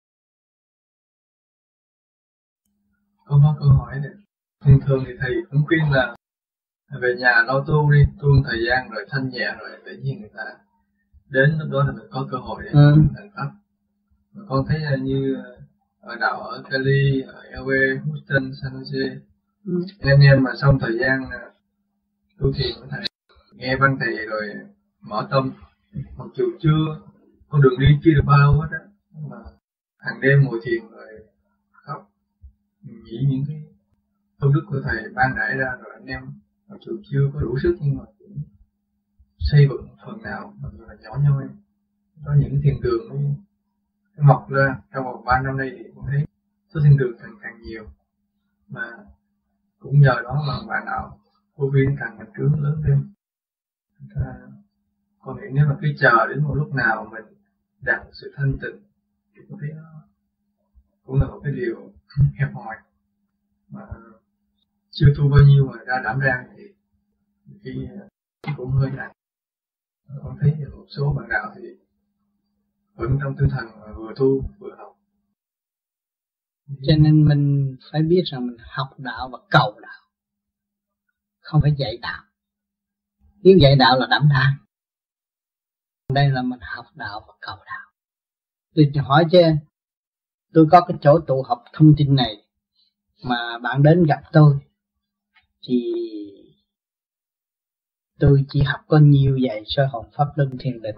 [3.25, 4.11] con có câu hỏi này
[4.65, 6.15] thường thường thì thầy cũng khuyên là
[7.01, 10.29] về nhà lo tu đi tu thời gian rồi thanh nhẹ rồi tự nhiên người
[10.35, 10.43] ta
[11.29, 12.95] đến lúc đó là mình có cơ hội để ừ.
[13.15, 13.51] thành pháp
[14.33, 15.35] mà con thấy như
[16.01, 19.19] ở đảo ở Cali ở LA Houston San Jose
[19.65, 19.73] ừ.
[19.99, 21.21] em em mà xong thời gian
[22.39, 23.03] tu thiền của thầy
[23.53, 24.49] nghe văn thầy rồi
[25.03, 25.51] mở tâm
[26.17, 27.01] mặc dù chưa
[27.49, 28.79] con đường đi chưa được bao lâu hết á
[29.29, 29.37] mà
[29.97, 31.07] hàng đêm ngồi thiền rồi
[31.71, 32.11] khóc,
[32.83, 33.63] nghĩ những cái
[34.39, 36.21] công đức của thầy ban nãy ra rồi anh em
[36.67, 38.37] mặc dù chưa có đủ sức nhưng mà cũng
[39.39, 41.47] xây dựng phần nào, mặc dù là nhỏ nhoi,
[42.25, 43.35] có những thiền đường
[44.15, 46.25] nó mọc ra trong vòng ba năm nay thì cũng thấy
[46.73, 47.85] số thiền đường càng càng nhiều,
[48.67, 48.91] mà
[49.79, 51.19] cũng nhờ đó mà bạn đạo
[51.55, 53.13] vô vi càng mạnh trướng lớn thêm
[55.23, 57.23] còn nghĩ nếu mà cứ chờ đến một lúc nào mình
[57.81, 58.81] đạt sự thanh tịnh
[59.35, 60.03] thì có thấy nó
[61.05, 61.91] cũng là một cái điều
[62.39, 62.75] hẹp hòi.
[63.69, 63.81] Mà
[64.91, 66.63] chưa tu bao nhiêu mà ra đảm đang thì
[67.63, 68.07] khi ờ,
[68.57, 69.11] cũng hơi nặng.
[70.23, 71.61] Con thấy một số bạn đạo thì
[72.95, 74.97] vẫn trong tinh thần vừa tu, vừa học.
[76.67, 80.01] Cho nên mình phải biết rằng mình học đạo và cầu đạo,
[81.39, 82.23] không phải dạy đạo
[83.43, 84.62] nếu dạy đạo là đảm đang
[86.13, 87.91] đây là mình học đạo và cầu đạo.
[88.75, 89.41] Tôi hỏi chứ,
[90.53, 92.35] tôi có cái chỗ tụ họp thông tin này
[93.23, 94.59] mà bạn đến gặp tôi
[95.67, 95.93] thì
[98.19, 100.95] tôi chỉ học có nhiều vậy sơ hồn pháp luân thiền định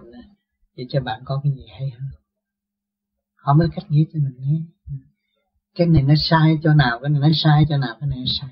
[0.76, 2.10] để cho bạn có cái gì hay hơn.
[3.36, 4.60] Họ mới cách nghĩa cho mình nghe
[5.76, 8.24] cái này nó sai cho nào, cái này nó sai cho nào, cái này nó
[8.40, 8.50] sai.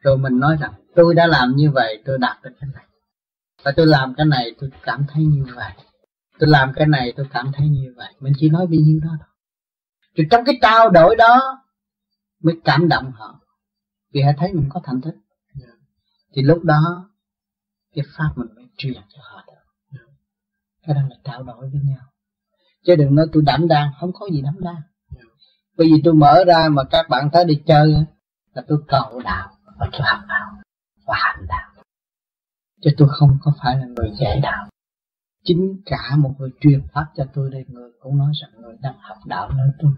[0.00, 2.84] Rồi mình nói rằng, tôi đã làm như vậy, tôi đạt được cái này
[3.64, 5.72] và tôi làm cái này, tôi cảm thấy như vậy.
[6.38, 8.14] Tôi làm cái này, tôi cảm thấy như vậy.
[8.20, 9.28] Mình chỉ nói bao nhiêu đó thôi.
[10.16, 11.62] Rồi trong cái trao đổi đó
[12.42, 13.40] mới cảm động họ.
[14.12, 15.14] Vì họ thấy mình có thành tích.
[16.34, 17.10] Thì lúc đó,
[17.94, 19.98] cái pháp mình mới truyền cho họ được.
[20.86, 22.04] Cái đó là trao đổi với nhau.
[22.86, 24.82] Chứ đừng nói tôi đảm đang, không có gì đảm đang.
[25.76, 27.94] Bởi vì tôi mở ra mà các bạn tới đi chơi
[28.54, 30.52] là tôi cầu đạo và tôi học đạo
[31.06, 31.69] và hành đạo
[32.82, 34.68] chứ tôi không có phải là người dạy đạo.
[35.44, 38.94] Chính cả một người truyền pháp cho tôi đây, người cũng nói rằng người đang
[39.00, 39.92] học đạo nơi tôi.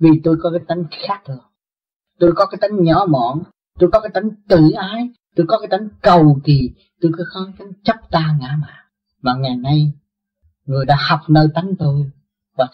[0.00, 1.38] Vì tôi có cái tánh khác rồi.
[2.18, 3.42] Tôi có cái tánh nhỏ mọn,
[3.78, 7.52] tôi có cái tánh tự ái, tôi có cái tánh cầu kỳ, tôi có cái
[7.58, 8.84] tánh chấp ta ngã mạn
[9.22, 9.92] và ngày nay,
[10.64, 12.10] người đã học nơi tánh tôi
[12.56, 12.68] và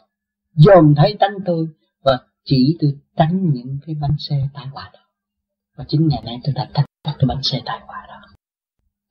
[0.54, 1.68] dòm thấy tánh tôi
[2.02, 5.00] và chỉ tôi tránh những cái bánh xe tai họa đó.
[5.76, 8.13] Và chính ngày nay tôi đã tránh cái bánh xe tai họa đó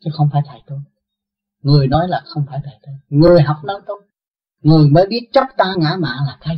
[0.03, 0.79] chứ không phải thầy tôi.
[1.61, 2.95] Người nói là không phải thầy tôi.
[3.09, 4.01] Người học nói tôi
[4.61, 6.55] người mới biết chấp ta ngã mạn là thầy.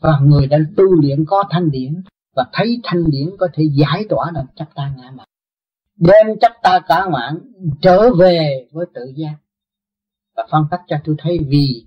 [0.00, 2.02] Và người đang tu luyện có thanh điển,
[2.36, 5.28] và thấy thanh điển có thể giải tỏa được chấp ta ngã mạn
[5.98, 7.38] đem chấp ta cả mạn
[7.82, 9.34] trở về với tự giác.
[10.36, 11.86] Và phân tích cho tôi thấy vì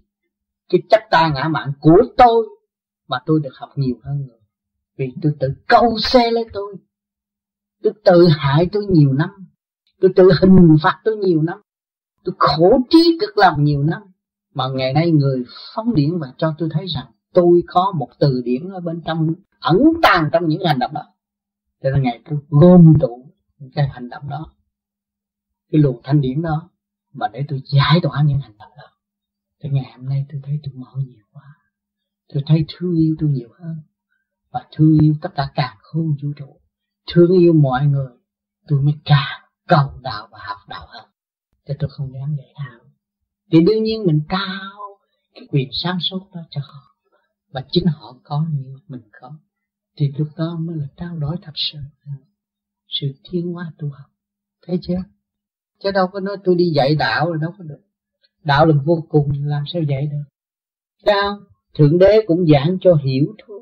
[0.69, 2.47] cái chấp ta ngã mạn của tôi
[3.07, 4.39] mà tôi được học nhiều hơn người.
[4.97, 6.75] Vì tôi tự câu xe lấy tôi.
[7.83, 9.29] Tôi tự hại tôi nhiều năm
[10.01, 11.61] tôi tự hình phạt tôi nhiều năm.
[12.23, 14.01] Tôi khổ trí cực lòng nhiều năm.
[14.53, 15.43] Mà ngày nay người
[15.75, 19.33] phóng điển và cho tôi thấy rằng tôi có một từ điển ở bên trong,
[19.59, 21.03] ẩn tàng trong những hành động đó.
[21.83, 23.25] Cho nên ngày tôi gom tụ
[23.75, 24.53] cái hành động đó,
[25.71, 26.69] cái luồng thanh điển đó
[27.13, 28.83] mà để tôi giải tỏa những hành động đó.
[29.63, 31.43] Thì ngày hôm nay tôi thấy tôi mở nhiều quá.
[32.33, 33.75] Tôi thấy thương yêu tôi nhiều hơn.
[34.51, 36.59] Và thương yêu tất cả càng khôn vũ trụ.
[37.13, 38.11] Thương yêu mọi người,
[38.67, 39.40] tôi mới càng
[39.71, 41.05] cầu đạo và học đạo hơn.
[41.65, 42.79] Cho tôi không dám dạy đạo
[43.51, 44.99] thì đương nhiên mình trao
[45.33, 46.95] cái quyền sáng suốt đó cho họ,
[47.51, 49.33] và chính họ có như mình có
[49.97, 51.79] thì lúc đó mới là trao đổi thật sự
[52.87, 54.09] sự thiên hóa tu học.
[54.67, 55.03] Thấy chưa?
[55.83, 57.81] Chứ đâu có nói tôi đi dạy đạo là đâu có được.
[58.43, 60.23] Đạo là vô cùng, làm sao dạy được?
[61.05, 61.39] Sao
[61.73, 63.61] thượng đế cũng giảng cho hiểu thôi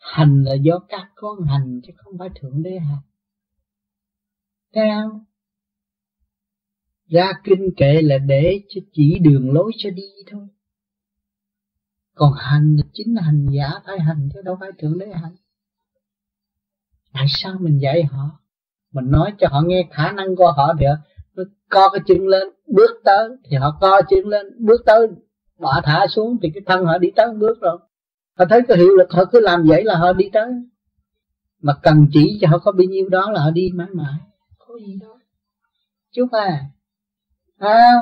[0.00, 3.02] hành là do các con hành chứ không phải thượng đế hành
[4.74, 5.20] theo.
[7.06, 10.46] Ra kinh kệ là để cho chỉ đường lối cho đi thôi.
[12.14, 15.36] Còn hành là chính là hành giả phải hành chứ đâu phải thượng đế hành.
[17.12, 18.40] Tại sao mình dạy họ?
[18.92, 20.94] Mình nói cho họ nghe khả năng của họ được
[21.34, 23.28] nó co cái chân lên, bước tới.
[23.44, 25.08] Thì họ co chân lên, bước tới.
[25.58, 27.78] Bỏ thả xuống thì cái thân họ đi tới bước rồi.
[28.38, 30.52] Họ thấy cái hiệu lực họ cứ làm vậy là họ đi tới.
[31.60, 34.14] Mà cần chỉ cho họ có bao nhiêu đó là họ đi mãi mãi
[34.86, 35.18] gì đâu
[36.14, 36.60] chúc à
[37.58, 37.92] à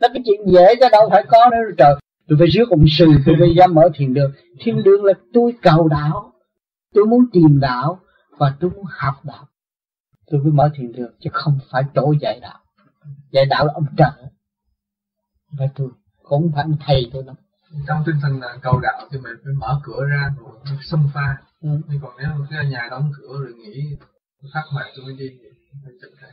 [0.00, 1.94] nó cái chuyện dễ cho đâu phải có nữa trời
[2.30, 4.32] tôi phải rước ông sư tôi mới dám mở thiền đường.
[4.60, 6.32] Thiền đường là tôi cầu đạo.
[6.94, 8.00] Tôi muốn tìm đạo
[8.38, 9.46] và tôi muốn học đạo.
[10.26, 12.58] Tôi mới mở thiền đường chứ không phải chỗ dạy đạo.
[13.30, 14.30] Dạy đạo là ông trời.
[15.58, 15.88] Và tôi
[16.22, 17.34] cũng phải ông thầy tôi đâu
[17.88, 21.36] trong tinh thần là cầu đạo thì mình phải mở cửa ra rồi xâm pha.
[21.60, 21.68] Ừ.
[21.88, 23.96] nhưng còn nếu cái nhà đóng cửa rồi nghĩ
[24.54, 25.26] phát hoạt tôi đi
[26.20, 26.30] phải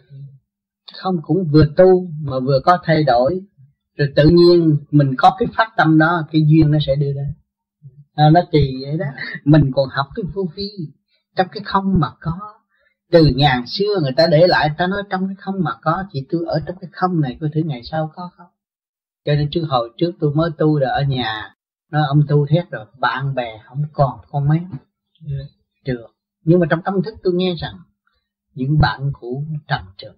[0.95, 3.41] không cũng vừa tu mà vừa có thay đổi.
[3.97, 7.33] Rồi tự nhiên mình có cái phát tâm đó cái duyên nó sẽ đưa đến
[8.13, 9.05] à, nó tùy vậy đó.
[9.43, 10.69] Mình còn học cái vô vi
[11.35, 12.39] trong cái không mà có.
[13.11, 16.25] Từ ngàn xưa người ta để lại ta nói trong cái không mà có chỉ
[16.29, 18.47] tôi ở trong cái không này coi thử ngày sau có không?
[19.25, 21.55] Cho nên trước hồi trước tôi mới tu rồi ở nhà
[21.91, 24.59] nó ông tu thét rồi bạn bè không còn con mấy.
[25.85, 26.07] Được.
[26.43, 27.73] Nhưng mà trong tâm thức tôi nghe rằng
[28.57, 30.15] những bạn cũ trầm trượt,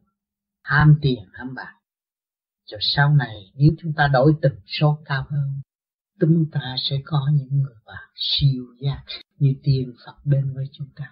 [0.64, 1.74] ham tiền, ham bạc.
[2.72, 5.62] Rồi sau này, nếu chúng ta đổi tần số cao hơn,
[6.20, 9.04] chúng ta sẽ có những người bạn siêu giác
[9.40, 11.12] như tiền Phật bên với chúng ta.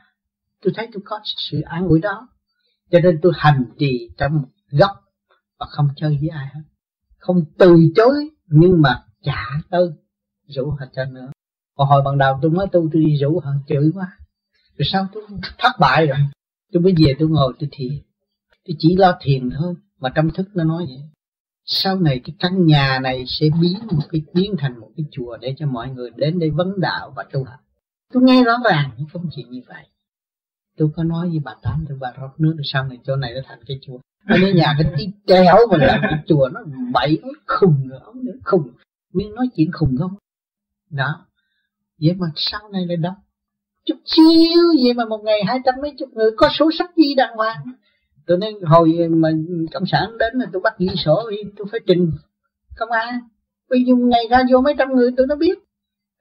[0.62, 2.30] Tôi thấy tôi có sự an ủi đó.
[2.92, 4.92] Cho nên tôi hành trì trong một góc
[5.60, 6.62] và không chơi với ai hết.
[7.18, 9.90] Không từ chối, nhưng mà trả tới
[10.48, 11.32] rủ họ cho nữa.
[11.76, 14.18] Còn hồi ban đầu tôi mới tu, tôi đi rủ họ chửi quá.
[14.78, 15.24] Rồi sau tôi
[15.58, 16.18] thất bại rồi
[16.72, 17.94] tôi mới về tôi ngồi, tôi thiền.
[18.66, 21.02] Tôi chỉ lo thiền thôi, mà trong thức nó nói vậy.
[21.66, 25.38] Sau này cái căn nhà này sẽ biến một cái, biến thành một cái chùa
[25.38, 27.60] để cho mọi người đến đây vấn đạo và tu học.
[28.14, 29.86] Tôi nghe rõ ràng những công chuyện như vậy.
[30.78, 33.42] Tôi có nói với bà tám, tôi bà rót nước, sau này chỗ này nó
[33.46, 33.98] thành cái chùa.
[34.28, 36.62] Ở cái nhà cái tí treo mà làm cái chùa, nó
[36.94, 38.00] bậy, nó khùng nữa
[38.44, 38.68] khùng.
[39.14, 40.16] Nhưng nói chuyện khùng không?
[40.90, 41.26] Đó.
[42.02, 43.16] Vậy mà sau này lại đóng
[43.88, 47.16] chút xíu vậy mà một ngày hai trăm mấy chục người có số sách gì
[47.16, 47.58] đàng hoàng.
[48.28, 49.30] Tôi nên hồi mà
[49.74, 52.12] cộng sản đến là tôi bắt ghi sổ đi, tôi phải trình.
[52.78, 53.20] Công an
[53.70, 55.60] bây giờ ngày ra vô mấy trăm người tôi nó biết.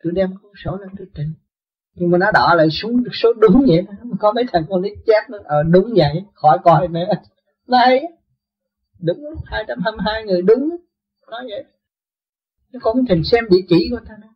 [0.04, 1.32] Tôi đem cuốn sổ lên tôi trình.
[1.94, 3.92] Nhưng mà nó đỏ lại xuống số đúng vậy đó.
[4.20, 6.22] có mấy thằng con nít chép nó ờ đúng vậy.
[6.34, 7.08] Khỏi coi nữa.
[7.66, 8.02] Này
[9.00, 9.18] đúng.
[9.44, 10.76] Hai trăm hai mươi hai người đúng.
[11.30, 11.64] Nói vậy.
[12.72, 14.28] Nó có thằng xem địa chỉ của ta nữa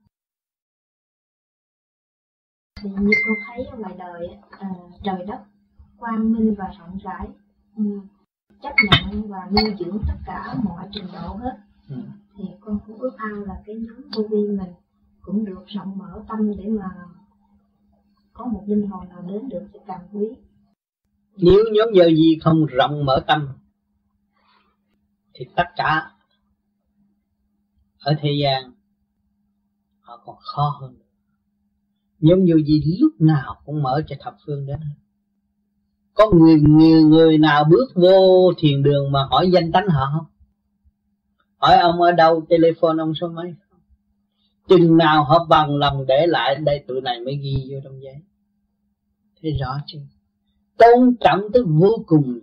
[2.83, 4.71] thì như con thấy ở ngoài đời à,
[5.05, 5.41] trời đất
[5.97, 7.29] quang minh và rộng rãi
[7.77, 7.85] ừ,
[8.63, 11.57] chấp nhận và nuôi dưỡng tất cả mọi trình độ hết.
[11.89, 11.97] Ừ.
[12.37, 14.73] thì con cũng ước ao là cái nhóm vô vi mình
[15.21, 16.91] cũng được rộng mở tâm để mà
[18.33, 20.27] có một linh hồn nào đến được thì càng quý.
[21.37, 23.49] Nếu nhóm giờ gì không rộng mở tâm
[25.35, 26.11] thì tất cả
[27.99, 28.73] ở thế gian
[30.01, 31.00] họ còn khó hơn
[32.21, 34.79] nhưng như gì lúc nào cũng mở cho thập phương đến
[36.21, 40.27] có người, người người nào bước vô thiền đường mà hỏi danh tánh họ không?
[41.57, 43.55] Hỏi ông ở đâu telephone ông số mấy?
[44.69, 48.15] Chừng nào họ bằng lòng để lại đây tụi này mới ghi vô trong giấy.
[49.43, 49.99] Thấy rõ chưa?
[50.79, 52.39] Tôn trọng tới vô cùng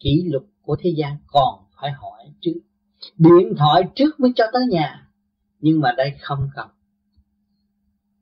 [0.00, 2.60] kỷ lục của thế gian còn phải hỏi trước.
[3.18, 5.08] Điện thoại trước mới cho tới nhà
[5.60, 6.68] nhưng mà đây không cần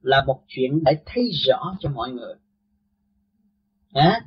[0.04, 2.34] là một chuyện để thấy rõ cho mọi người.
[3.92, 4.20] À,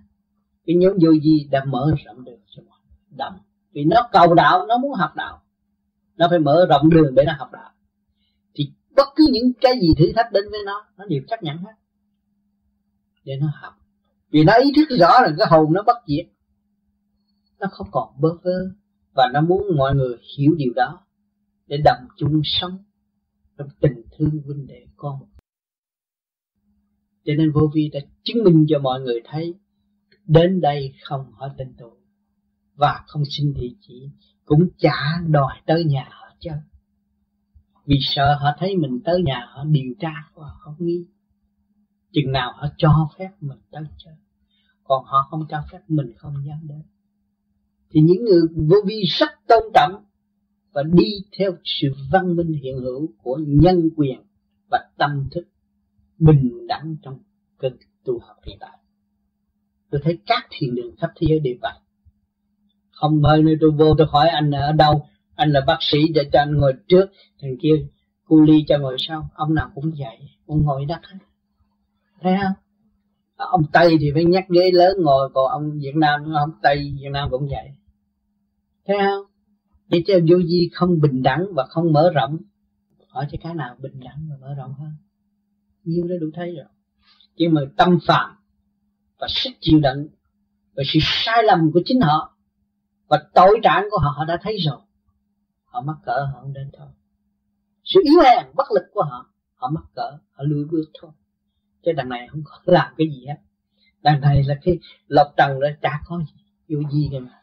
[0.66, 3.18] cái nhóm vô gì đã mở rộng đường cho mọi người.
[3.18, 3.40] Đồng
[3.78, 5.42] vì nó cầu đạo nó muốn học đạo.
[6.16, 7.72] Nó phải mở rộng đường để nó học đạo.
[8.56, 11.58] Thì bất cứ những cái gì thử thách đến với nó nó đều chấp nhận
[11.58, 11.74] hết.
[13.24, 13.74] Để nó học.
[14.30, 16.26] Vì nó ý thức rõ là cái hồn nó bất diệt.
[17.60, 18.70] Nó không còn bơ vơ.
[19.14, 21.00] Và nó muốn mọi người hiểu điều đó.
[21.68, 22.78] Để đồng chung sống
[23.58, 25.20] trong tình thương huynh đệ con
[27.28, 29.56] cho nên vô vi đã chứng minh cho mọi người thấy,
[30.26, 31.98] đến đây không hỏi tên tuổi
[32.76, 34.10] và không xin địa chỉ,
[34.46, 36.58] cũng chả đòi tới nhà họ chơi
[37.88, 41.08] vì sợ họ thấy mình tới nhà họ điều tra và không nghi.
[42.12, 44.14] Chừng nào họ cho phép mình tới chơi,
[44.84, 46.82] còn họ không cho phép mình không dám đến.
[47.90, 50.04] Thì những người vô vi rất tôn trọng
[50.74, 54.22] và đi theo sự văn minh hiện hữu của nhân quyền
[54.72, 55.44] và tâm thức
[56.20, 57.20] bình đẳng trong
[57.58, 58.78] cơn tu học hiện tại.
[59.90, 61.74] Tôi thấy các thiền đường khắp thế giới đều vậy.
[62.92, 66.22] Không mời nơi tôi vô tôi hỏi anh ở đâu, anh là bác sĩ để
[66.34, 67.06] cho anh ngồi trước,
[67.42, 67.88] thằng kia
[68.26, 69.30] cu ly cho ngồi sau.
[69.34, 71.18] Ông nào cũng vậy, ông ngồi đất hết.
[72.22, 72.54] Thấy không?
[73.36, 77.10] Ông tây thì phải nhắc ghế lớn ngồi, còn ông việt nam ông tây, việt
[77.12, 77.72] nam cũng vậy.
[78.86, 79.26] Thấy không?
[79.88, 82.38] Để cho vô vi không bình đẳng và không mở rộng.
[83.08, 84.92] Hỏi cho cái nào bình đẳng và mở rộng hơn?
[85.88, 86.66] Nhiều đã đủ thấy rồi.
[87.36, 88.36] Nhưng mà tâm phạm
[89.20, 90.08] và sức chịu đựng
[90.76, 92.38] và sự sai lầm của chính họ
[93.08, 94.80] và tội trạng của họ họ đã thấy rồi.
[95.66, 96.88] Họ mắc cỡ, họ không đến thôi.
[97.84, 101.12] Sự yếu hèn, bất lực của họ họ mắc cỡ, họ lùi bước thôi.
[101.86, 103.38] Chứ đằng này không có làm cái gì hết.
[104.02, 107.20] Đằng này là cái lọc trần đó, chả có gì vô gì cả.
[107.20, 107.42] Mà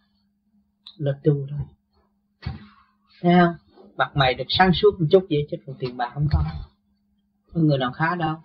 [0.97, 1.61] là tu thôi.
[3.21, 3.55] Thấy không?
[3.97, 6.45] Mặt mày được sáng suốt một chút vậy chứ còn tiền bạc không có
[7.55, 8.37] có người nào khá đâu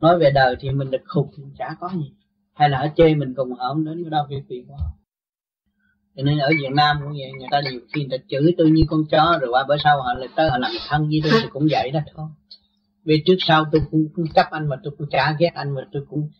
[0.00, 2.12] nói về đời thì mình được khùng thì chả có gì.
[2.54, 4.90] Hay là ở chê mình cùng họ không đến đâu việc gì của họ
[6.16, 8.70] cho nên ở Việt Nam cũng vậy người ta nhiều khi người ta chửi tôi
[8.70, 11.40] như con chó rồi qua bữa sau họ lại tới họ làm thân với tôi
[11.42, 12.26] thì cũng vậy đó thôi.
[13.04, 15.82] Vì trước sau tôi cũng, cũng chấp anh mà tôi cũng chả ghét anh mà
[15.92, 16.30] tôi cũng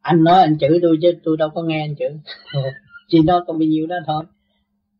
[0.00, 2.08] anh nói anh chửi tôi chứ tôi đâu có nghe anh chửi.
[3.08, 4.24] Chỉ nói có bao nhiêu đó thôi.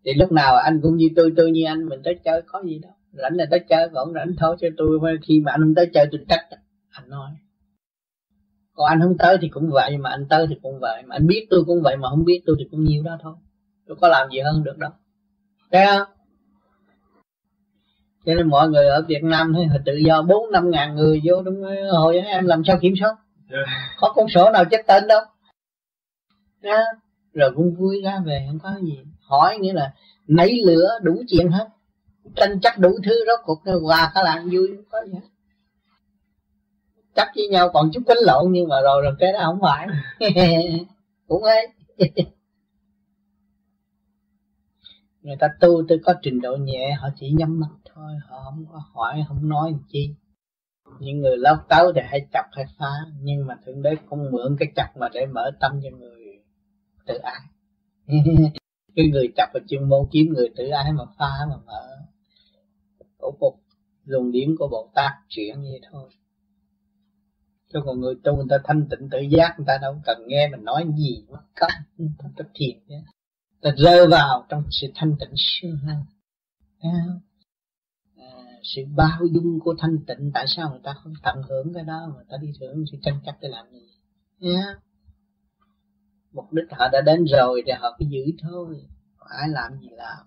[0.05, 2.79] Thì lúc nào anh cũng như tôi tôi như anh mình tới chơi có gì
[2.79, 5.91] đâu rảnh là tới chơi còn rảnh thôi cho tôi khi mà anh không tới
[5.95, 6.47] chơi tôi trách.
[6.91, 7.31] Anh nói.
[8.75, 11.03] Còn anh không tới thì cũng vậy mà anh tới thì cũng vậy.
[11.07, 13.35] Mà anh biết tôi cũng vậy mà không biết tôi thì cũng nhiều đó thôi.
[13.87, 14.91] Tôi có làm gì hơn được đâu.
[15.73, 16.09] Thấy không?
[18.27, 20.23] Cho nên mọi người ở Việt Nam thấy tự do.
[20.23, 21.63] Bốn năm ngàn người vô trong
[21.93, 23.17] hội em làm sao kiểm soát?
[23.51, 23.67] Yeah.
[23.97, 25.21] có con sổ nào chết tên đâu.
[26.63, 26.79] Đó.
[27.33, 28.99] rồi cũng vui ra về không có gì.
[29.21, 29.93] Hỏi nghĩa là
[30.29, 31.69] nảy lửa đủ chuyện hết
[32.37, 35.29] tranh chấp đủ thứ rốt cuộc hòa cả làng vui không có gì hết
[37.15, 39.87] chấp với nhau còn chút kính lộn nhưng mà rồi rồi cái đó không phải.
[41.29, 41.69] Cũng ấy.
[45.23, 48.65] Người ta tu tôi có trình độ nhẹ, họ chỉ nhắm mắt thôi, họ không
[48.73, 50.15] có hỏi, không nói chi.
[50.99, 54.57] Những người lóc tấu thì hay chọc hay phá, nhưng mà thượng đế không mượn
[54.59, 56.43] cái chọc mà để mở tâm cho người
[57.07, 57.41] tự ái.
[58.97, 61.92] Cái người chọc là chuyên môn kiếm người tự ái mà phá mà mở
[63.23, 63.61] cổ phục
[64.05, 66.11] luồng điểm của bồ tát chuyện như thôi.
[67.73, 70.49] Chứ còn người tu người ta thanh tịnh tự giác người ta đâu cần nghe
[70.49, 71.71] mình nói gì mà cấp
[72.37, 73.03] ta thiền nhé.
[73.61, 76.05] Ta rơi vào trong sự thanh tịnh siêu hơn
[76.81, 76.91] à,
[78.63, 82.13] sự bao dung của thanh tịnh tại sao người ta không tận hưởng cái đó
[82.17, 83.89] mà ta đi hưởng sự tranh chấp để làm gì?
[84.41, 84.79] Yeah.
[86.33, 88.87] mục đích họ đã đến rồi thì họ cứ giữ thôi
[89.19, 90.27] ai làm gì làm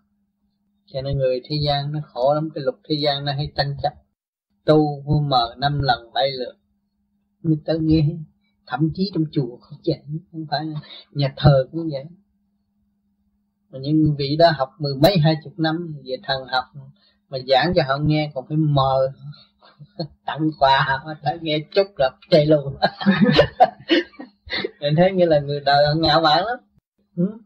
[0.95, 3.75] cho nên người thế gian nó khổ lắm, cái luật thế gian nó hay tranh
[3.83, 3.93] chấp.
[4.65, 6.53] Tu vô mờ năm lần bảy lượt.
[7.41, 8.05] Người ta nghe
[8.67, 9.99] thậm chí trong chùa không vậy
[10.31, 10.67] không phải
[11.11, 12.03] nhà thờ cũng vậy.
[13.69, 16.63] Mà những vị đó học mười mấy, hai chục năm, về thần học,
[17.29, 19.11] mà giảng cho họ nghe còn phải mờ.
[20.25, 22.75] Tặng quà họ phải nghe chút là chạy luôn.
[24.81, 26.57] Mình thấy như là người đời họ ngạo mạn lắm.
[27.15, 27.37] Ừ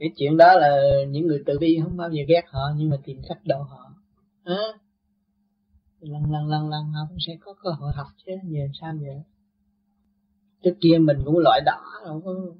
[0.00, 2.96] cái chuyện đó là những người tự bi không bao giờ ghét họ nhưng mà
[3.04, 3.94] tìm cách độ họ.
[4.44, 4.64] À.
[6.00, 9.22] lần lần lần lần họ cũng sẽ có cơ hội học chứ giờ sao vậy
[10.64, 11.80] trước kia mình cũng loại đó
[12.24, 12.58] cũng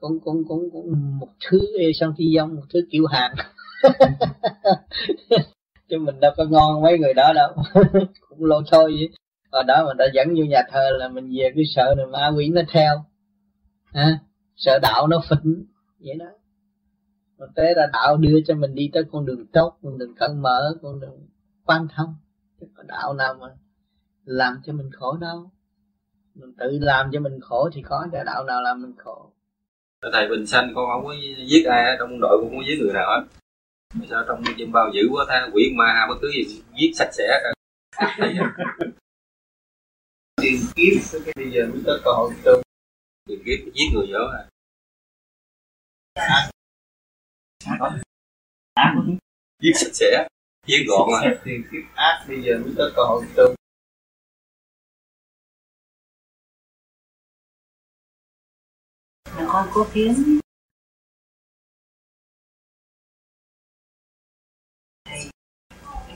[0.00, 1.58] cũng cũng cũng cũng một thứ
[1.94, 3.34] sang phi dông một thứ kiểu hàng
[5.90, 7.54] chứ mình đâu có ngon mấy người đó đâu.
[8.28, 9.08] Cũng lô thôi vậy
[9.50, 12.28] ở đó mà đã dẫn vô nhà thờ là mình về cứ sợ là ma
[12.36, 13.04] quỷ nó theo.
[13.92, 14.18] À,
[14.56, 15.64] sợ đạo nó phỉnh
[16.00, 16.26] vậy đó.
[17.38, 20.42] Mà tế ra đạo đưa cho mình đi tới con đường tốt con đường cân
[20.42, 21.28] mở con đường
[21.64, 22.14] quan thông.
[22.60, 23.46] Chứ có đạo nào mà
[24.24, 25.50] làm cho mình khổ đâu.
[26.34, 29.32] Mình tự làm cho mình khổ thì có cái đạo nào làm mình khổ.
[30.12, 31.14] Thầy bình sanh con không có
[31.46, 33.26] giết ai trong đội cũng không có giết người nào hết.
[33.94, 37.10] Mà sao trong chim bao dữ quá tha quỷ ma bất cứ gì giết sạch
[37.12, 37.52] sẽ
[40.42, 42.62] tiền kiếp cái bây giờ mới có cơ hội tu.
[43.28, 44.42] Tiền kiếp giết người dở à
[49.62, 50.28] giết sạch sẽ.
[50.66, 51.40] Giết gọn à.
[51.44, 53.54] Tiền kiếp ác bây giờ mới có cơ hội tu.
[59.48, 60.40] Con có kiếm
[65.04, 65.30] thầy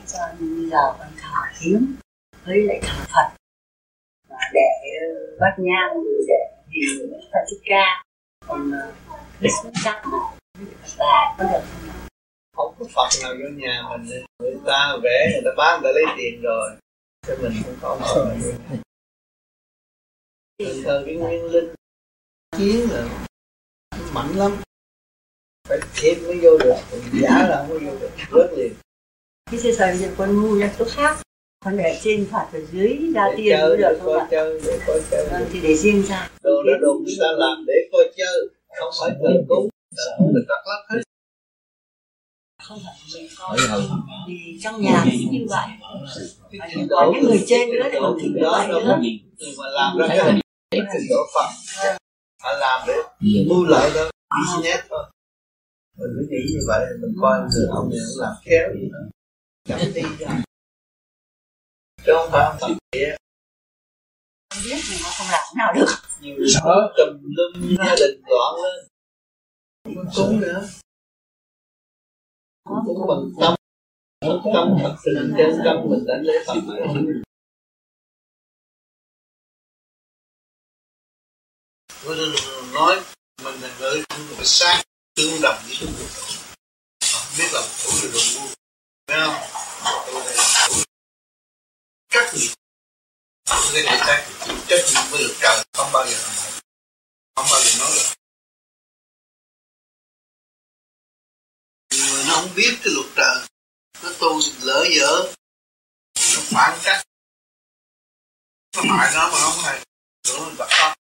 [0.06, 1.97] cho bây giờ con thờ kiếm
[2.44, 3.36] với lại thờ Phật.
[4.28, 4.60] Và để
[5.40, 6.81] bắt nhang để thì
[7.32, 8.05] Phật thích ca.
[8.47, 8.72] Còn
[9.40, 11.62] và có được
[12.56, 15.94] không có Phật nào vô nhà mình người ta vẽ người ta bán người ta
[15.94, 16.70] lấy tiền rồi.
[17.27, 18.35] Cho mình không có mà
[20.59, 21.74] mình thờ cái nguyên linh
[22.59, 23.09] chiến là
[24.12, 24.56] mạnh lắm.
[25.69, 28.73] Phải thêm mới vô được còn giả là không có vô được rớt liền.
[29.51, 31.19] Cái xe sợi giờ con ngu ra chỗ khác.
[31.65, 34.20] Con để trên phạt ở dưới ra để tiền chơi cũng được để không coi
[34.20, 34.27] ạ?
[34.31, 35.28] chơi để coi chơi.
[35.31, 36.31] Vâng, thì để riêng ra.
[36.43, 38.48] Đồ đồ người ta làm để coi chơi
[38.79, 39.69] không phải thờ cúng
[40.33, 41.03] người ta lắc hết.
[42.63, 43.59] Không phải mình coi
[44.29, 45.69] vì trong nhà cũng như vậy.
[46.91, 49.99] Còn những người trên nữa thì còn thỉnh đó vậy nữa có nhưng mà làm
[49.99, 50.41] ra cái
[50.71, 51.49] cái trình độ Phật.
[52.43, 52.95] Họ làm để
[53.49, 54.11] mưu lợi thôi
[54.41, 55.05] business thôi.
[55.99, 58.99] Mình cứ nghĩ như vậy mình coi người ông này cũng làm khéo gì đó.
[59.69, 60.03] Chẳng đi
[62.07, 63.24] chứ không phải ông kia không
[64.65, 65.86] biết thì nó không làm nào được.
[66.20, 68.86] Nhiều đó tùm lum gia đình loạn lên.
[69.85, 70.69] Không cúng nữa.
[72.65, 73.55] Cũng cúng bằng tâm
[74.27, 76.55] mất tâm thật sự trên tâm mình đánh lấy Phật
[82.05, 82.16] Tôi
[82.73, 83.05] nói,
[83.43, 84.82] mình là người không được sát
[85.15, 86.09] tương đồng với chúng tôi.
[87.12, 88.47] Không biết làm chủ được đồ ngu
[89.09, 89.35] phải không?
[90.07, 90.82] Tôi đây làm chủ
[92.15, 92.53] các nhiệm
[93.45, 94.34] tôi là người nhiệm
[94.77, 96.61] trách nhiệm với được trời không bao giờ làm vậy
[97.35, 98.15] không bao giờ nói được.
[101.91, 103.49] Người nó không biết cái luật trời.
[104.03, 105.33] Nó tu lỡ dở.
[106.35, 107.07] Nó phản cách.
[108.77, 109.85] Nó hại nó mà không hay.
[110.23, 110.99] Tưởng nó bật con.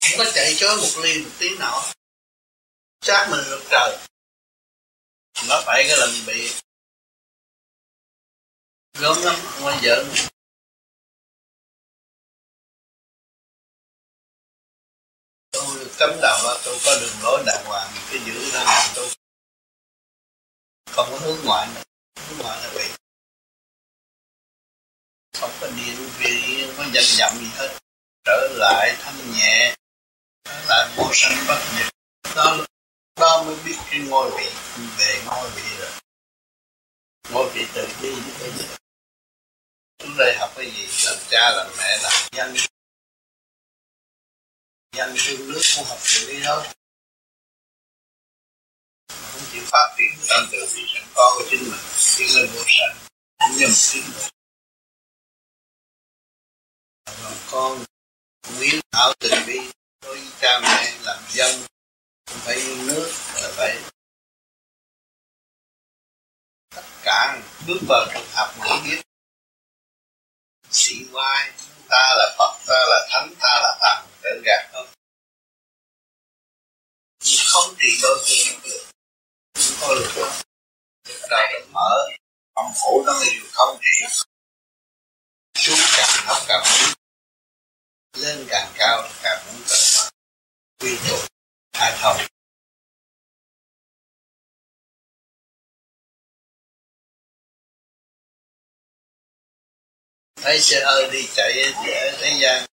[0.00, 1.82] Không có chạy chối một ly một tí nào.
[3.00, 3.98] Sát mình luật trời.
[5.48, 6.52] Nó phải cái lần bị
[8.98, 10.29] gớm lắm không có giỡn
[15.60, 19.08] tôi cấm đạo đó, tôi có đường lối đàng hoàng, cái giữ ra làm tôi
[20.92, 21.82] không có hướng ngoại nữa.
[22.28, 22.84] Hướng ngoại là bị
[25.40, 27.78] không có điên vì không có danh vọng gì hết.
[28.24, 29.76] Trở lại thanh nhẹ,
[30.44, 31.92] trở lại vô sanh bất diệt.
[32.36, 32.56] Đó
[33.20, 34.50] đó mới biết cái ngôi vị,
[34.98, 35.90] về ngôi vị rồi.
[37.30, 38.52] Ngôi vị từ bi đến
[39.98, 40.88] chúng đây học cái gì?
[41.06, 42.56] Làm cha, làm mẹ, làm dân
[44.92, 46.66] dân thương nước cũng học được bi thôi
[49.32, 50.26] không chịu phát triển.
[50.28, 51.80] Tâm tự vì sẵn có của chính mình
[52.18, 52.96] tiến lên vô sanh
[53.38, 54.30] cũng như một tiến bộ
[57.22, 57.84] làm con
[58.60, 59.58] biến thảo tình bi
[60.02, 61.60] đối với cha mẹ làm dân
[62.26, 63.82] cũng phải yêu nước là vậy.
[66.74, 69.02] Tất cả bước vào trường học nghĩ biết.
[70.70, 71.52] Sĩ quan
[71.90, 74.86] ta là phật, ta là thánh, ta là thần đơn giản không
[77.52, 78.90] không trị đôi khi được.
[79.54, 80.30] Không có được
[81.04, 82.08] chúng ta là mở
[82.54, 84.06] âm phủ nó đều không trị.
[85.54, 86.92] Xuống càng thấp càng muốn.
[88.16, 90.10] Lên càng cao càng muốn trở
[90.80, 91.16] quy tụ
[91.72, 92.29] hai thông.
[100.42, 102.66] Thấy xe hơi đi chạy ở thế gian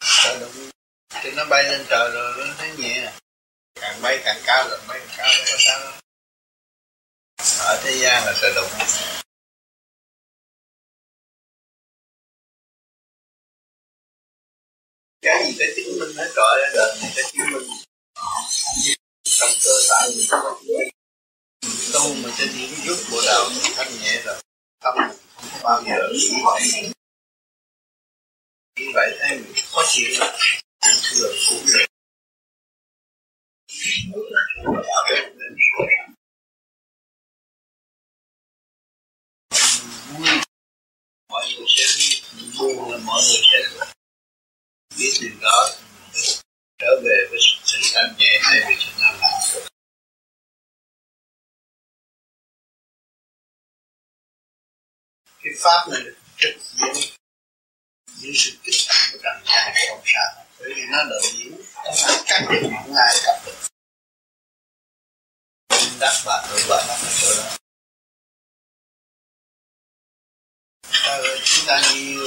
[0.00, 0.70] sợ đụng
[1.10, 3.12] thì nó bay lên trời rồi, nó thấy nhẹ.
[3.80, 5.92] Càng bay càng cao rồi bay càng cao, nó có sao đâu
[7.58, 8.70] ở thế gian là sợ đụng.
[15.22, 17.68] Cái gì phải chứng minh hết rồi đời này phải chứng minh.
[19.24, 20.26] Trong cơ thể mình
[21.92, 24.42] tu mà trên những rút bộ đạo, thanh nhẹ rồi,
[24.80, 24.94] tâm
[25.62, 26.62] bao giờ nghĩ vậy
[28.76, 31.84] nghĩ vậy em mình khó chịu thường cũng được vui
[41.28, 41.84] mọi người sẽ
[42.58, 43.86] buồn là mọi người sẽ
[44.98, 45.70] biết điều đó
[46.78, 49.60] trở về với sự thanh nhẹ hay về sự nặng nề
[55.42, 56.00] cái pháp này
[56.36, 57.18] trực diện
[58.20, 61.90] những sự kích động của trần gian không sao bởi vì nó lợi diễn, nó
[61.96, 63.56] là các điều những ai gặp được
[66.00, 67.56] đắc và tự và đắc ở chỗ đó
[71.44, 72.26] chúng ta nhiều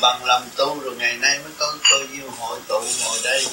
[0.00, 3.46] bằng lòng tu rồi ngày nay mới có cơ duyên hội tụ ngồi đây.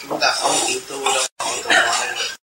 [0.00, 2.16] Chúng ta không chịu tu đâu, hội tụ ngồi đây.
[2.16, 2.45] được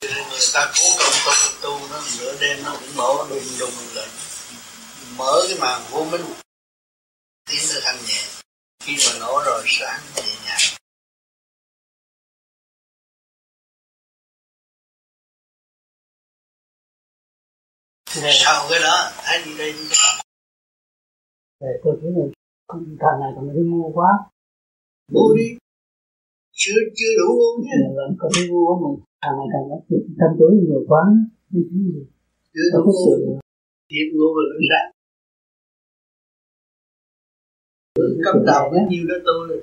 [0.00, 1.32] người ta cố công tu
[1.62, 4.08] tu nó nửa đêm nó cũng mở đùng đùng lên
[5.18, 6.24] mở cái màn vô minh.
[7.50, 8.22] Tiến tới thanh nhẹ.
[8.80, 10.58] Khi mà nổ rồi sáng nhẹ nhàng.
[18.14, 18.32] Rồi.
[18.44, 20.22] sau cái đó thấy đi đây đi đó.
[21.60, 22.28] Rồi tôi thấy này
[22.68, 24.10] càng ngày càng thấy ngu quá.
[25.12, 25.58] mua đi.
[26.52, 28.90] Chưa chưa đủ chứ Dạ vâng, có thấy ngu quá mà
[29.26, 31.04] càng ngày càng chuyện tâm tối nhiều quá.
[31.50, 32.00] Không thấy gì.
[32.72, 33.14] đủ có sự
[33.90, 34.82] thiệt ngu rồi nó ra
[38.24, 39.62] cấp đầu nó nhiều đó tôi.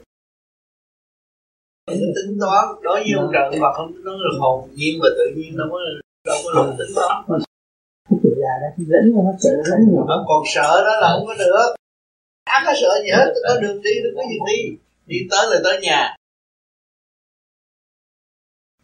[1.88, 5.26] Nó tính toán đối với ông trời mà không toán là hồn nhiên và tự
[5.35, 5.80] nhiên đâu có
[6.27, 7.41] đâu có lòng tính toán.
[8.10, 10.06] Cái tuổi già đó thì lẫn nó sợ lẫn nhiều.
[10.07, 11.69] nó còn sợ đó là không có được.
[12.45, 14.77] Hắn có sợ gì hết, có đường đi, đừng có gì đi.
[15.06, 16.15] Đi tới là tới nhà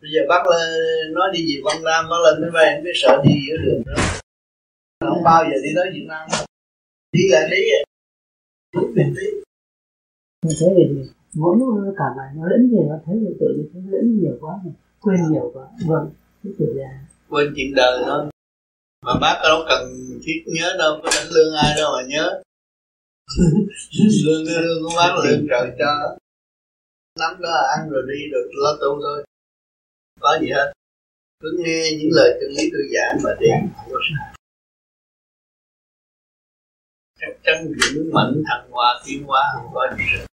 [0.01, 0.69] Bây giờ bác lên,
[1.13, 3.81] nói đi về Văn Nam, bác lên máy bay, em biết sợ đi giữa đường
[3.85, 3.93] đó.
[5.09, 6.45] Không bao giờ đi tới Việt Nam đâu.
[7.11, 7.81] Đi là đi à.
[8.75, 9.27] Đúng mình đi
[10.45, 10.83] Như thế thì
[11.33, 14.19] mỗi lúc nó cả ngày nó lẫn nhiều nó thấy là tự nhiên thấy lẫn
[14.19, 14.53] nhiều quá
[15.01, 15.65] quên nhiều quá.
[15.87, 16.09] Vâng
[16.43, 16.89] cái tuổi già
[17.29, 18.25] Quên chuyện đời thôi.
[19.05, 19.83] Mà bác đâu cần
[20.23, 22.41] thiết nhớ đâu, có đánh lương ai đâu mà nhớ.
[24.25, 26.17] Lương lương của bác lương trời cho.
[27.19, 29.23] Nắm đó ăn rồi đi được lo tu thôi
[30.19, 30.73] có gì hết.
[31.39, 34.39] Cứ nghe những lời chân lý tôi giảng mà đi, không có sai
[37.19, 40.25] chắc chắn vững mạnh thăng hoa, tiến hóa không có gì hết.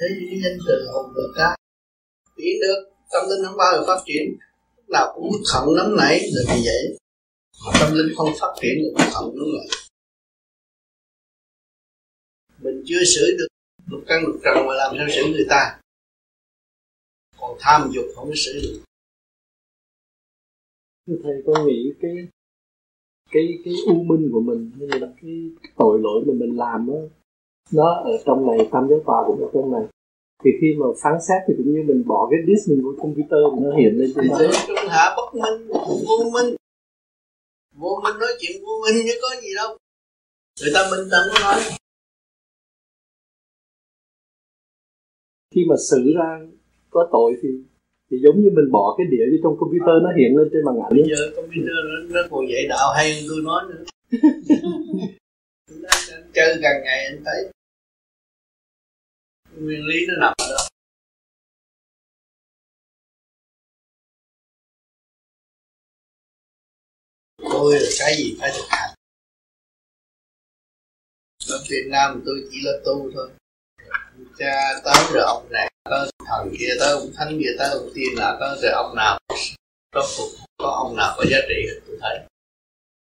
[0.00, 1.56] Thế giới nhân từ hồn được cá
[2.36, 4.24] tiến được tâm linh không bao giờ phát triển.
[4.76, 6.98] Lúc nào cũng hận nóng nảy, là như vậy
[7.80, 9.68] tâm linh không phát triển được hận nóng nảy.
[12.58, 13.51] Mình chưa xử được
[13.92, 15.80] lục căn lục trần mà làm sao xử người ta.
[17.40, 18.82] Còn tham dục không có xử
[21.06, 22.28] được thầy con nghĩ cái
[23.32, 26.94] cái cái u minh của mình hay là cái tội lỗi mà mình làm đó
[27.72, 29.82] nó ở trong này tam giới tòa cũng ở trong này.
[30.44, 33.42] Thì khi mà phán xét thì cũng như mình bỏ cái disk mình của computer
[33.62, 34.38] nó hiện lên trên đó.
[34.66, 35.68] Trung hạ bất minh
[36.08, 36.54] vô minh.
[37.74, 39.76] Vô minh nói chuyện vô minh chứ có gì đâu.
[40.60, 41.60] Người ta minh tâm có nói
[45.54, 46.40] khi mà xử ra
[46.90, 47.48] có tội thì
[48.10, 50.76] thì giống như mình bỏ cái đĩa vô trong computer nó hiện lên trên màn
[50.84, 50.90] ảnh.
[50.90, 53.84] Bây giờ computer nó, nó còn dạy đạo hay hơn tôi nói nữa.
[55.68, 57.52] Anh chơi càng ngày anh thấy
[59.60, 60.62] nguyên lý nó nằm ở đó.
[67.52, 68.90] Tôi là cái gì phải thực hành?
[71.48, 73.30] Ở Việt Nam tôi chỉ là tu thôi
[74.38, 78.08] cha tới rồi ông này có thần kia tới ông thánh kia tới ông tiên
[78.16, 79.18] là tới rồi ông nào
[79.94, 80.28] có phục
[80.58, 82.18] có ông nào có giá trị tôi thấy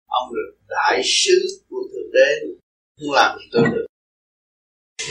[0.07, 2.59] ông được đại sứ của thượng đế
[2.99, 3.85] không làm gì tôi được.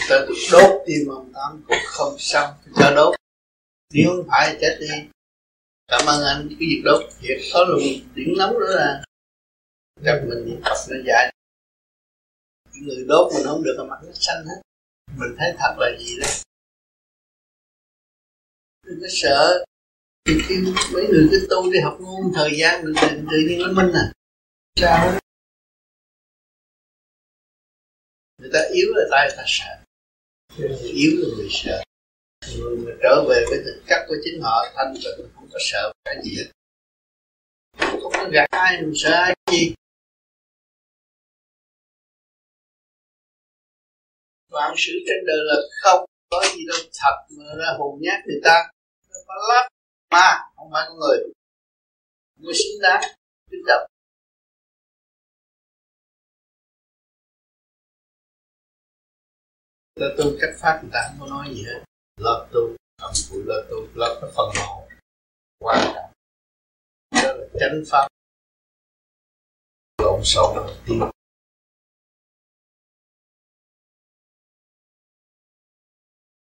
[0.08, 3.14] Tôi tôi đốt tim ông tám, cũng không xong cho đốt.
[3.94, 4.86] Nếu không phải chết đi,
[5.88, 7.80] cảm ơn anh cái việc đốt việc có luôn
[8.14, 9.04] điểm nóng nữa là
[10.04, 11.32] chắc mình niệm phật nó dài
[12.82, 14.60] người đốt mình không được là mặt nó xanh hết
[15.18, 16.26] mình thấy thật là gì đó
[18.88, 19.64] đừng có sợ.
[20.24, 20.54] Thì khi
[20.92, 23.92] mấy người cứ tu đi học ngôn thời gian mình tự, tự nhiên nó minh
[23.94, 24.12] à?
[24.80, 25.18] Sao
[28.38, 29.84] người ta yếu là người ta sợ.
[30.58, 31.82] Người yếu là người sợ.
[32.56, 35.92] Người mà trở về với thực chất của chính họ thanh tịnh không có sợ
[36.04, 36.50] cái gì hết.
[37.78, 39.74] Không có gạt ai mình sợ ai gì
[44.48, 46.78] vạn sự trên đời là không có gì đâu.
[47.02, 48.70] Thật mà ra hồn nhát người ta
[49.08, 49.72] nó có lắm.
[50.10, 51.18] Mà, không phải con người.
[52.36, 53.02] Người xứng đáng
[53.50, 53.90] kính trọng
[59.98, 61.80] ta tu cách pháp người ta không có nói gì hết.
[62.16, 62.60] Lo tu
[63.02, 64.88] âm phụ lo tu lo cái phần hồn.
[65.58, 66.10] Quan trọng
[67.12, 68.08] đó là chánh pháp.
[70.02, 71.00] Lộn xộn đầu tiên.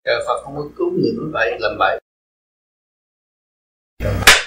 [0.07, 1.99] Trời Phật không có cứu người nói bậy làm bậy.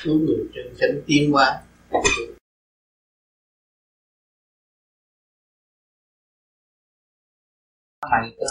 [0.03, 1.63] Cứu người chân chánh tiến hóa.
[8.11, 8.47] Mày có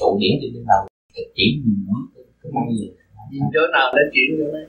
[0.00, 2.88] tụ điển trên trên đầu tịch chỉ gì nữa cái mày gì.
[3.54, 4.66] Chỗ nào đã chuyển chỗ đấy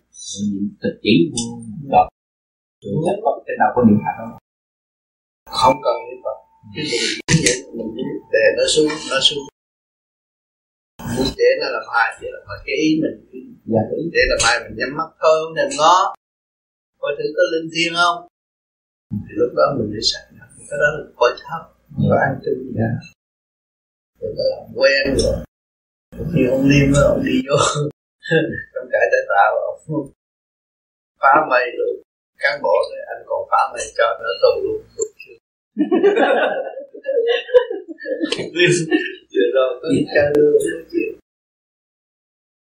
[0.82, 4.38] tịch chỉ vô nhất có trên đầu có niệm phật không?
[5.60, 6.38] Không cần niệm phật.
[6.76, 9.51] Cái gì cũng vậy mình để nó xuống nó xuống
[11.16, 13.18] muốn để nó làm hai vậy là phải cái ý mình.
[13.74, 13.84] Dạ,
[14.16, 15.96] để làm hai mình nhắm mắt thôi không nên ngó.
[17.02, 18.18] Coi thử có linh thiêng không?
[19.26, 20.24] Thì lúc đó mình mới sẵn
[20.70, 21.64] cái đó là coi thấp
[22.10, 22.52] và an tư.
[22.80, 22.92] Dạ.
[24.20, 25.38] rồi đó làm quen rồi.
[26.34, 27.58] Như ông liêm đó, ông đi vô.
[28.74, 29.80] Trong cải tài tạo ông
[31.22, 31.96] phá mây được.
[32.40, 34.82] Cán bộ thì anh còn phá mây cho nó tù luôn
[39.32, 41.12] chưa rồi có chơi luôn nói chuyện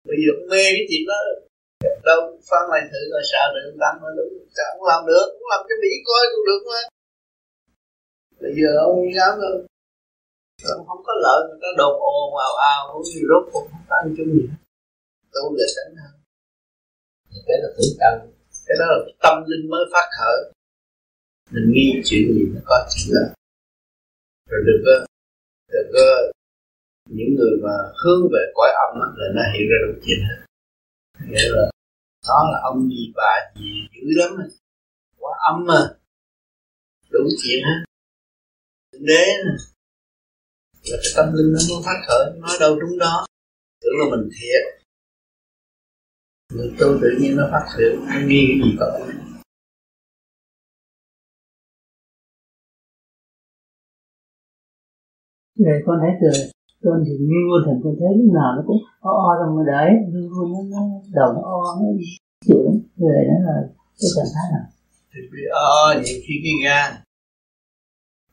[0.08, 1.20] bây giờ mê cái chuyện đó.
[2.08, 4.32] Đâu phá mày thử rồi sao được tâm nó đúng.
[4.56, 5.26] Sao không làm được?
[5.36, 6.82] Cũng làm cho mỹ coi cũng được mà.
[8.42, 9.54] Bây giờ ông dám đâu
[10.76, 13.84] ông không có lợi người ta đồn ồn ào ào cũng gì rốt cũng không
[13.88, 14.44] có ăn chung gì
[15.32, 16.14] tu là tránh hơn
[17.46, 18.14] cái là tưởng cần
[18.66, 20.52] cái đó là tâm linh mới phát khởi.
[21.50, 23.24] Mình nghi chuyện gì nó có chuyện là
[24.52, 24.94] rồi đừng có
[25.72, 26.06] đừng có
[27.16, 30.38] những người mà hướng về cõi âm á, là nó hiện ra đủ chuyện hết.
[31.30, 31.70] Nghĩa là
[32.28, 34.46] đó là ông gì bà gì dữ lắm á,
[35.18, 35.80] quá âm mà.
[37.10, 37.78] Đủ chuyện hết.
[38.92, 39.54] Đế nè.
[40.90, 43.26] Là cái tâm linh nó muốn phát khởi nói đâu đúng đó.
[43.80, 44.82] Tưởng là mình thiệt.
[46.54, 49.08] Người tu tự nhiên nó phát hiện, nó nghi cái gì có.
[55.58, 56.28] Rồi con thấy từ
[56.84, 59.66] con thì như vô thần con thấy lúc nào nó cũng o o trong người
[59.74, 59.90] đấy.
[60.12, 60.82] Luôn luôn nó, nó
[61.18, 61.86] đầu nó o nó
[62.46, 62.66] chuyển
[62.96, 63.54] người đó là
[63.98, 64.66] cái trạng thái nào?
[65.12, 66.90] Thì bị o nhiều khi cái gan.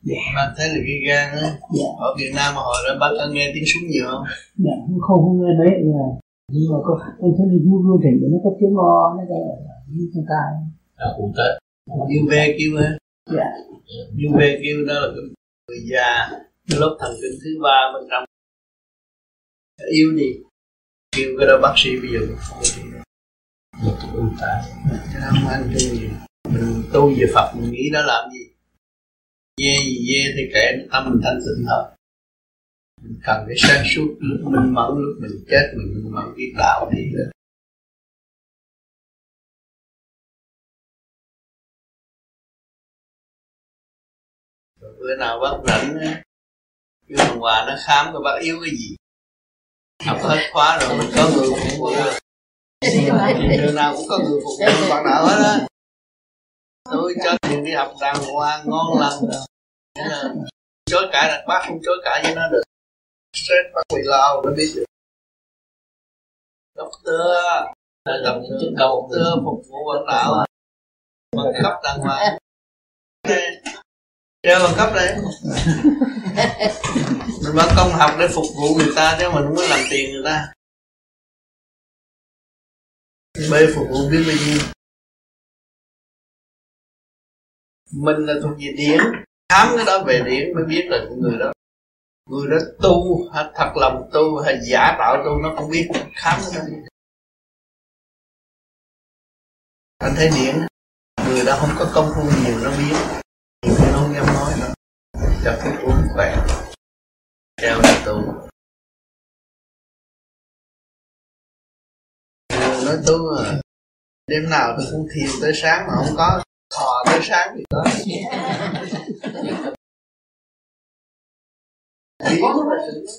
[0.08, 0.20] Dạ.
[0.36, 1.48] bạn thấy là cái gan á
[1.78, 1.88] dạ.
[2.06, 4.24] ở Việt Nam mà hồi đó bác có nghe tiếng súng nhiều không?
[4.64, 4.76] Dạ
[5.06, 6.06] không không nghe đấy là
[6.52, 9.42] nhưng mà con con thấy là vô vô thần nó có tiếng o nó cái
[9.92, 10.48] như trong tai
[10.98, 11.52] là cụ tết
[12.18, 12.88] UV kêu á.
[13.36, 13.48] Dạ.
[14.24, 15.24] UV kêu đó là cái
[15.68, 16.10] người già
[16.78, 18.24] lớp thần kinh thứ ba bên trong.
[19.92, 20.32] Yêu đi
[21.16, 22.18] kêu cái đó bác sĩ bây giờ
[24.14, 24.62] ưu tá
[25.12, 26.08] cái đó ăn cái gì.
[26.52, 28.44] Mình tu về Phật mình nghĩ đó làm gì?
[29.56, 31.84] Dê gì dê thì kệ tâm mình thanh tịnh thôi
[33.02, 36.90] mình cần cái sáng suốt lúc mình mẫn lúc mình chết mình mẫn cái đạo
[36.94, 37.02] đi.
[44.80, 45.98] Đó bữa nào bác rảnh
[47.10, 48.96] kêu thằng Hòa nó khám coi bác yếu cái gì.
[50.06, 51.90] Học hết khóa rồi mình có người phục vụ
[53.62, 55.66] đường nào cũng có người phục vụ bạn nào hết á.
[56.90, 59.46] Tôi cho tiền đi học đàng hoàng ngon lành rồi.
[59.94, 60.34] Thế là
[60.86, 62.62] chối cãi là bác không chối cãi với nó được.
[63.36, 64.84] Stress bác bị lao nó biết được.
[66.76, 67.20] Doctor
[68.24, 70.44] tập chức đầu tư phục vụ bạn nào
[71.36, 72.38] bằng cấp đàng hoàng
[74.42, 75.16] treo bằng cấp đấy.
[77.44, 80.12] Mình vẫn công học để phục vụ người ta chứ mình không có làm tiền
[80.12, 80.52] người ta.
[83.50, 84.58] Bê phục vụ biết bao nhiêu
[87.92, 89.00] mình là thuộc về điển.
[89.52, 91.52] Khám cái đó về điển mới biết là người đó.
[92.30, 95.88] Người đó tu hay thật lòng tu hay giả tạo tu nó không biết.
[96.14, 96.76] Khám cái đó.
[99.98, 100.66] Anh thấy điển.
[101.28, 103.19] Người đó không có công phu nhiều nó biết
[103.92, 104.72] nó không dám nói nữa.
[105.44, 106.36] Cho cái uống khỏe
[107.60, 108.16] treo là tu
[112.84, 113.60] nói tu à
[114.26, 116.42] đêm nào tôi cũng thiền tới sáng mà không có
[116.74, 118.22] thọ tới sáng thì có chỉ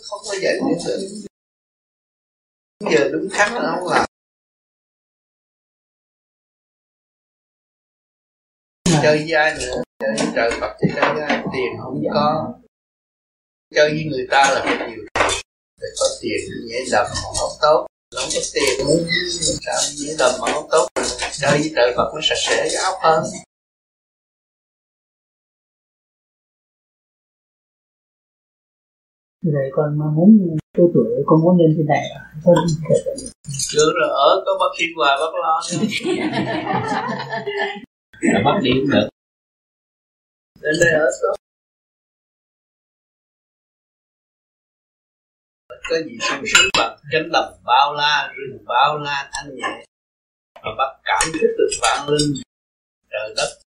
[0.10, 1.00] không có giải quyết được.
[2.92, 4.11] Giờ đúng khắc nó không làm.
[9.04, 11.44] Chơi với ai nữa chơi với trời Phật thì chơi với ai?
[11.54, 12.54] Tiền không có.
[13.76, 15.06] Chơi với người ta là phải nhiều
[15.80, 17.06] phải có tiền dễ lầm
[17.40, 17.88] không tốt.
[18.16, 19.08] Không có tiền muốn
[19.62, 20.88] sao dễ lầm mà không tốt
[21.42, 23.24] chơi với trời Phật mới sạch sẽ cái óc hơn
[29.42, 32.04] rồi con mà muốn tu tuổi con muốn lên trên này
[32.44, 32.56] con
[33.48, 35.62] chưa rồi ở có bác sĩ hoài bác lo
[38.22, 39.10] là bắt đi cũng được.
[40.62, 41.36] Đến đây ở số.
[45.90, 49.86] Có gì sung sướng bằng chánh lập bao la, rừng bao la, thanh nhẹ.
[50.64, 52.34] Và bắt cảm thức được vạn linh.
[53.10, 53.60] Trời đất.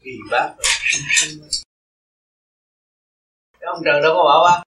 [0.00, 1.48] Vì bác rồi, sung sướng
[3.60, 4.62] cái ông trời đâu có bảo bác.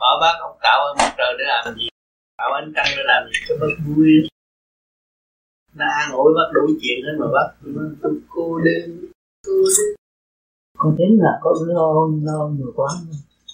[0.00, 1.88] Bảo bác ông tạo ở mặt trời để làm gì.
[2.38, 4.28] Tạo ánh trăng để làm gì cho bác vui
[5.78, 7.48] nó an ủi bác đủ chuyện hết mà bác
[8.02, 8.86] tôi cô đơn
[9.46, 9.98] cô đơn
[10.78, 11.88] con thấy là có lo
[12.22, 12.88] lo nhiều quá.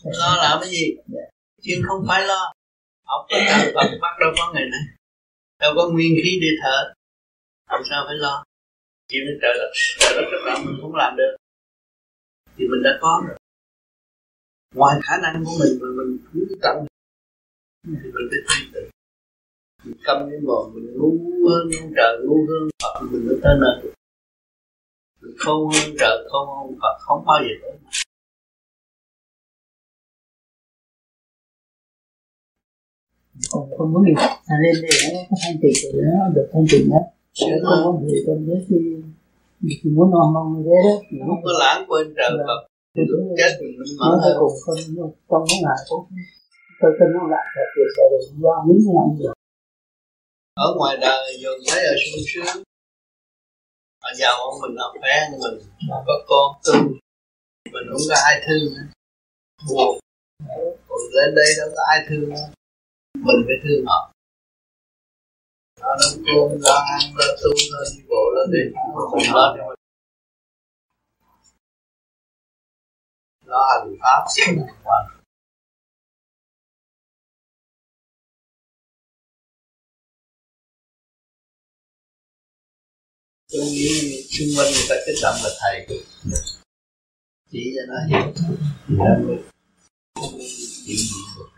[0.05, 0.96] Lo làm cái gì?
[1.14, 1.28] Yeah.
[1.62, 2.52] chuyện không phải lo.
[3.05, 4.80] Học tất cả Phật bắt đâu có ngày này.
[5.60, 6.92] Đâu có nguyên khí để thở.
[7.70, 8.44] Làm sao phải lo?
[9.09, 11.36] Chuyện trời đất trời đất rất là mình không làm được.
[12.56, 13.38] Thì mình đã có rồi.
[14.74, 16.86] Ngoài khả năng của mình mà mình cứ tận.
[17.86, 18.93] Thì mình phải tin tưởng
[19.85, 21.11] mình câm cái mồm mình ngu
[21.48, 23.93] hơn ông trời ngu hơn Phật mình mới tới nơi.
[25.20, 27.78] Mình khôn hơn trời khôn hơn Phật không bao giờ tới
[33.51, 34.12] con con muốn đi
[34.47, 37.01] à, lên đây nó có thanh tịnh rồi nó được thanh tịnh đó.
[37.65, 38.77] Con muốn về con nhớ khi
[39.82, 40.94] thì muốn non mong như thế đó.
[41.28, 42.61] Không có lãng quên trời Phật.
[43.39, 44.77] Chết mình mở cuối cùng con
[45.28, 46.05] con muốn lại cũng
[46.81, 49.27] tôi tin nó lại thật việc sẽ được do những làm gì
[50.55, 52.62] ở ngoài đời dồn thấy ở sung sướng.
[54.02, 56.98] Họ giàu ông mình họ khỏe, mình mà có con thương
[57.72, 58.74] mình cũng có ai thương.
[59.68, 59.98] Buồn.
[60.89, 62.31] Còn lên đây đâu có ai thương.
[62.31, 62.48] Nữa
[63.14, 64.12] mình phải thương họ.
[65.81, 68.62] Nó nấu cơm lo ăn lo tu lo đi bộ lo đi.
[69.12, 69.74] Mình lo cho
[73.47, 74.24] lo hành pháp.
[83.55, 85.86] Tôi nghĩ xung quanh người ta kích động là thầy
[87.51, 88.32] chỉ cho nó hiểu.
[88.36, 89.05] Thì nó
[90.32, 90.51] mới
[90.86, 91.48] chuyện gì được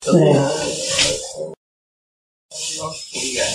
[0.00, 0.50] tôi nó
[3.12, 3.52] cũng vậy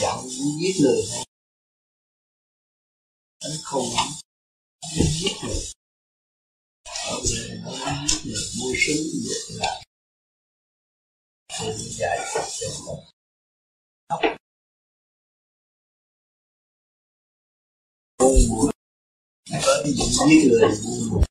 [0.00, 0.18] giận
[0.60, 1.02] giết người.
[1.10, 1.24] Hay
[3.40, 5.64] anh không muốn giết người.
[6.84, 9.84] Ở đây nó muốn giết người mua súng, giết lại
[11.58, 13.13] tôi giải thích cho mình
[18.18, 18.70] buồn buồn
[19.66, 21.24] có cái gì giết người buồn buồn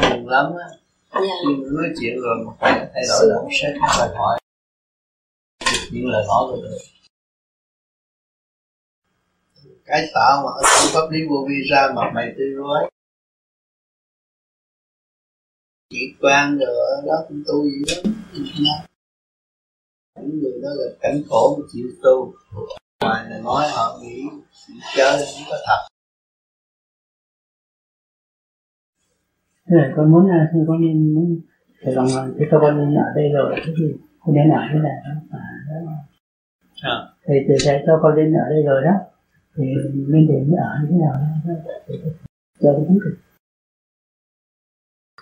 [0.00, 0.68] buồn lắm á
[1.46, 4.38] nhưng nói chuyện rồi mà thay đổi là sẽ không phải hỏi.
[5.92, 6.78] Những lời nói của được
[9.84, 12.90] cái tạo mà ở trong pháp lý vô vi ra mặt mày tươi rói
[15.90, 18.89] chỉ quan rồi đó cũng tu gì đó
[20.16, 22.34] những người đó là cảnh khổ mà chịu tu
[23.00, 24.22] ngoài là nói họ nghĩ
[24.96, 25.80] chơi không có thật.
[29.68, 31.40] Thế là con muốn là thì con nên muốn
[31.84, 33.84] phải bằng lòng thế con nên ở đây rồi thế thì
[34.20, 35.92] con nên ở thế này đó à, đó.
[36.82, 36.96] À.
[37.26, 38.94] thì từ sẽ cho con lên ở đây rồi đó.
[39.56, 39.64] Thì
[40.08, 41.14] nên để ở như thế nào?
[41.46, 41.54] Đó
[42.60, 43.16] cho con biết được.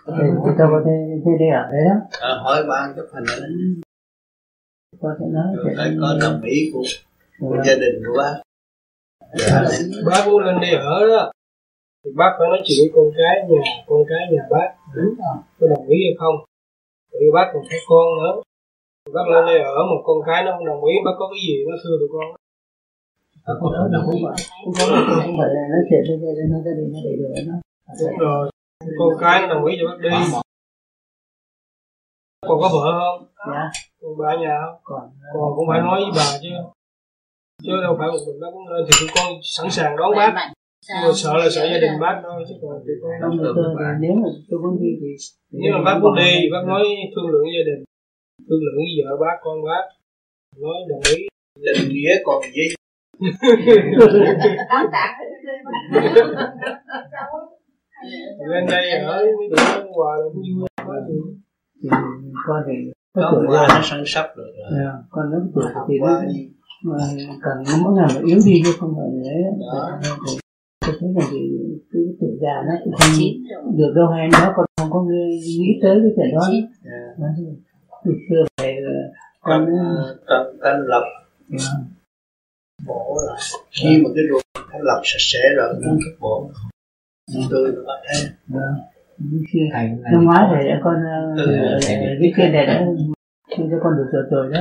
[0.07, 0.25] Thì,
[0.59, 0.83] cho con
[1.25, 1.97] thế đây ở đấy đó.
[2.21, 3.25] À, hỏi ban chấp hành
[5.01, 6.85] con sẽ nói rồi phải có đồng ý của,
[7.41, 8.35] của gia đình của bác.
[9.39, 9.63] Dạ.
[10.07, 11.33] bác muốn lên đây ở đó.
[12.05, 14.69] Thì bác phải nói chuyện với con cái nhà con cái nhà bác.
[14.97, 15.37] Đúng rồi.
[15.59, 16.37] Có đồng ý hay không?
[17.21, 18.33] Vì bác còn thấy con nữa.
[19.15, 21.55] Bác lên đây ở một con cái nó không đồng ý bác có cái gì
[21.69, 22.27] nó thưa tụi con?
[23.61, 26.89] Không phải là không phải không phải là nói chuyện với gia nó gia đình
[26.93, 27.57] nó để được nó
[28.01, 28.51] đúng rồi.
[28.99, 30.11] Con cái nó đồng ý cho bác đi
[32.47, 33.29] còn có vợ không?
[33.53, 33.65] Dạ.
[34.01, 34.81] Còn bà nhà không?
[34.85, 35.03] Còn
[35.35, 36.49] còn cũng phải nói với bà chứ.
[37.65, 40.33] Chứ đâu phải một mình bác muốn lên thì tụi con sẵn sàng đón bác.
[40.89, 43.55] Nhưng mà sợ là sợ gia đình bác thôi chứ còn tụi con không được
[44.01, 45.11] nếu mà tôi muốn đi thì
[45.51, 46.83] nếu mà bác muốn đi bác nói
[47.13, 47.81] thương lượng với gia đình.
[48.49, 49.85] Thương lượng với vợ bác con bác.
[50.63, 51.19] Nói đồng ý.
[51.75, 52.67] Tình nghĩa còn gì?
[58.51, 60.69] Lên đây ở tụi con quà là cũng vui.
[60.87, 60.97] quá
[61.83, 61.89] thì
[62.47, 64.81] con thì có tuổi qua nó săn sắp được rồi.
[64.81, 66.23] Yeah, con nó tuổi thì nó
[66.83, 66.97] mà
[67.43, 69.43] cần nó mỗi ngày nó yếu đi chứ không phải đấy
[70.27, 70.39] thì
[70.87, 71.39] tôi thấy là thì
[71.93, 73.13] cái tuổi già nó cũng không
[73.77, 76.45] được đâu hay đó con không có nghĩ tới cái chuyện đó.
[78.05, 78.77] Từ xưa về
[79.41, 79.67] con
[80.27, 81.05] tân tân lập
[82.87, 83.41] bổ lại
[83.71, 86.51] khi mà cái ruột thanh lập sạch sẽ rồi nó thức bổ.
[87.51, 87.73] Tươi
[88.49, 88.61] nó
[89.19, 89.61] bắt thế
[90.13, 90.97] năm ngoái thì con
[92.21, 92.87] cái kia này đã
[93.49, 94.61] cho con được rồi rồi đó.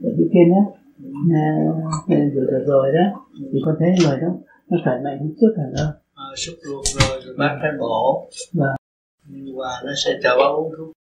[0.00, 0.60] Để cái kia đó.
[2.08, 3.26] Được rồi rồi đó.
[3.52, 4.28] Thì con thấy người đó.
[4.70, 5.94] Nó khỏe mạnh hơn trước rồi đó.
[6.36, 8.28] Xúc ruột rồi rồi bác phải bổ.
[8.54, 8.76] Vâng.
[9.28, 10.92] Nhưng mà nó sẽ cho bác uống thuốc.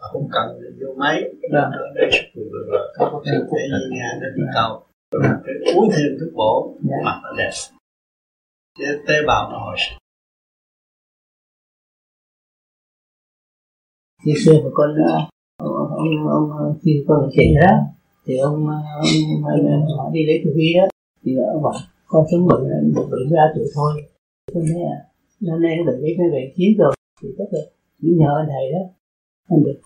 [0.00, 1.22] Không cần vô máy.
[1.50, 4.82] Nó để sức được rồi có bác sĩ để về nhà nó đi cầu.
[5.44, 6.74] Phải uống thêm thuốc bổ.
[6.82, 6.96] Dạ.
[7.04, 7.50] mặt nó đẹp.
[9.08, 9.98] Tế bào nó hồi sinh
[14.24, 15.28] như xưa của con ờ,
[15.58, 17.76] ông ông, ông khi con trẻ đó
[18.26, 20.86] thì ông ờ, ông hỏi đi lấy tử vi đó
[21.24, 21.74] thì ông bảo
[22.06, 22.62] con sống bệnh
[22.94, 23.92] mươi ba tuổi thôi.
[24.54, 24.98] Con nói à
[25.40, 27.60] năm nay nó bệnh mấy mấy bảy chín rồi thì tất là
[28.02, 28.82] chỉ nhờ anh thầy đó.
[29.48, 29.80] Anh được.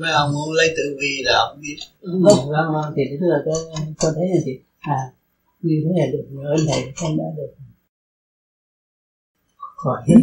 [0.00, 1.76] Mấy ông muốn lấy tử vi là ông biết.
[2.22, 3.56] Vâng vâng thì tức là con
[3.98, 4.98] con thấy là thì à
[5.60, 7.52] như thế là được nhờ anh thầy con đã được.
[9.56, 10.22] Khỏi hết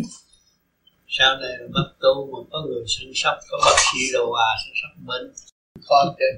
[1.17, 4.73] sau này bắt tu mà có người săn sóc có bác sĩ đầu hòa săn
[4.81, 5.25] sóc bệnh
[5.81, 6.29] khó chứ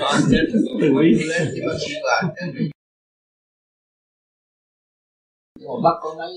[0.00, 0.36] khó chứ
[0.80, 1.10] Tự ý.
[1.30, 2.68] lên thì bác sĩ hòa chứ
[5.66, 6.32] Hồi bắt con lấy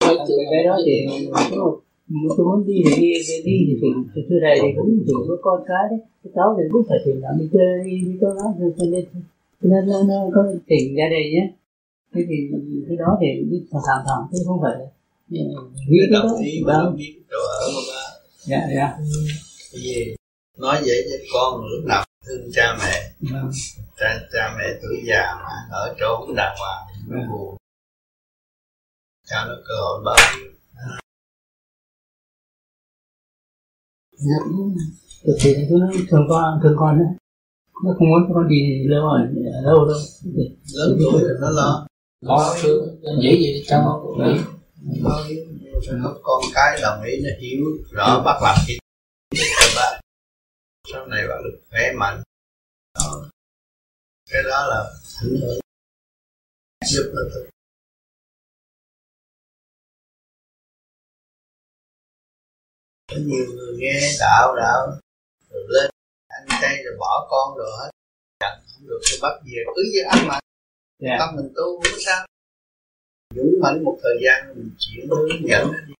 [0.00, 0.16] cái
[0.50, 1.06] cái đó thì
[2.36, 5.12] tôi muốn đi thì đi đi, đi thì thì thì thưa thầy thì cũng thì
[5.28, 5.98] có con cái đấy.
[6.24, 8.44] Cái cháu thì cũng phải tìm làm đi chơi đi đi cho nó
[8.78, 9.04] cho nên
[9.64, 11.52] cho nên nó, nó có tỉnh ra đây nhé.
[12.14, 12.34] Thế thì
[12.88, 13.26] cái đó thì
[13.72, 14.72] thằng thằng thằng chứ không phải
[15.28, 15.40] nghĩ
[15.88, 18.02] Để cái đó ý vâng không biết chỗ ở mà ba.
[18.46, 18.98] Dạ dạ.
[19.72, 20.16] Vì
[20.58, 23.12] nói vậy với con lúc nào thương cha mẹ.
[23.32, 23.50] Vâng
[24.00, 27.56] cha, cha mẹ tuổi già mà ở chỗ không đàng hoàng nó buồn.
[29.26, 30.50] Cho nó cơ hội bao nhiêu.
[34.16, 34.36] Dạ
[35.26, 37.08] thực thì nói thường con thường con đấy
[37.84, 39.18] nó không muốn cho con đi lâu rồi
[39.64, 39.98] lâu đâu.
[40.74, 41.86] Lớn tuổi thì nó lo.
[42.26, 43.64] Có thứ dễ gì
[45.86, 50.00] phải có con cái đồng ý nó hiểu rõ bác làm cho bác
[50.92, 52.22] sau này bác được khỏe mạnh.
[52.94, 53.30] Đó.
[54.30, 54.84] cái đó là
[55.20, 55.58] ảnh hưởng
[56.86, 57.48] giúp nó thực
[63.10, 64.98] có nhiều người nghe đạo đạo
[65.50, 65.90] rồi lên
[66.48, 67.90] ăn chay rồi bỏ con rồi hết.
[68.40, 70.38] Chẳng không được thì bắt về cứ như ăn mà
[70.98, 71.16] Dạ.
[71.18, 72.26] tâm mình tu không sao.
[73.34, 75.94] Dũng mãnh một thời gian mình chuyển hướng dẫn nó đi.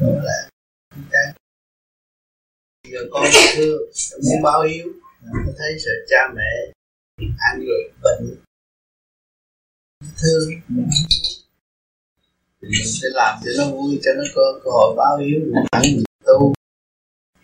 [0.00, 0.48] Đó là
[0.90, 1.34] ăn chay
[2.92, 3.24] giờ con
[3.56, 3.80] thương
[4.24, 4.86] muốn báo hiếu.
[5.22, 6.72] Nó thấy sợ cha mẹ
[7.38, 8.36] ăn rồi bệnh.
[10.18, 10.50] Thương.
[12.60, 15.40] Thì mình sẽ làm cho nó vui cho nó có cơ hội báo hiếu.
[15.40, 16.54] Mình thẳng mình tu.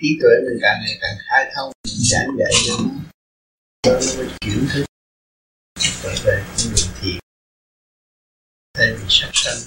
[0.00, 1.73] Trí tuệ mình càng ngày càng khai thông
[2.10, 2.90] giảng dạy cho nó
[3.82, 4.84] cho nó mới chuyển thức
[6.02, 7.18] trở về con đường thiện
[8.74, 9.60] thay vì sát sanh.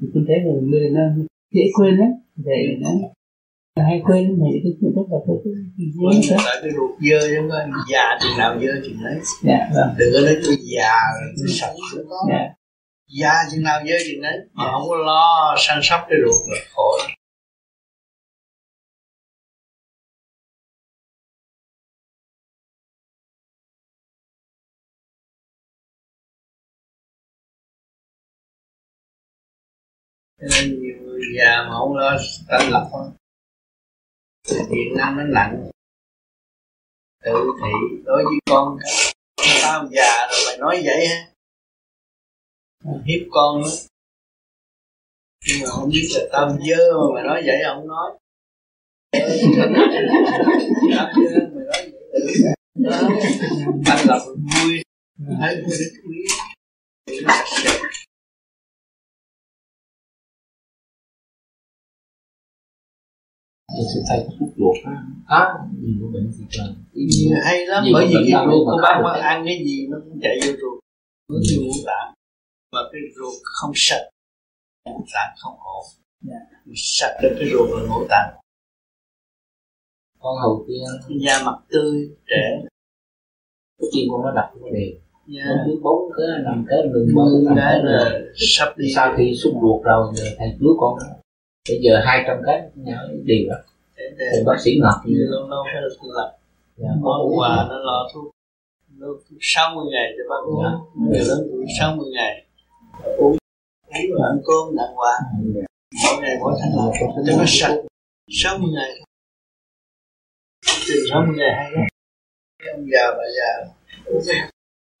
[0.00, 1.00] Thì tôi thấy là người nó
[1.54, 2.90] dễ quên lắm vậy nó
[3.88, 7.48] hay quên thì cái chuyện rất là cái cái Quên tại cái ruột dơ chứ
[7.50, 7.56] có
[7.92, 9.94] già chừng nào dơ chừng đấy dạ vâng.
[9.98, 10.92] Đừng có nói tôi già
[11.36, 12.26] tôi sạch nữa có.
[12.30, 12.44] Dạ.
[13.20, 16.58] Già chừng nào dơ chừng đấy mà không có lo săn sóc cái ruột là
[16.74, 17.10] khổ lắm.
[30.40, 32.16] Cho nên nhiều người già mà không lo
[32.48, 33.08] tâm lập thôi
[34.48, 35.70] thì điện năng nó nặng
[37.24, 38.78] tự thị đối với con
[39.62, 41.26] tao già rồi mày nói vậy ha
[43.06, 43.68] hiếp con đó
[45.46, 48.10] nhưng mà không biết là tâm dơ mà mày nói vậy không nói
[49.12, 49.28] tao
[51.14, 51.92] dơ mày nói
[52.22, 53.08] vậy Đó.
[53.86, 54.82] anh là vui
[55.40, 56.26] thấy vui rất quý
[63.76, 64.92] sẽ Thì thầy có thuốc luộc á.
[65.26, 65.40] Á
[65.82, 69.00] gì của bệnh gì trời Nhiều hay lắm Gì bởi vì cái ruột của bác
[69.02, 69.20] được.
[69.20, 70.76] ăn cái gì nó cũng chạy vô ruột.
[71.28, 72.08] Nó như ngũ tạng
[72.72, 74.04] mà cái ruột không sạch.
[74.84, 75.84] Ngũ tạng không ổn.
[76.66, 78.40] Mình sạch được cái ruột là ngũ tạng
[80.20, 82.62] con hầu tiên da mặt tươi trẻ
[83.78, 84.90] cái chim con nó đập nó đều
[85.26, 86.26] da nó cứ bốn cái
[86.68, 88.86] cái lưng bốn bốn cái là sắp đi.
[88.94, 90.98] Sau khi xúc ruột rồi giờ thầy cứu con.
[91.68, 93.56] Bây giờ hai trăm cái nhớ đều đó.
[94.18, 96.36] Thì bác sĩ ngọc như lâu lâu phải được lập
[96.76, 98.30] Dạ, có quà nó lo thuốc
[99.00, 100.62] thuốc 60 ngày cho bác uống.
[100.64, 100.70] Dạ.
[101.08, 102.46] người lớn tuổi 60 ngày.
[103.16, 103.36] Uống
[103.86, 105.22] uống rồi ăn cơm đàng hoàng
[106.04, 106.90] mỗi ngày mỗi tháng làm
[107.26, 107.76] cho nó sạch.
[108.42, 108.90] 60 ngày.
[110.88, 111.86] Từ 60 ngày hay lắm
[112.72, 113.72] ông già bà già.
[114.04, 114.22] Uống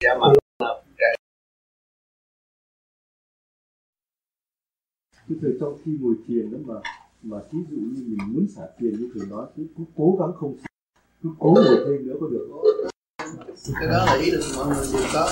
[0.04, 0.14] già
[5.30, 6.80] cái thời trong khi ngồi thiền đó mà
[7.22, 10.32] mà thí dụ như mình muốn xả thiền như thường nói cứ, cứ cố gắng
[10.36, 10.66] không xả.
[11.22, 12.64] cứ cố ngồi thêm nữa có được không?
[13.80, 15.30] Cái đó là ý được mọi người đều có.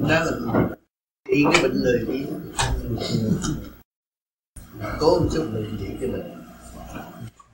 [0.00, 0.76] Đó là
[1.28, 2.26] y cái bệnh lười đi
[5.00, 6.30] cố một chút lười trị cái bệnh.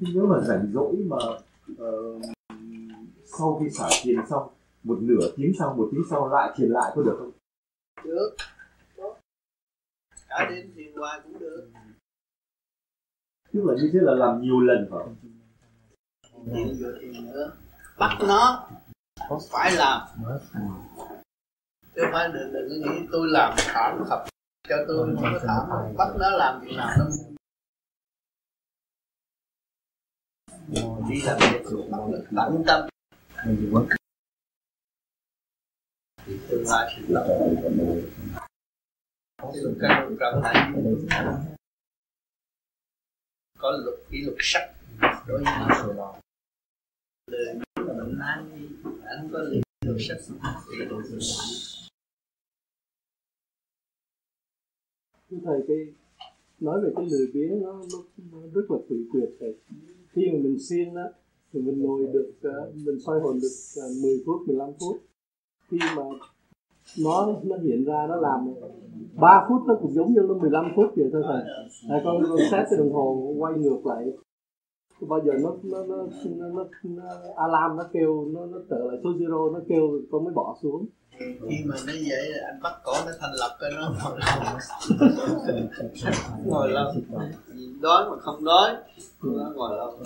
[0.00, 1.16] Nếu mà rảnh rỗi mà
[1.72, 2.22] uh,
[3.38, 4.48] sau khi xả thiền xong
[4.84, 7.30] một nửa tiếng sau một tiếng sau lại thiền lại có được không?
[8.04, 8.36] Được
[10.28, 11.70] cả đêm thiền hoài cũng được.
[13.52, 14.90] Tức là như thế là làm nhiều lần
[17.24, 17.52] nữa.
[17.98, 18.68] Bắt nó
[19.50, 20.08] phải làm.
[21.94, 24.28] Chứ không phải đừng đừng nghĩ tôi làm thảm khập
[24.68, 25.94] cho tôi không có thảm.
[25.96, 27.04] Bắt nó làm việc nào nó
[31.08, 31.62] đi làm việc
[32.36, 32.88] tận tâm.
[36.26, 38.02] Thì tương lai sẽ lập sự căn trở thành
[43.58, 44.74] có luật kỷ luật sắc
[45.26, 46.20] đối với sự đó
[47.26, 48.68] lời là bệnh an đi
[49.04, 50.16] anh có lý luật sắc
[50.70, 51.04] kỷ luật.
[55.30, 55.76] Thưa thầy cái
[56.60, 57.98] nói về cái lười biếng nó, nó,
[58.32, 59.54] nó rất là quỷ quyệt thầy.
[60.12, 61.04] Khi mà mình siêng á
[61.52, 65.02] thì mình ngồi được uh, mình soi hồn được ờ, uh, 10 phút 15 phút.
[65.70, 66.02] Khi mà
[66.98, 68.54] nó nó hiện ra nó làm
[69.14, 71.42] 3 phút nó cũng giống như nó 15 phút vậy thôi thầy.
[71.88, 74.04] Thầy con, con xét cái đồng hồ quay ngược lại.
[75.00, 75.96] Bao giờ nó nó nó
[76.36, 77.02] nó, nó, nó
[77.36, 80.86] alarm nó kêu nó nó trở lại số zero nó kêu con mới bỏ xuống.
[81.18, 84.44] Khi mà nó vậy anh bắt cổ nó thành lập cái nó ngồi lâu.
[86.46, 86.92] Ngồi lâu
[87.82, 88.76] đói mà không đói
[89.22, 89.98] nó ngồi lâu.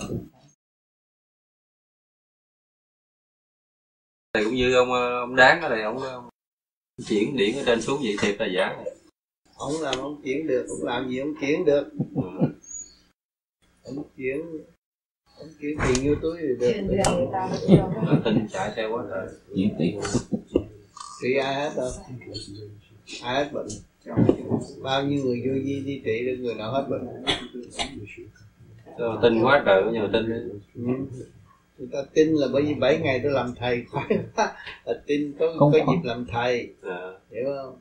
[4.34, 4.88] Thì cũng như ông
[5.20, 5.96] ông đáng ở đây ông
[7.06, 8.77] chuyển điển ở trên xuống vậy thiệt là giả.
[8.77, 8.94] Này
[9.56, 11.90] ông làm ông chuyển được ông làm gì ông chuyển được.
[12.14, 12.23] Ừ.
[13.85, 14.40] ông chuyển
[15.39, 16.73] ông chuyển tiền vô túi thì được.
[18.24, 19.27] Tin chạy theo quá trời.
[19.55, 20.01] Chuyển tiền
[21.23, 21.90] trị ai hết đâu.
[23.23, 23.66] Ai hết bệnh.
[24.82, 27.24] Bao nhiêu người vô di đi trị được người nào hết bệnh.
[29.23, 30.82] Tin quá trời nhiều tin ừ.
[31.78, 35.35] Người ta tin là bởi vì 7 ngày tôi làm thầy khoái quá là tin
[35.39, 36.74] có có dịp làm thầy.
[36.82, 37.12] À.
[37.31, 37.78] hiểu không?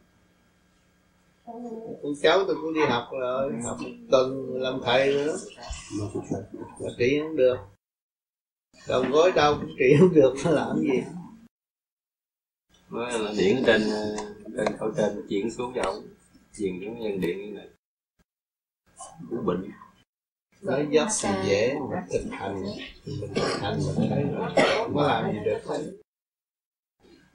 [2.04, 5.38] Con cháu tôi cũng đi học rồi học một tuần làm thầy nữa.
[6.80, 7.58] Mà trị không được.
[8.88, 11.04] Đầu gối đau cũng trị không được nó làm gì?
[12.90, 13.82] Nói là điện trên
[14.58, 16.04] trên ở trên chuyển xuống dầu
[16.58, 17.68] chuyển những nhân điện như này.
[19.30, 19.72] Cũng bệnh
[20.62, 22.64] nói dốc thì dễ mà thực hành.
[23.06, 24.24] Mình thực hành mình thấy
[24.78, 25.92] không có làm gì được hết.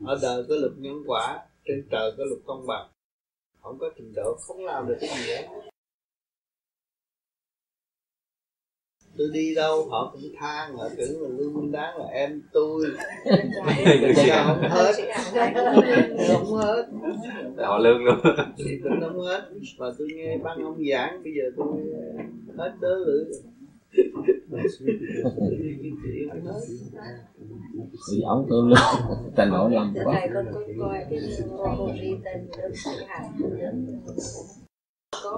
[0.07, 2.89] Ở đời có luật nhân quả trên trời có luật công bằng.
[3.63, 5.49] Không có trình độ không làm được cái gì hết
[9.19, 9.89] tôi đi đâu?
[9.91, 12.87] Họ cũng than họ tưởng là lương minh đáng là em tôi.
[14.17, 14.93] Sao không hết.
[16.29, 16.87] Không hết.
[17.57, 18.19] Họ lương luôn.
[18.59, 19.43] Thì tôi không hết.
[19.79, 21.67] Mà tôi nghe băng ông giảng bây giờ tôi
[22.59, 23.25] hết đớ lưỡi
[28.11, 28.79] thì ổng tôi luôn.
[29.37, 30.27] Tình nổi lòng quá.
[31.59, 31.83] Có
[32.25, 32.49] tên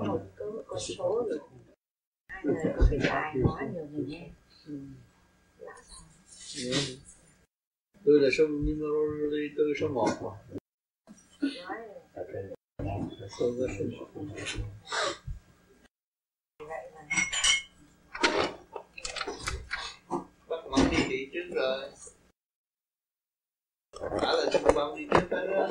[0.06, 1.28] một có một con số
[2.44, 2.50] có
[3.34, 4.30] nói nhiều người nghe.
[8.04, 10.30] Tôi là số numerology tôi số một mà
[13.38, 14.08] tôi có số một
[20.48, 21.90] bắt mong đi thị trước rồi.
[24.00, 25.68] Đã là trung tâm đi trước đó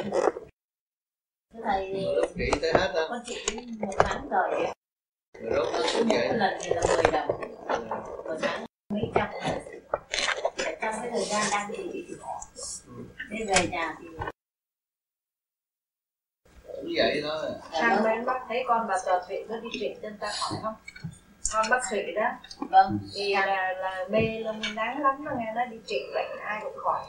[1.63, 3.35] thầy lúc trị tới hết đó con chị
[3.79, 4.76] một tháng rồi
[5.41, 7.27] rồi đốt nó cũng một vậy cái lần thì là 10 đồng.
[8.25, 9.27] Một tháng mấy trăm.
[10.81, 12.07] Trong cái thời gian đang trị
[13.29, 14.07] đi về nhà thì
[16.63, 17.43] cũng vậy đó.
[17.81, 20.75] Sang bên bác thấy con bà trò thụy nó đi trị chân ta khỏi không?
[21.53, 22.29] Con bác thụy đó.
[22.59, 22.99] Vâng.
[23.15, 26.77] Thì là là mê lông đáng lắm mà nghe nó đi trị bệnh ai cũng
[26.83, 27.05] khỏi.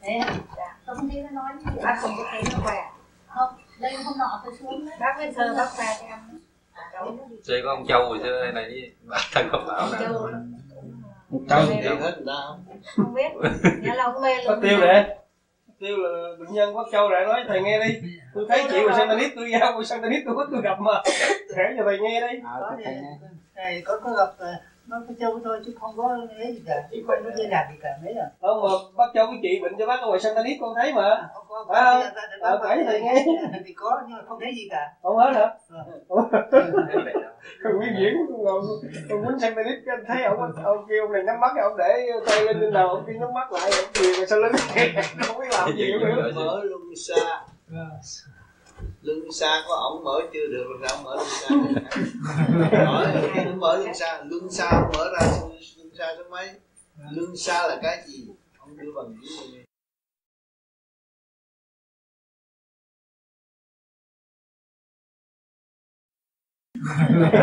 [0.00, 0.34] Thế hả?
[0.56, 0.76] dạ.
[0.86, 2.90] Không thấy nó nói vậy bác không có thấy nó khỏe.
[3.26, 4.96] Không đây hôm nọ tôi xuống đấy.
[5.00, 6.40] Bác mới sơ bác khoe cho em
[7.44, 10.30] chơi có ông châu hồi xưa đây này với bản thân không bảo nè Châu
[11.48, 12.36] châu đi hết đâu
[12.96, 13.14] không?
[13.14, 13.30] Biết.
[13.80, 15.16] Nghe là ông mê Có luôn tiêu để
[15.80, 18.10] tiêu là bệnh nhân Quốc Châu lại nói thầy nghe đi.
[18.34, 21.02] Tôi thấy chị và Santanit tôi giao của Santanit tôi có tôi gặp mà.
[21.56, 22.38] Kể cho thầy nghe đi.
[23.54, 24.46] Thầy có có gặp
[24.86, 26.88] nó có châu thôi chứ không có lấy gì cả.
[26.90, 29.60] Chứ không có dây đàn gì cả mấy à không mà bác châu cái chị
[29.62, 31.08] bệnh cho bác ở ngoài Santa Nít con thấy mà.
[31.08, 32.02] À, không có phải không?
[32.40, 33.24] Ờ phải thầy nghe.
[33.66, 34.92] thì có nhưng mà không thấy gì cả.
[35.02, 35.50] Không hết hả?
[35.70, 35.84] Ờ.
[37.62, 38.14] không biết diễn
[39.08, 42.06] còn muốn Santa Nít anh thấy ông ông kêu ông này nhắm mắt ông để
[42.26, 44.52] tay lên trên đầu ông kia nhắm mắt lại ông cười mà sao lớn
[45.26, 46.30] không biết làm gì nữa.
[46.34, 47.44] mở luân xa
[49.02, 51.48] luân xa có ổng mở chưa được rồi sao mở luân xa
[52.84, 55.26] mở khi nó mở luân xa luân xa không mở ra
[55.76, 56.50] luân xa số mấy?
[57.10, 58.26] Luân xa là cái gì?
[58.58, 59.16] Ông đưa bằng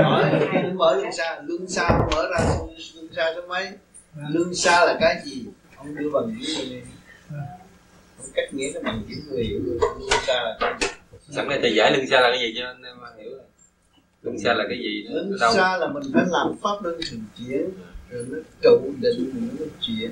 [0.04, 2.46] hỏi khi nó mở luân xa luân xa không mở ra
[2.96, 3.70] luân xa số mấy?
[4.30, 5.46] Luân xa là cái gì?
[5.76, 6.82] Ông đưa bằng gì
[8.18, 10.88] Ông cách nghĩa nó bằng chữ người hiểu luân xa là cái gì
[11.30, 13.42] sẵn đây thầy giải lưng xa là cái gì cho anh em hiểu rồi.
[14.22, 15.54] Lưng xa là cái gì nó Luân đâu?
[15.54, 17.70] Xa là mình phải làm pháp luân thường chuyển
[18.10, 20.12] rồi nó trụ định rồi nó chuyển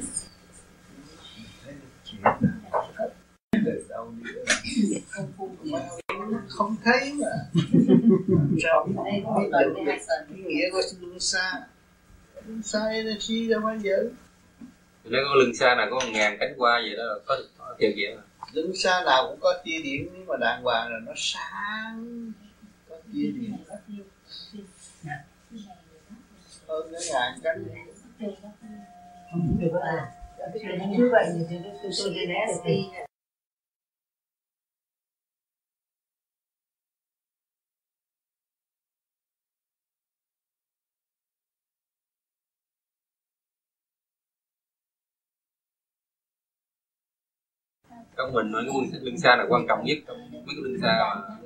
[1.66, 3.10] Thấy nó chuyển là
[3.66, 4.32] từ đâu đi
[6.48, 7.28] không thấy mà.
[8.64, 9.22] Sao biết
[9.52, 11.52] được cái cái nghĩa của luân xa
[12.48, 14.10] luân xa energy đâu bao giờ
[15.04, 17.38] nó có lưng xa nào có một ngàn cánh qua vậy đó có
[17.80, 18.22] kiểu mà
[18.53, 22.32] đứng xa nào cũng có tia điện nhưng mà đàng hoàng là nó sáng,
[22.90, 23.56] có tia điện
[26.68, 27.65] hơn cái ngàn cánh.
[29.32, 29.72] Không được
[30.90, 33.06] như vậy thì tôi tôi tôi đi né được
[48.18, 49.97] trong mình nói cái lưng, lưng xa là quan trọng nhất.
[50.07, 50.99] Trong mấy cái lưng xa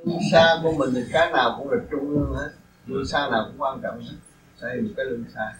[0.06, 2.50] mà xa của mình thì cái nào cũng là trung ương hết.
[2.88, 4.16] Luân xa nào cũng quan trọng hết
[4.62, 5.54] đây một cái luân xa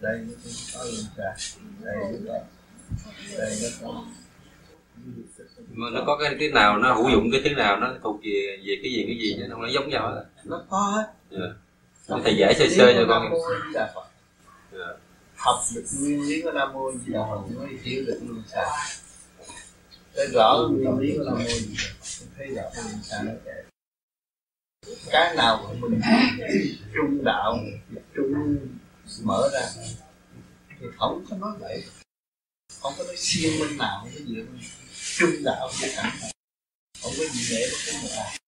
[0.00, 0.26] đây
[0.74, 1.34] có luân xa
[1.80, 1.96] đây
[3.38, 4.04] đây nó có
[5.72, 8.58] mà nó có cái cái nào nó hữu dụng cái thứ nào nó thuộc về
[8.64, 10.24] về cái gì cái gì nó không nó giống nhau hết.
[10.44, 11.06] Nó có hết.
[11.30, 12.16] Dạ.
[12.24, 13.32] thầy giải sơ sơ cho con.
[13.94, 14.08] Phật.
[14.72, 14.86] Dạ.
[15.36, 18.66] học được nguyên lý của Nam Mô Di Đà Phật mới hiểu được luân xa
[20.18, 21.44] thấy rõ nguyên lý của Nam Mô
[22.36, 22.62] thấy rõ
[23.10, 23.64] cái nó chạy
[25.10, 26.00] cái nào của mình
[26.94, 27.58] trung đạo
[28.14, 28.56] trung
[29.22, 29.60] mở ra
[30.80, 31.84] thì không có nói vậy
[32.80, 34.46] không có nói siêu minh nào không có gì đâu
[35.18, 36.12] trung đạo của cảnh
[37.02, 38.38] không có gì để bất cứ một ai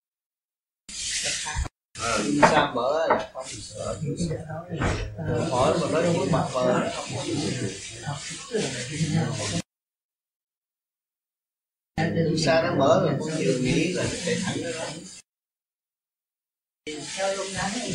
[2.25, 3.99] chúng khác mở là không sợ
[5.49, 7.35] hỏi mà nói trước mặt mờ không có gì
[11.97, 14.85] Luân xa nó mở rồi con vừa nghĩ là chạy thẳng đó đó.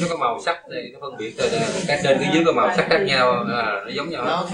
[0.01, 1.51] Nó có màu sắc thì nó phân biệt từ
[1.86, 3.44] cái trên cái dưới có màu sắc khác nhau à,
[3.85, 4.48] nó giống nhau.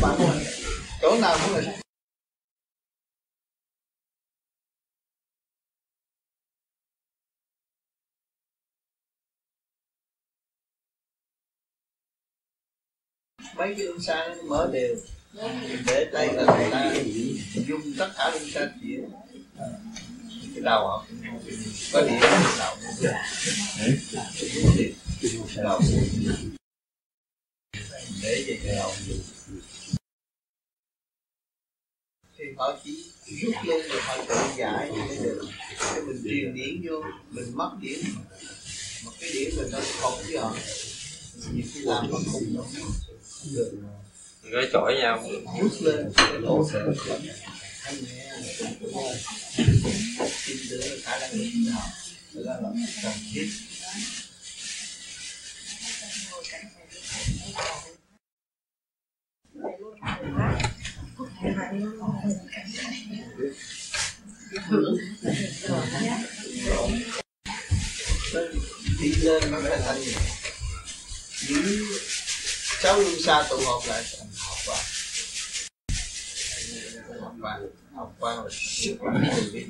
[0.00, 0.16] Quan
[1.02, 1.62] chỗ nào cũng là
[13.56, 14.96] mấy cái xa nó mở đều
[15.86, 16.94] để đây là người ta
[17.68, 19.10] dùng tất cả luân ta chuyển
[20.54, 21.06] cái đầu họ
[21.92, 22.76] có điểm cái đầu
[25.54, 25.80] cái đầu
[28.22, 28.92] để về cái đầu
[32.38, 35.48] thì họ chỉ rút luôn rồi họ tự giải để được
[35.78, 37.98] cái mình truyền điển vô mình mất điển
[39.04, 40.56] mà cái điển mình nó không với họ
[41.52, 42.42] những cái làm nó không
[43.54, 43.72] được
[44.50, 45.24] được chổi nhau
[45.60, 46.12] rút lên
[46.42, 46.78] đổ sẽ
[50.46, 51.88] tin tưởng là khả năng nào
[52.32, 52.60] là
[53.02, 53.48] cần thiết
[69.00, 70.00] đi lên nó phải thành
[71.48, 71.84] những
[72.82, 74.04] cháu luôn xa tụ họp lại.
[77.40, 77.60] Học qua
[77.94, 79.66] học qua là sức mạnh từ bi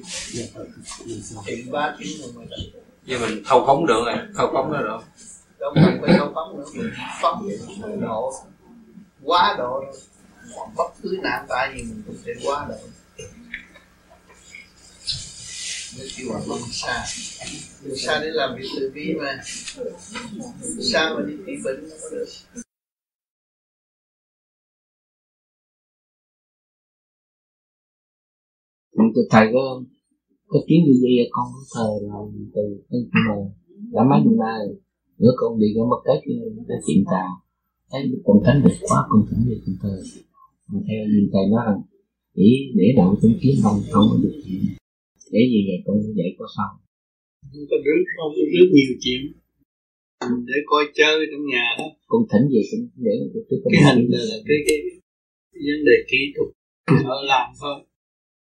[1.46, 2.46] chuyện ba tiếng rồi mới
[3.04, 5.04] giờ mình thâu phóng được rồi thâu phóng đó được không?
[5.58, 6.90] đâu cần phải thâu phóng nữa mình
[7.22, 7.48] phóng
[8.00, 8.32] độ
[9.22, 9.84] quá độ
[10.76, 12.76] bất cứ nạn tai gì mình cũng sẽ quá độ
[15.98, 17.04] nó kêu là luân xa
[17.96, 19.38] xa để làm việc từ bi mà.
[20.92, 22.26] Xa mà đi trị bệnh nó có được.
[28.96, 29.82] Mình từ thầy có
[30.46, 32.18] có tiếng gì gì con có thờ là
[32.54, 32.96] từ từ
[33.26, 33.36] mà
[33.94, 34.60] đã mấy năm nay
[35.18, 36.22] nữa con đi cái mất cách
[36.68, 37.24] cái chuyện ta
[37.90, 40.02] thấy con tránh được quá con tránh được con thơ.
[40.68, 41.80] Mà theo như thầy nói rằng
[42.36, 42.48] chỉ
[42.78, 44.62] để đậu trong kiếm không không có được chuyện
[45.32, 46.74] để gì vậy con dạy có xong
[47.52, 49.20] không có rước không có rước nhiều chuyện.
[50.48, 51.84] Để coi chơi trong nhà đó.
[52.06, 53.12] Con thỉnh về cũng để
[53.50, 54.78] trước cái hành là cái cái
[55.66, 56.48] vấn đề kỹ thuật.
[57.16, 57.76] Ở làm thôi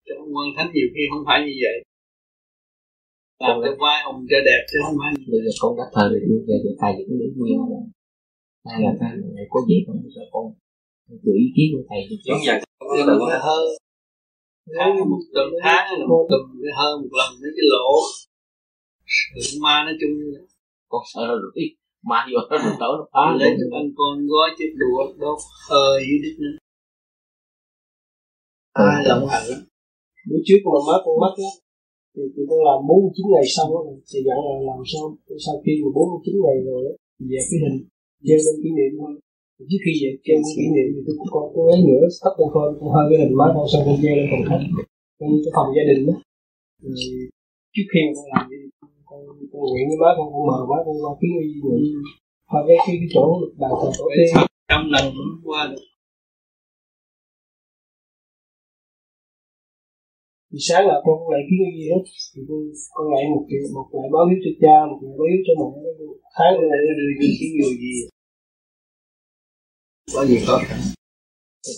[0.05, 1.77] chứ ông quan thánh nhiều khi không phải như vậy.
[3.45, 6.23] Làm cái vai ông cho đẹp chứ không phải bây giờ con đã thờ được
[6.29, 7.59] đưa về để thầy cũng để nguyên
[8.69, 9.11] hay là thầy
[9.53, 9.99] có gì không?
[10.15, 10.45] Sao con
[11.25, 12.59] gửi ý kiến của thầy giống vậy
[13.09, 13.61] đừng có hơ
[14.77, 17.91] tháng một tuần tháng là một tuần cái hơ một lần mấy cái lỗ.
[19.45, 20.29] Sự ma nói chung như
[20.89, 21.71] con sợ nó được ít
[22.09, 25.39] ma vô nó được tới nó phá lấy cho anh con gói chiếc đũa đốt
[25.71, 26.57] hơi dưới đít nữa.
[28.73, 29.43] Ai lòng lắm
[30.29, 31.53] bữa trước mà má con mất á
[32.15, 33.81] thì tụi con làm 49 ngày xong á
[34.11, 35.05] thì dặn là làm sao
[35.45, 36.95] sau khi mà 49 ngày rồi á
[37.31, 37.79] về cái hình
[38.27, 39.13] treo lên kỷ niệm thôi.
[39.71, 42.33] Trước khi về treo lên kỷ niệm thì tôi cũng con có lấy nữa tắt
[42.39, 44.65] con phơi con hơi cái hình má con xong con treo lên phòng khách
[45.19, 46.15] trong cái phòng gia đình đó
[46.83, 46.97] rồi
[47.75, 48.61] trước khi mà con làm gì
[49.09, 49.21] con
[49.53, 51.79] con nguyện với má con con mời má con qua kiến y rồi
[52.51, 53.25] hoặc cái cái cái chỗ
[53.61, 54.31] bàn thờ tổ tiên.
[54.71, 55.85] Trăm lần cũng qua được
[60.55, 62.03] thì sáng là con lại kiến y hết
[62.33, 62.61] thì con
[62.95, 65.53] con lại một kiểu một ngày báo hiếu cho cha một ngày báo hiếu cho
[65.61, 65.69] mẹ.
[66.37, 67.95] Tháng con lại đưa đưa kiến nhiều gì?
[70.15, 70.81] Có gì khó khăn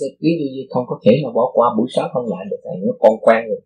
[0.00, 2.62] cái ví dụ như không có thể mà bỏ qua buổi sáng không lại được
[2.66, 3.60] này nó còn quen rồi.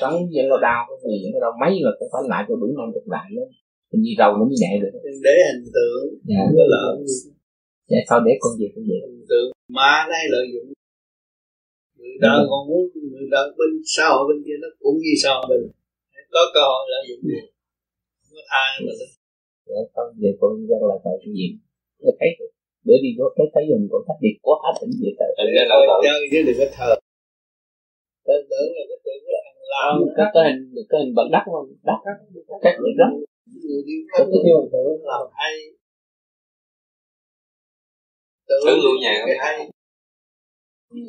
[0.00, 2.68] Sáng giờ nó đau cái người nó đau mấy là cũng phải lại cho đủ
[2.78, 3.48] năm chục lại nữa
[3.90, 4.92] hình như rầu nó mới nhẹ được.
[5.26, 6.40] Để hình tượng dạ.
[7.10, 7.30] gì?
[7.90, 10.66] Dạ sao để con gì con gì hình tượng ma đây lợi dụng
[12.22, 12.32] Dạ.
[12.50, 12.82] còn muốn
[13.12, 15.60] người ta bên xã hội bên kia nó cũng như xã hội bên
[16.34, 17.46] có cơ hội lợi dụng được.
[18.20, 19.12] Không có tha mà được
[19.68, 21.46] dạ không về con dân là tại cái gì?
[22.02, 22.30] Nó thấy
[22.86, 25.62] để đi vô cái thấy mình còn thắt đi quá tỉnh gì tại Thành ra
[25.70, 26.90] là chơi chứ đừng có thờ.
[28.26, 31.44] Tên tưởng là cái tưởng là thằng làm cái cái hình cái hình bằng đất
[31.52, 31.68] không?
[31.88, 31.98] Đất.
[32.64, 33.12] Các người đất.
[33.68, 35.54] Người đi có cái tiêu tưởng làm hay.
[38.48, 39.56] Tưởng Tưởng luôn nhà cái hay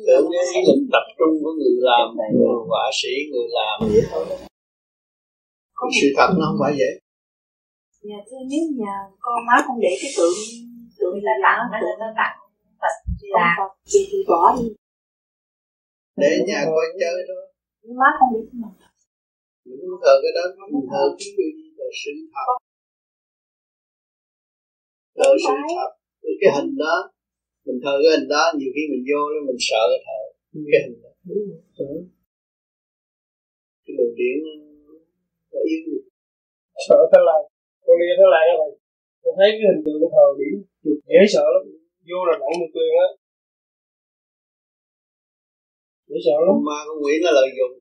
[0.06, 3.76] tưởng cái lực tập trung của người làm người họa sĩ người làm.
[3.92, 4.24] Vậy thôi
[6.00, 6.92] sự thật nó không phải vậy
[8.08, 8.94] Dạ thưa nếu nhà
[9.24, 10.36] con má con để cái tượng
[10.98, 12.36] tượng là tặng hay là nó tặng
[12.80, 12.94] Phật
[13.36, 13.50] là
[13.90, 14.66] thì thì bỏ đi.
[16.16, 17.42] Để nhà coi chơi thôi
[17.82, 18.68] nhưng má không biết mà.
[19.66, 20.42] Mình không thờ cái đó
[20.72, 22.48] mình thờ cái người gì thờ sự thật.
[25.16, 25.90] Thờ sự thật.
[26.40, 26.94] Cái hình đó
[27.70, 30.18] mình thờ cái hình đó nhiều khi mình vô đó mình sợ cái thờ
[30.72, 31.10] cái hình đó.
[33.84, 34.52] Cái luồng điển nó
[35.52, 35.98] nó yếu đi.
[36.86, 37.42] Sợ thế này
[37.84, 38.70] con đi thế này này
[39.22, 41.62] con thấy cái hình tượng thờ điểm chụp dễ sợ lắm.
[42.08, 43.08] Vô là nặng một tiền á.
[46.08, 46.56] Dễ sợ lắm.
[46.66, 47.74] Ma con quỷ nó lợi dụng.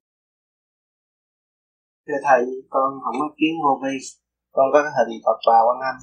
[2.05, 2.41] Thưa thầy
[2.73, 3.95] con không có kiến vô vi.
[4.55, 5.97] Con có cái hình phật bà quan âm.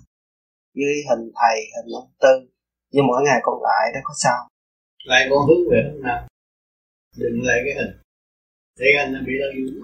[0.78, 2.34] Với hình thầy hình ông tư
[2.92, 4.38] nhưng mỗi ngày con lại đó có sao?
[5.04, 6.20] Lại con hướng về hướng nào?
[7.16, 7.92] Đừng lại cái hình.
[8.78, 9.82] Để anh nó bị lợi dụng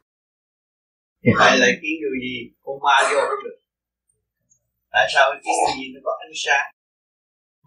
[1.40, 2.36] lại lại kiến điều gì?
[2.64, 3.58] Con ma vô không được.
[4.92, 6.66] Tại sao cái kiến điều gì nó có ánh sáng?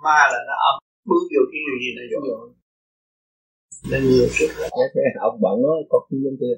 [0.03, 0.75] Ma là nó âm
[1.09, 2.25] bước vô kiến điều gì nó dội.
[3.91, 6.55] Nó ngược sức hết Dạ, thế ông bận nói có khi dân kia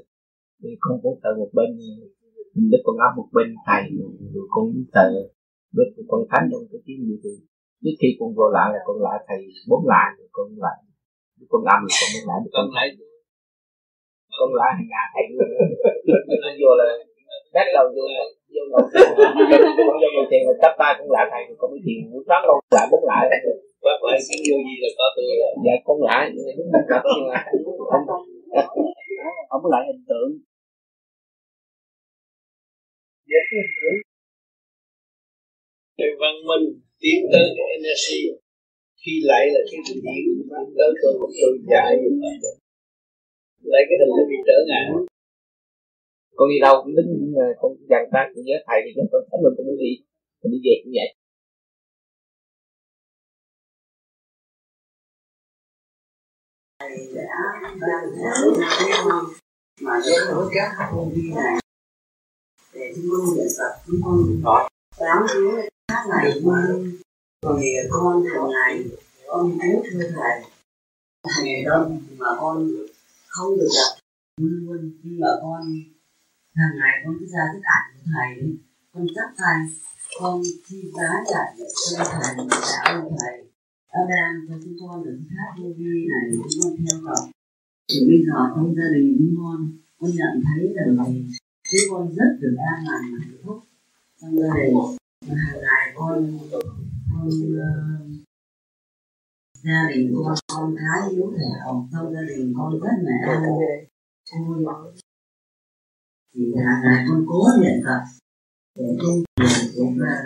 [0.62, 3.84] thì con cũng thờ một bên mình đức con áp một bên thầy
[4.34, 5.08] rồi con thờ
[5.78, 7.30] đức con thánh trong cái tiếng gì thì
[7.84, 9.40] trước khi con vô lại là con lại thầy
[9.70, 10.78] bốn lại rồi con lại
[11.52, 12.54] con âm rồi con mới lại được.
[12.58, 12.88] Con lại
[14.40, 15.26] con lại hàng ngàn thầy.
[16.44, 16.86] Con vô là
[17.56, 18.24] bắt đầu vô là
[18.54, 18.84] vô ngồi
[19.88, 22.00] con vô ngồi thiền rồi chắp tay cũng lại thầy con mới thiền.
[22.12, 23.24] Muốn phát luôn lại bốn lại.
[23.86, 25.26] Bác lại kiến điều gì là có tôi
[25.66, 26.24] dạ con lại.
[26.56, 26.90] Đúng là
[27.92, 28.04] không
[29.50, 30.32] không có lại hình tượng.
[33.32, 33.48] Yes,
[35.98, 38.20] cái văn minh tiến tới cái energy.
[39.02, 41.94] Khi lại là cái hình nhiên tiến tới tôi một tôi chạy
[43.74, 44.86] lại cái hình nó bị trở ngại.
[46.38, 49.42] Con đi đâu, cũng đứng ờ, con dàn ta cũng nhớ thầy thì con thánh
[49.44, 49.92] mình cũng đi.
[50.42, 51.10] Mình đi về cũng vậy.
[56.80, 57.24] thầy đã
[57.62, 58.10] làm
[58.80, 59.24] thế nào
[59.82, 61.60] mà đến nỗi các công này
[62.74, 66.68] để chúng con luyện tập chúng con bám tám tiếng hát này mà
[67.42, 68.86] rồi con hàng ngày
[69.28, 70.44] con kính thưa thầy.
[71.24, 72.72] Thầy đông mà con
[73.28, 74.04] không được gặp
[74.38, 75.62] luôn nhưng mà con
[76.56, 78.42] hàng ngày con cứ ra cái ảnh của thầy.
[78.42, 78.58] Ấy,
[78.94, 79.56] con chắp tay
[80.20, 83.44] con xin giá lại cho thầy đã ơn thầy
[83.88, 87.30] Adam cho chúng con được hát vô vi này chúng con theo học.
[87.92, 91.06] Thì bây giờ trong gia đình chúng con con nhận thấy rằng là
[91.72, 93.60] chúng con rất được an lành hạnh phúc
[94.22, 94.74] trong gia đình
[95.36, 96.40] hàng ngày con
[97.12, 97.30] con
[99.64, 103.44] gia đình con con thái thể hồng trong gia đình con rất là an
[104.48, 104.66] vui
[106.36, 108.02] thì hàng ngày con cố luyện tập
[108.76, 109.24] để tu
[109.78, 110.24] cũng là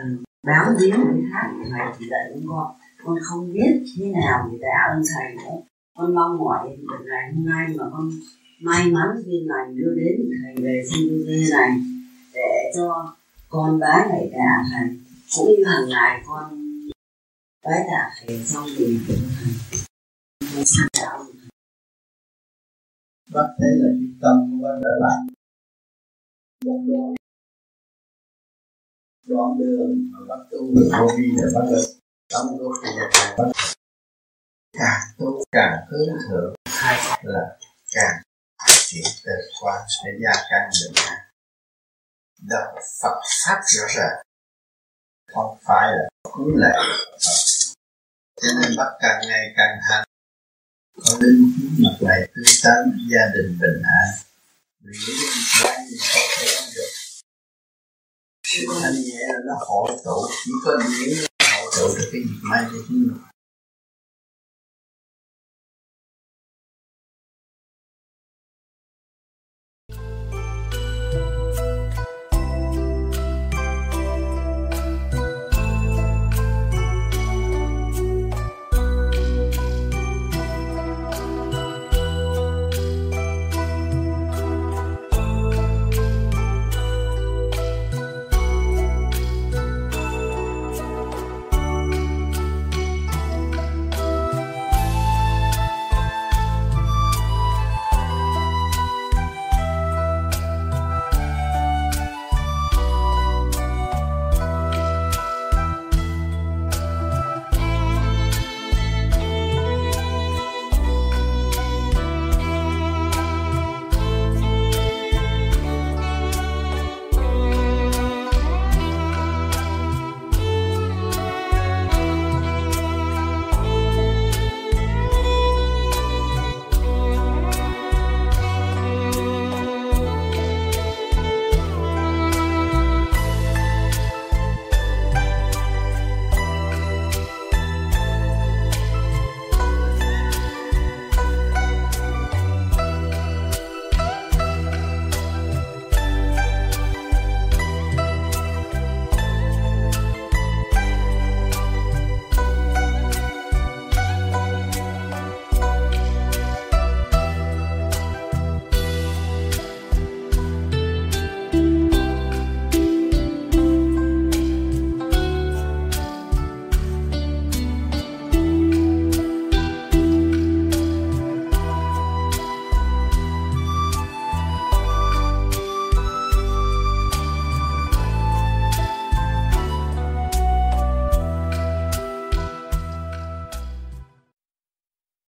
[0.47, 2.75] báo hiếu người khác thầy thì dạy chúng con
[3.05, 5.61] con không biết thế nào để tạ ơn thầy nữa
[5.97, 8.09] con mong mỏi được ngày hôm nay mà con
[8.61, 11.15] may mắn duyên lành đưa đến thầy về sinh đô
[11.57, 11.71] này
[12.33, 13.15] để cho
[13.51, 14.87] con bái lại đà thầy
[15.35, 16.59] cũng như hàng ngày con
[17.65, 19.17] bái đà thầy xong thì thầy
[20.55, 21.17] con xin tạ
[23.33, 25.17] bác thấy là cái tâm của bác đã lại
[26.65, 27.15] một đoạn
[29.27, 31.85] đoạn đường mà bác tu được vô vi để bác được
[32.29, 33.51] tâm vô vi gia đình bác
[34.73, 36.55] càng tu càng hướng thượng,
[37.23, 37.57] là
[37.95, 38.21] càng
[38.57, 40.91] phát triển từ quan sẽ gia tăng được.
[40.95, 41.30] nhà
[42.41, 44.23] đạo Phật pháp rõ ràng.
[45.33, 46.75] Không phải là huấn lệ.
[48.41, 50.03] Cho nên bắt càng ngày càng hành.
[50.97, 54.09] Có linh mặt lại tươi tắn, gia đình bình an.
[54.79, 55.29] Vì những
[55.63, 56.91] cái gì không thể được?
[58.47, 60.27] Sự thanh nhẹ là nó hội tụ.
[60.45, 63.30] Chỉ có những hội tụ được cái việc may cho chúng mình.